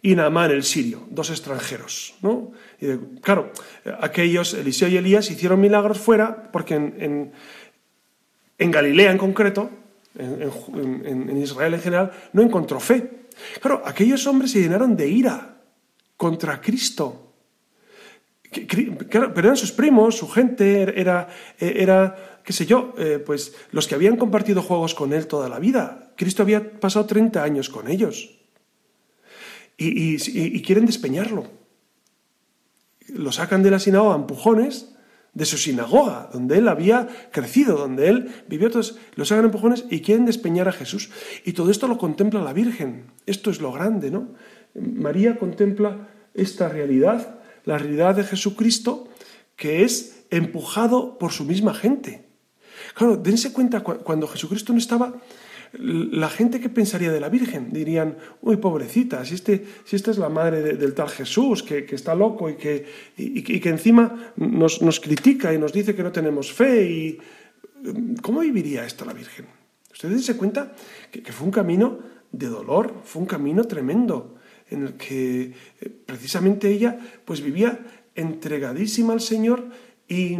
y 0.01 0.15
Naamán 0.15 0.51
el 0.53 0.63
sirio, 0.63 1.07
dos 1.11 1.29
extranjeros. 1.29 2.15
¿no? 2.23 2.53
Y 2.81 2.87
claro, 3.21 3.53
aquellos, 4.01 4.55
Eliseo 4.55 4.89
y 4.89 4.97
Elías, 4.97 5.31
hicieron 5.31 5.61
milagros 5.61 5.99
fuera 5.99 6.51
porque 6.51 6.75
en, 6.75 7.33
en 8.57 8.71
Galilea 8.71 9.11
en 9.11 9.19
concreto, 9.19 9.69
en, 10.19 11.37
Israel 11.37 11.75
en 11.75 11.81
general, 11.83 12.13
no 12.33 12.41
encontró 12.41 12.81
fe. 12.81 13.27
Claro, 13.61 13.83
aquellos 13.85 14.27
hombres 14.27 14.53
se 14.53 14.63
llenaron 14.63 14.97
de 14.97 15.07
ira 15.07 15.59
contra 16.17 16.63
Cristo. 16.63 17.26
Pero 18.51 19.39
eran 19.39 19.57
sus 19.57 19.73
primos, 19.73 20.17
su 20.17 20.29
gente, 20.29 20.99
era, 20.99 21.29
era 21.59 22.37
qué 22.47 22.53
sé 22.53 22.65
yo, 22.65 22.95
eh, 22.97 23.19
pues 23.19 23.55
los 23.73 23.89
que 23.89 23.97
habían 23.97 24.17
compartido 24.17 24.63
juegos 24.63 24.95
con 24.95 25.13
él 25.13 25.27
toda 25.27 25.49
la 25.49 25.59
vida. 25.59 26.13
Cristo 26.17 26.43
había 26.43 26.79
pasado 26.79 27.05
30 27.05 27.43
años 27.43 27.69
con 27.69 27.89
ellos. 27.89 28.39
Y, 29.77 30.63
quieren 30.63 30.87
despeñarlo. 30.87 31.51
Lo 33.09 33.33
sacan 33.33 33.63
de 33.63 33.71
la 33.71 33.79
sinagoga 33.79 34.15
a 34.15 34.19
empujones 34.19 34.95
de 35.35 35.45
su 35.45 35.59
sinagoga, 35.59 36.31
donde 36.33 36.57
él 36.57 36.69
había 36.69 37.09
crecido, 37.31 37.77
donde 37.77 38.09
él 38.09 38.31
vivió. 38.49 38.69
Entonces, 38.69 38.97
los 39.17 39.31
hagan 39.33 39.47
empujones 39.47 39.85
y 39.91 40.01
quieren 40.01 40.25
despeñar 40.25 40.69
a 40.69 40.73
Jesús. 40.73 41.11
Y 41.45 41.53
todo 41.53 41.71
esto 41.71 41.89
lo 41.89 41.99
contempla 41.99 42.41
la 42.41 42.55
Virgen. 42.55 43.11
Esto 43.27 43.51
es 43.51 43.61
lo 43.61 43.73
grande, 43.73 44.11
¿no? 44.11 44.29
María 44.75 45.37
contempla 45.37 46.09
esta 46.33 46.69
realidad, 46.69 47.41
la 47.67 47.77
realidad 47.77 48.15
de 48.15 48.25
Jesucristo, 48.25 49.09
que 49.57 49.85
es 49.85 50.25
empujado 50.31 51.19
por 51.19 51.33
su 51.33 51.45
misma 51.45 51.75
gente. 51.75 52.25
Claro, 52.95 53.17
dense 53.17 53.53
cuenta, 53.53 53.81
cuando 53.81 54.27
Jesucristo 54.27 54.73
no 54.73 54.79
estaba, 54.79 55.15
la 55.73 56.31
gente 56.31 56.61
que 56.61 56.69
pensaría 56.69 57.11
de 57.11 57.21
la 57.21 57.29
Virgen 57.29 57.73
dirían, 57.73 58.17
uy, 58.41 58.57
pobrecita, 58.57 59.25
si, 59.25 59.35
este, 59.35 59.67
si 59.85 59.97
esta 59.97 60.11
es 60.11 60.19
la 60.19 60.29
madre 60.29 60.63
del 60.63 60.95
tal 60.95 61.09
Jesús, 61.09 61.63
que, 61.63 61.87
está 61.91 62.15
loco 62.15 62.49
y 62.49 62.55
que, 62.55 62.87
y, 63.17 63.43
que 63.43 63.69
encima 63.69 64.33
nos, 64.37 64.81
nos, 64.81 65.01
critica 65.01 65.53
y 65.53 65.59
nos 65.59 65.73
dice 65.73 65.95
que 65.95 66.03
no 66.03 66.13
tenemos 66.13 66.53
fe, 66.53 66.85
y 66.85 67.19
¿cómo 68.23 68.41
viviría 68.41 68.87
esto 68.87 69.05
la 69.05 69.13
Virgen? 69.13 69.47
Ustedes 69.93 70.15
dense 70.15 70.37
cuenta 70.37 70.75
que, 71.11 71.23
que 71.23 71.33
fue 71.33 71.47
un 71.47 71.53
camino 71.53 71.99
de 72.31 72.47
dolor, 72.47 72.95
fue 73.05 73.23
un 73.23 73.27
camino 73.27 73.65
tremendo, 73.65 74.37
en 74.71 74.87
el 74.87 74.95
que 74.95 75.53
eh, 75.81 75.91
precisamente 76.05 76.69
ella 76.71 76.99
pues 77.25 77.41
vivía 77.41 77.79
entregadísima 78.15 79.13
al 79.13 79.21
Señor 79.21 79.69
y 80.09 80.37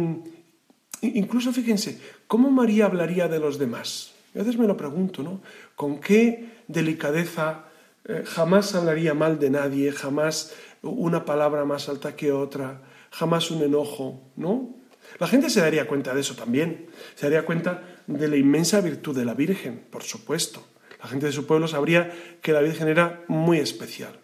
incluso 1.01 1.51
fíjense, 1.53 1.99
¿cómo 2.27 2.49
María 2.49 2.85
hablaría 2.85 3.27
de 3.27 3.39
los 3.39 3.59
demás? 3.59 4.13
a 4.35 4.39
veces 4.39 4.57
me 4.57 4.67
lo 4.67 4.77
pregunto, 4.77 5.23
¿no? 5.23 5.41
¿Con 5.75 5.99
qué 5.99 6.61
delicadeza 6.67 7.65
eh, 8.05 8.23
jamás 8.25 8.75
hablaría 8.75 9.13
mal 9.13 9.39
de 9.39 9.49
nadie, 9.49 9.91
jamás 9.91 10.53
una 10.83 11.25
palabra 11.25 11.65
más 11.65 11.89
alta 11.89 12.15
que 12.15 12.31
otra, 12.31 12.81
jamás 13.09 13.49
un 13.49 13.63
enojo, 13.63 14.21
¿no? 14.35 14.75
La 15.19 15.27
gente 15.27 15.49
se 15.49 15.61
daría 15.61 15.87
cuenta 15.87 16.13
de 16.13 16.21
eso 16.21 16.35
también, 16.35 16.87
se 17.15 17.25
daría 17.25 17.45
cuenta 17.45 17.83
de 18.05 18.27
la 18.27 18.37
inmensa 18.37 18.81
virtud 18.81 19.15
de 19.15 19.25
la 19.25 19.33
Virgen, 19.33 19.81
por 19.89 20.03
supuesto. 20.03 20.63
La 21.07 21.11
gente 21.11 21.27
de 21.27 21.31
su 21.31 21.45
pueblo 21.45 21.69
sabría 21.69 22.11
que 22.41 22.51
la 22.51 22.59
Virgen 22.59 22.89
era 22.89 23.23
muy 23.29 23.59
especial, 23.59 24.19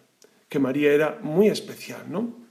que 0.50 0.58
María 0.58 0.92
era 0.92 1.18
muy 1.22 1.48
especial, 1.48 2.04
¿no? 2.10 2.44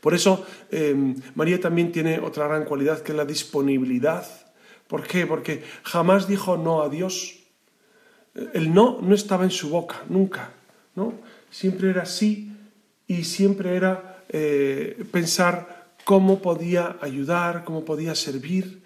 Por 0.00 0.14
eso 0.14 0.46
eh, 0.70 0.94
María 1.34 1.60
también 1.60 1.90
tiene 1.90 2.20
otra 2.20 2.46
gran 2.46 2.64
cualidad 2.64 3.00
que 3.02 3.12
es 3.12 3.18
la 3.18 3.24
disponibilidad 3.24 4.24
¿Por 4.90 5.06
qué? 5.06 5.24
Porque 5.24 5.62
jamás 5.84 6.26
dijo 6.26 6.56
no 6.56 6.82
a 6.82 6.88
Dios. 6.88 7.38
El 8.52 8.74
no 8.74 8.98
no 9.00 9.14
estaba 9.14 9.44
en 9.44 9.52
su 9.52 9.70
boca, 9.70 10.02
nunca. 10.08 10.50
¿no? 10.96 11.14
Siempre 11.48 11.90
era 11.90 12.06
sí 12.06 12.52
y 13.06 13.22
siempre 13.22 13.76
era 13.76 14.24
eh, 14.28 15.04
pensar 15.12 15.94
cómo 16.04 16.42
podía 16.42 16.96
ayudar, 17.00 17.62
cómo 17.62 17.84
podía 17.84 18.16
servir. 18.16 18.82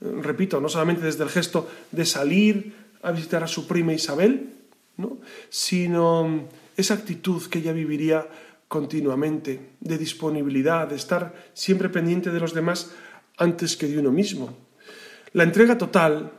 Repito, 0.00 0.60
no 0.60 0.68
solamente 0.68 1.04
desde 1.04 1.22
el 1.22 1.30
gesto 1.30 1.70
de 1.92 2.04
salir 2.04 2.74
a 3.04 3.12
visitar 3.12 3.42
a 3.44 3.46
su 3.46 3.66
prima 3.66 3.92
Isabel, 3.92 4.54
¿no? 4.96 5.18
sino 5.50 6.48
esa 6.76 6.94
actitud 6.94 7.42
que 7.48 7.58
ella 7.58 7.72
viviría 7.72 8.26
continuamente, 8.66 9.76
de 9.80 9.98
disponibilidad, 9.98 10.88
de 10.88 10.96
estar 10.96 11.34
siempre 11.52 11.88
pendiente 11.88 12.30
de 12.30 12.40
los 12.40 12.54
demás 12.54 12.92
antes 13.36 13.76
que 13.76 13.86
de 13.86 13.98
uno 13.98 14.10
mismo. 14.10 14.56
La 15.32 15.44
entrega 15.44 15.78
total 15.78 16.32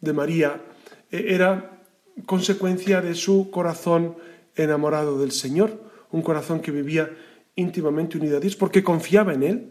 de 0.00 0.12
María 0.12 0.62
eh, 1.10 1.26
era 1.28 1.82
consecuencia 2.24 3.00
de 3.00 3.14
su 3.14 3.50
corazón 3.50 4.16
enamorado 4.54 5.18
del 5.18 5.32
Señor, 5.32 5.90
un 6.10 6.22
corazón 6.22 6.60
que 6.60 6.70
vivía 6.70 7.10
íntimamente 7.56 8.18
unido 8.18 8.36
a 8.36 8.40
Dios, 8.40 8.56
porque 8.56 8.84
confiaba 8.84 9.34
en 9.34 9.42
Él, 9.42 9.68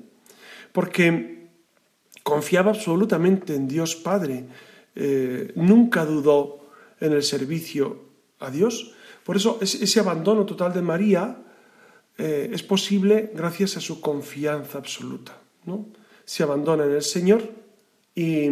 porque 0.72 1.48
confiaba 2.24 2.72
absolutamente 2.72 3.56
en 3.56 3.68
Dios 3.68 3.96
Padre, 3.96 4.46
eh, 4.96 5.54
nunca 5.56 6.06
dudó 6.06 6.60
en 7.00 7.14
el 7.14 7.24
servicio 7.24 8.00
a 8.40 8.52
Dios. 8.52 8.94
Por 9.24 9.38
eso 9.38 9.60
ese 9.62 10.00
abandono 10.00 10.46
total 10.46 10.74
de 10.74 10.82
María 10.82 11.38
eh, 12.18 12.50
es 12.52 12.64
posible 12.64 13.32
gracias 13.34 13.78
a 13.78 13.82
su 13.82 14.02
confianza 14.02 14.78
absoluta. 14.78 15.38
¿no? 15.66 15.88
Se 16.26 16.44
abandona 16.44 16.86
en 16.86 16.94
el 16.94 17.02
Señor 17.02 17.42
y, 18.14 18.50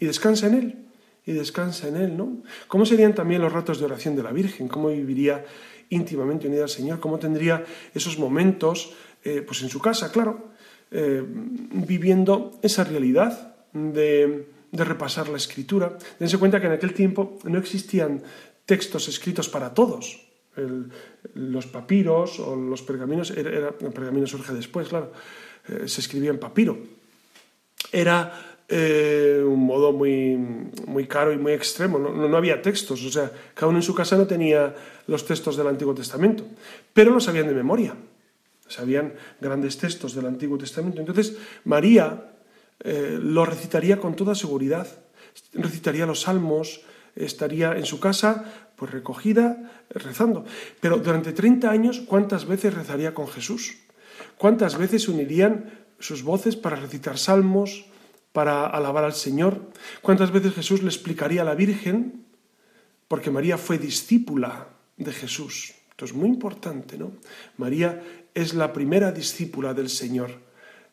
descansa 0.00 0.46
en 0.46 0.54
Él, 0.54 0.78
y 1.26 1.32
descansa 1.32 1.88
en 1.88 1.96
Él, 1.96 2.16
¿no? 2.16 2.42
¿Cómo 2.66 2.86
serían 2.86 3.14
también 3.14 3.42
los 3.42 3.52
ratos 3.52 3.78
de 3.78 3.84
oración 3.84 4.16
de 4.16 4.22
la 4.22 4.32
Virgen? 4.32 4.68
¿Cómo 4.68 4.88
viviría 4.88 5.44
íntimamente 5.90 6.48
unida 6.48 6.62
al 6.64 6.70
Señor? 6.70 6.98
¿Cómo 6.98 7.18
tendría 7.18 7.64
esos 7.94 8.18
momentos, 8.18 8.94
eh, 9.22 9.42
pues 9.42 9.62
en 9.62 9.68
su 9.68 9.80
casa, 9.80 10.10
claro, 10.10 10.50
viviendo 10.90 12.50
esa 12.60 12.84
realidad 12.84 13.54
de, 13.72 14.46
repasar 14.72 15.28
la 15.28 15.36
Escritura? 15.36 15.98
Dense 16.18 16.38
cuenta 16.38 16.60
que 16.60 16.66
en 16.66 16.72
aquel 16.72 16.94
tiempo 16.94 17.38
no 17.44 17.58
existían 17.58 18.22
textos 18.64 19.08
escritos 19.08 19.48
para 19.48 19.74
todos. 19.74 20.28
los 21.34 21.64
papiros 21.66 22.38
o 22.40 22.54
los 22.54 22.82
pergaminos, 22.82 23.30
el 23.30 23.72
pergamino 23.94 24.26
surge 24.26 24.52
después, 24.52 24.88
claro, 24.88 25.10
eh, 25.68 25.88
se 25.88 26.00
escribía 26.00 26.28
en 26.28 26.38
papiro. 26.38 26.76
Era 27.90 28.52
eh, 28.68 29.42
un 29.44 29.66
modo 29.66 29.92
muy, 29.92 30.36
muy 30.86 31.06
caro 31.06 31.32
y 31.32 31.36
muy 31.36 31.52
extremo. 31.52 31.98
No, 31.98 32.28
no, 32.28 32.36
había 32.36 32.62
textos, 32.62 33.04
o 33.04 33.10
sea, 33.10 33.30
cada 33.54 33.68
uno 33.68 33.78
en 33.78 33.82
su 33.82 33.94
casa 33.94 34.16
no 34.16 34.26
tenía 34.26 34.74
los 35.06 35.26
textos 35.26 35.56
del 35.56 35.66
Antiguo 35.66 35.94
Testamento, 35.94 36.44
pero 36.92 37.12
los 37.12 37.24
sabían 37.24 37.48
de 37.48 37.54
memoria. 37.54 37.94
Sabían 38.66 39.12
grandes 39.40 39.76
textos 39.76 40.14
del 40.14 40.26
Antiguo 40.26 40.56
Testamento. 40.56 41.00
Entonces, 41.00 41.36
María 41.64 42.31
eh, 42.82 43.18
lo 43.20 43.44
recitaría 43.44 43.98
con 43.98 44.14
toda 44.16 44.34
seguridad. 44.34 44.86
Recitaría 45.52 46.06
los 46.06 46.22
salmos, 46.22 46.82
estaría 47.16 47.76
en 47.76 47.86
su 47.86 48.00
casa, 48.00 48.44
pues 48.76 48.90
recogida, 48.90 49.84
rezando. 49.90 50.44
Pero 50.80 50.98
durante 50.98 51.32
30 51.32 51.70
años, 51.70 52.02
¿cuántas 52.06 52.46
veces 52.46 52.74
rezaría 52.74 53.14
con 53.14 53.28
Jesús? 53.28 53.78
¿Cuántas 54.36 54.76
veces 54.76 55.08
unirían 55.08 55.82
sus 56.02 56.22
voces 56.22 56.56
para 56.56 56.76
recitar 56.76 57.16
salmos, 57.16 57.86
para 58.32 58.66
alabar 58.66 59.04
al 59.04 59.14
Señor. 59.14 59.70
¿Cuántas 60.00 60.32
veces 60.32 60.54
Jesús 60.54 60.82
le 60.82 60.88
explicaría 60.88 61.42
a 61.42 61.44
la 61.44 61.54
Virgen? 61.54 62.24
Porque 63.08 63.30
María 63.30 63.58
fue 63.58 63.78
discípula 63.78 64.68
de 64.96 65.12
Jesús. 65.12 65.74
Esto 65.90 66.04
es 66.06 66.14
muy 66.14 66.28
importante, 66.28 66.96
¿no? 66.98 67.12
María 67.56 68.02
es 68.34 68.54
la 68.54 68.72
primera 68.72 69.12
discípula 69.12 69.74
del 69.74 69.90
Señor. 69.90 70.30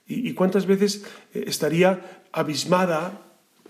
¿Y, 0.09 0.33
cuántas 0.33 0.65
veces 0.65 1.05
eh, 1.33 1.45
estaría 1.47 2.25
abismada 2.31 3.21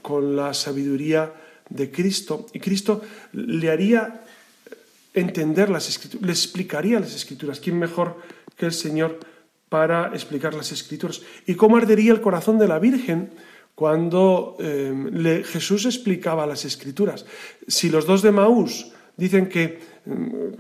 con 0.02 0.36
la 0.36 0.54
sabiduría 0.54 1.34
de 1.70 1.92
Cristo? 1.92 2.48
Y 2.54 2.60
Cristo 2.60 3.02
le 3.34 3.70
haría 3.70 4.22
entender 5.14 5.70
las 5.70 5.90
escrituras, 5.90 6.26
le 6.26 6.32
explicaría 6.32 7.00
las 7.00 7.14
escrituras. 7.14 7.60
¿Quién 7.60 7.78
mejor 7.78 8.18
que 8.56 8.68
el 8.68 8.72
Señor 8.72 9.20
para 9.68 10.08
explicar 10.14 10.54
las 10.54 10.72
escrituras? 10.72 11.22
¿Y 11.46 11.56
cómo 11.56 11.78
ardería 11.78 12.14
el 12.14 12.22
corazón 12.22 12.58
de 12.58 12.68
la 12.68 12.80
Virgen? 12.80 13.30
cuando 13.80 14.58
eh, 14.60 15.42
Jesús 15.48 15.86
explicaba 15.86 16.46
las 16.46 16.66
escrituras. 16.66 17.26
Si 17.66 17.90
los 17.90 18.06
dos 18.06 18.22
de 18.22 18.34
Maús 18.34 18.92
dicen 19.16 19.48
que 19.48 19.80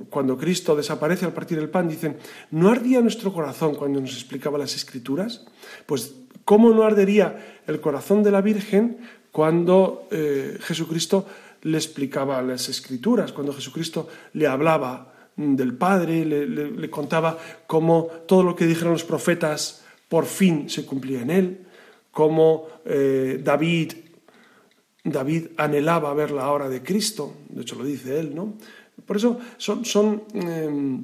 cuando 0.10 0.38
Cristo 0.38 0.76
desaparece 0.76 1.26
al 1.26 1.34
partir 1.34 1.58
el 1.58 1.70
pan, 1.70 1.88
dicen, 1.88 2.18
¿no 2.52 2.70
ardía 2.70 3.02
nuestro 3.02 3.34
corazón 3.34 3.76
cuando 3.76 4.00
nos 4.00 4.14
explicaba 4.14 4.58
las 4.58 4.76
escrituras? 4.76 5.46
Pues, 5.86 6.16
¿cómo 6.46 6.72
no 6.72 6.84
ardería 6.84 7.62
el 7.68 7.82
corazón 7.82 8.24
de 8.24 8.32
la 8.32 8.42
Virgen 8.42 8.98
cuando 9.32 10.08
eh, 10.12 10.58
Jesucristo 10.62 11.26
le 11.62 11.78
explicaba 11.78 12.42
las 12.42 12.70
escrituras, 12.70 13.32
cuando 13.32 13.54
Jesucristo 13.54 14.08
le 14.34 14.48
hablaba 14.48 15.14
mm, 15.36 15.56
del 15.56 15.74
Padre, 15.74 16.26
le 16.26 16.90
contaba 16.90 17.38
cómo 17.68 18.08
todo 18.28 18.44
lo 18.44 18.56
que 18.56 18.66
dijeron 18.66 18.94
los 18.94 19.04
profetas 19.04 19.84
por 20.08 20.26
fin 20.26 20.70
se 20.70 20.86
cumplía 20.86 21.22
en 21.22 21.30
él? 21.30 21.66
cómo 22.12 22.68
eh, 22.86 23.40
David, 23.42 23.94
David 25.04 25.48
anhelaba 25.58 26.14
ver 26.14 26.32
la 26.32 26.52
hora 26.52 26.70
de 26.70 26.82
Cristo, 26.84 27.34
de 27.50 27.62
hecho 27.62 27.76
lo 27.76 27.86
dice 27.86 28.20
él, 28.20 28.36
¿no? 28.36 28.56
Por 29.10 29.18
eso 29.18 29.42
son, 29.58 29.86
son, 29.90 30.22
em, 30.38 31.02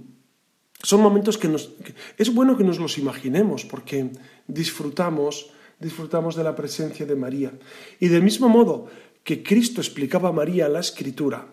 son 0.77 1.01
momentos 1.01 1.41
que, 1.41 1.49
nos, 1.49 1.73
es 2.21 2.29
bueno 2.29 2.53
que 2.53 2.63
nos 2.63 2.77
los 2.77 3.01
imaginemos, 3.01 3.65
porque 3.65 4.13
disfrutamos 4.45 5.49
disfrutamos 5.79 6.35
de 6.35 6.43
la 6.43 6.55
presencia 6.55 7.05
de 7.05 7.15
María. 7.15 7.51
Y 7.99 8.07
del 8.07 8.23
mismo 8.23 8.49
modo 8.49 8.87
que 9.23 9.43
Cristo 9.43 9.81
explicaba 9.81 10.29
a 10.29 10.31
María 10.31 10.69
la 10.69 10.79
escritura, 10.79 11.47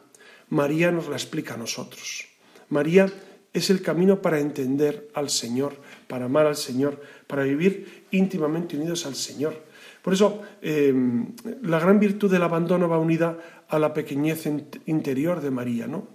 María 0.50 0.92
nos 0.92 1.09
la 1.09 1.16
explica 1.16 1.55
a 1.55 1.57
nosotros. 1.57 2.28
María 2.68 3.11
es 3.53 3.70
el 3.70 3.82
camino 3.82 4.20
para 4.20 4.40
entender 4.40 5.11
al 5.14 5.30
Señor, 5.30 5.76
para 6.07 6.26
amar 6.26 6.46
al 6.46 6.57
Señor, 6.57 7.00
para 7.26 7.44
vivir 7.44 8.05
íntimamente 8.11 8.76
unidos 8.76 9.07
al 9.07 9.14
Señor. 9.14 9.61
Por 10.03 10.14
eso, 10.14 10.42
em, 10.61 11.32
la 11.62 11.78
gran 11.78 12.00
virtud 12.00 12.30
del 12.30 12.42
abandono 12.42 12.88
va 12.88 12.98
unida 12.98 13.64
a 13.68 13.78
la 13.78 13.94
pequeñez 13.94 14.46
interior 14.86 15.40
de 15.40 15.50
María, 15.50 15.86
¿no? 15.86 16.09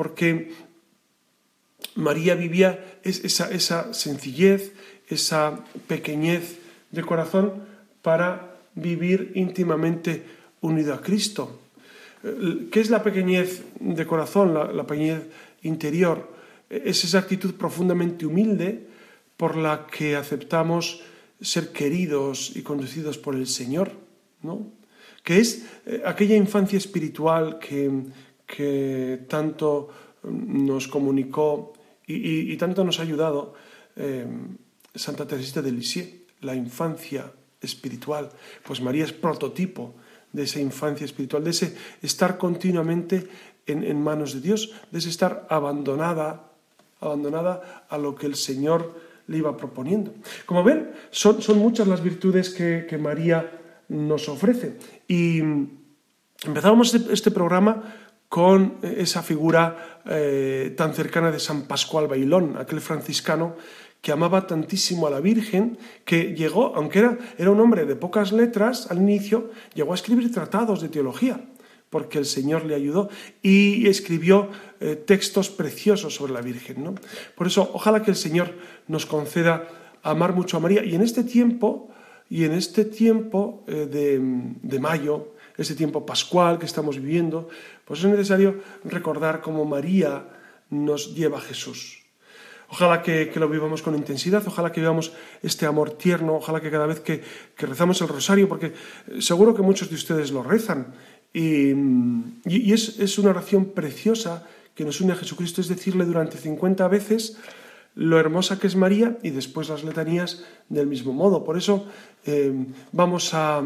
Porque 0.00 0.48
María 1.94 2.34
vivía 2.34 3.00
esa, 3.04 3.92
sencillez, 3.92 4.72
esa 5.12 5.62
pequeñez 5.92 6.56
de 6.90 7.02
corazón 7.04 7.68
para 8.00 8.56
vivir 8.74 9.32
íntimamente 9.34 10.24
unido 10.62 10.94
a 10.94 11.02
Cristo. 11.02 11.60
¿Qué 12.72 12.80
es 12.80 12.88
la 12.88 13.02
pequeñez 13.02 13.60
de 13.78 14.06
corazón, 14.06 14.54
la, 14.54 14.86
pequeñez 14.86 15.20
interior? 15.64 16.32
Es 16.70 17.04
esa 17.04 17.18
actitud 17.18 17.52
profundamente 17.52 18.24
humilde 18.24 18.88
por 19.36 19.54
la 19.54 19.86
que 19.86 20.16
aceptamos 20.16 21.02
ser 21.42 21.72
queridos 21.72 22.56
y 22.56 22.62
conducidos 22.62 23.18
por 23.18 23.34
el 23.34 23.46
Señor, 23.46 23.92
¿no? 24.40 24.64
que 25.22 25.36
es 25.40 25.66
eh, 25.84 26.00
aquella 26.06 26.36
infancia 26.36 26.78
espiritual 26.78 27.58
que, 27.58 27.90
que 28.50 29.26
tanto 29.28 29.88
nos 30.24 30.88
comunicó 30.88 31.72
y, 32.06 32.56
tanto 32.56 32.82
nos 32.82 32.98
ha 32.98 33.02
ayudado 33.02 33.54
eh, 33.94 34.26
Santa 34.92 35.26
Teresita 35.26 35.62
de 35.62 35.70
Lisieux, 35.70 36.26
la 36.40 36.56
infancia 36.56 37.32
espiritual. 37.60 38.30
Pues 38.64 38.80
María 38.80 39.04
es 39.04 39.12
prototipo 39.12 39.94
de 40.32 40.42
esa 40.42 40.60
infancia 40.60 41.04
espiritual, 41.04 41.44
de 41.44 41.50
ese 41.50 41.76
estar 42.02 42.38
continuamente 42.38 43.28
en, 43.66 44.02
manos 44.02 44.34
de 44.34 44.40
Dios, 44.40 44.72
de 44.90 44.98
ese 44.98 45.10
estar 45.10 45.46
abandonada, 45.48 46.50
abandonada 47.00 47.86
a 47.88 47.98
lo 47.98 48.16
que 48.16 48.26
el 48.26 48.34
Señor 48.34 48.98
le 49.28 49.38
iba 49.38 49.56
proponiendo. 49.56 50.12
Como 50.46 50.64
ven, 50.64 50.90
son, 51.12 51.38
muchas 51.58 51.86
las 51.86 52.02
virtudes 52.02 52.50
que, 52.50 52.98
María 52.98 53.58
nos 53.88 54.28
ofrece. 54.28 54.76
Y 55.06 55.40
empezábamos 56.44 56.92
este, 56.92 57.12
este 57.12 57.30
programa 57.30 58.09
con 58.30 58.78
esa 58.82 59.24
figura 59.24 60.00
eh, 60.06 60.72
tan 60.76 60.94
cercana 60.94 61.32
de 61.32 61.40
San 61.40 61.62
Pascual 61.62 62.06
Bailón, 62.06 62.56
aquel 62.56 62.80
franciscano 62.80 63.56
que 64.00 64.12
amaba 64.12 64.46
tantísimo 64.46 65.08
a 65.08 65.10
la 65.10 65.18
Virgen, 65.18 65.76
que 66.04 66.32
llegó, 66.32 66.72
aunque 66.76 67.00
era, 67.00 67.18
era 67.36 67.50
un 67.50 67.58
hombre 67.58 67.84
de 67.86 67.96
pocas 67.96 68.30
letras 68.30 68.86
al 68.88 68.98
inicio, 68.98 69.50
llegó 69.74 69.90
a 69.90 69.96
escribir 69.96 70.32
tratados 70.32 70.80
de 70.80 70.88
teología, 70.88 71.40
porque 71.90 72.18
el 72.18 72.24
Señor 72.24 72.64
le 72.64 72.76
ayudó 72.76 73.10
y 73.42 73.88
escribió 73.88 74.48
eh, 74.78 74.94
textos 74.94 75.50
preciosos 75.50 76.14
sobre 76.14 76.32
la 76.32 76.40
Virgen. 76.40 76.84
¿no? 76.84 76.94
Por 77.34 77.48
eso, 77.48 77.68
ojalá 77.74 78.00
que 78.04 78.12
el 78.12 78.16
Señor 78.16 78.54
nos 78.86 79.06
conceda 79.06 79.66
amar 80.04 80.34
mucho 80.34 80.56
a 80.56 80.60
María 80.60 80.84
y 80.84 80.94
en 80.94 81.02
este 81.02 81.24
tiempo, 81.24 81.90
y 82.30 82.44
en 82.44 82.52
este 82.52 82.84
tiempo 82.84 83.64
eh, 83.66 83.88
de, 83.90 84.20
de 84.62 84.78
mayo, 84.78 85.34
este 85.60 85.74
tiempo 85.74 86.04
pascual 86.04 86.58
que 86.58 86.66
estamos 86.66 86.96
viviendo, 86.96 87.48
pues 87.84 88.00
es 88.00 88.06
necesario 88.06 88.62
recordar 88.84 89.40
cómo 89.40 89.64
María 89.64 90.24
nos 90.70 91.14
lleva 91.14 91.38
a 91.38 91.42
Jesús 91.42 92.00
Ojalá 92.72 93.02
que, 93.02 93.32
lo 93.34 93.48
vivamos 93.48 93.82
con 93.82 93.96
intensidad, 93.96 94.44
ojalá 94.46 94.70
que 94.70 94.80
vivamos 94.80 95.12
este 95.42 95.66
amor 95.66 95.90
tierno, 95.90 96.36
ojalá 96.36 96.60
que 96.60 96.70
cada 96.70 96.86
vez 96.86 97.00
que, 97.00 97.22
rezamos 97.58 98.00
el 98.00 98.06
rosario, 98.08 98.48
porque 98.48 98.72
seguro 99.18 99.54
que 99.54 99.62
muchos 99.62 99.90
de 99.90 99.96
ustedes 99.96 100.30
lo 100.30 100.44
rezan, 100.44 100.94
y, 101.32 101.74
es, 102.72 103.18
una 103.18 103.30
oración 103.30 103.66
preciosa 103.74 104.46
que 104.74 104.84
nos 104.84 105.00
une 105.00 105.12
a 105.12 105.16
Jesucristo, 105.16 105.60
es 105.60 105.66
decirle 105.66 106.04
durante 106.04 106.38
50 106.38 106.86
veces 106.86 107.38
lo 107.96 108.20
hermosa 108.20 108.60
que 108.60 108.68
es 108.68 108.76
María 108.76 109.18
y 109.22 109.30
después 109.30 109.68
las 109.68 109.82
letanías 109.82 110.44
del 110.68 110.86
mismo 110.86 111.12
modo. 111.12 111.42
Por 111.42 111.58
eso 111.58 111.86
eh, 112.24 112.52
vamos 112.92 113.34
a, 113.34 113.64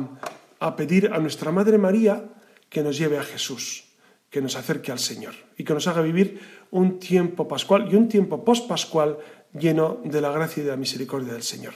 a 0.64 0.76
pedir 0.76 1.10
a 1.12 1.18
nuestra 1.18 1.52
Madre 1.52 1.76
María 1.76 2.24
que 2.70 2.82
nos 2.82 2.96
lleve 2.96 3.18
a 3.18 3.22
Jesús, 3.22 3.84
que 4.30 4.40
nos 4.40 4.56
acerque 4.56 4.90
al 4.90 4.98
Señor 4.98 5.34
y 5.58 5.64
que 5.64 5.74
nos 5.74 5.86
haga 5.86 6.00
vivir 6.00 6.40
un 6.70 6.98
tiempo 6.98 7.46
pascual 7.46 7.88
y 7.92 7.96
un 7.96 8.08
tiempo 8.08 8.44
pospascual 8.44 9.18
lleno 9.52 10.00
de 10.04 10.20
la 10.22 10.32
gracia 10.32 10.62
y 10.62 10.64
de 10.64 10.70
la 10.70 10.78
misericordia 10.78 11.34
del 11.34 11.42
Señor. 11.42 11.74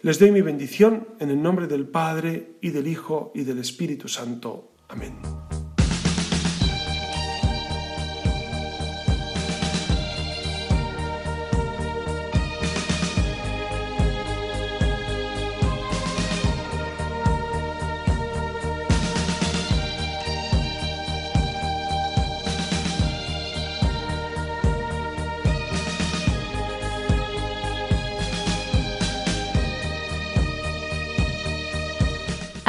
Les 0.00 0.18
doy 0.18 0.30
mi 0.30 0.40
bendición 0.40 1.08
en 1.20 1.28
el 1.28 1.42
nombre 1.42 1.66
del 1.66 1.86
Padre 1.86 2.56
y 2.62 2.70
del 2.70 2.88
Hijo 2.88 3.32
y 3.34 3.44
del 3.44 3.58
Espíritu 3.58 4.08
Santo. 4.08 4.72
Amén. 4.88 5.20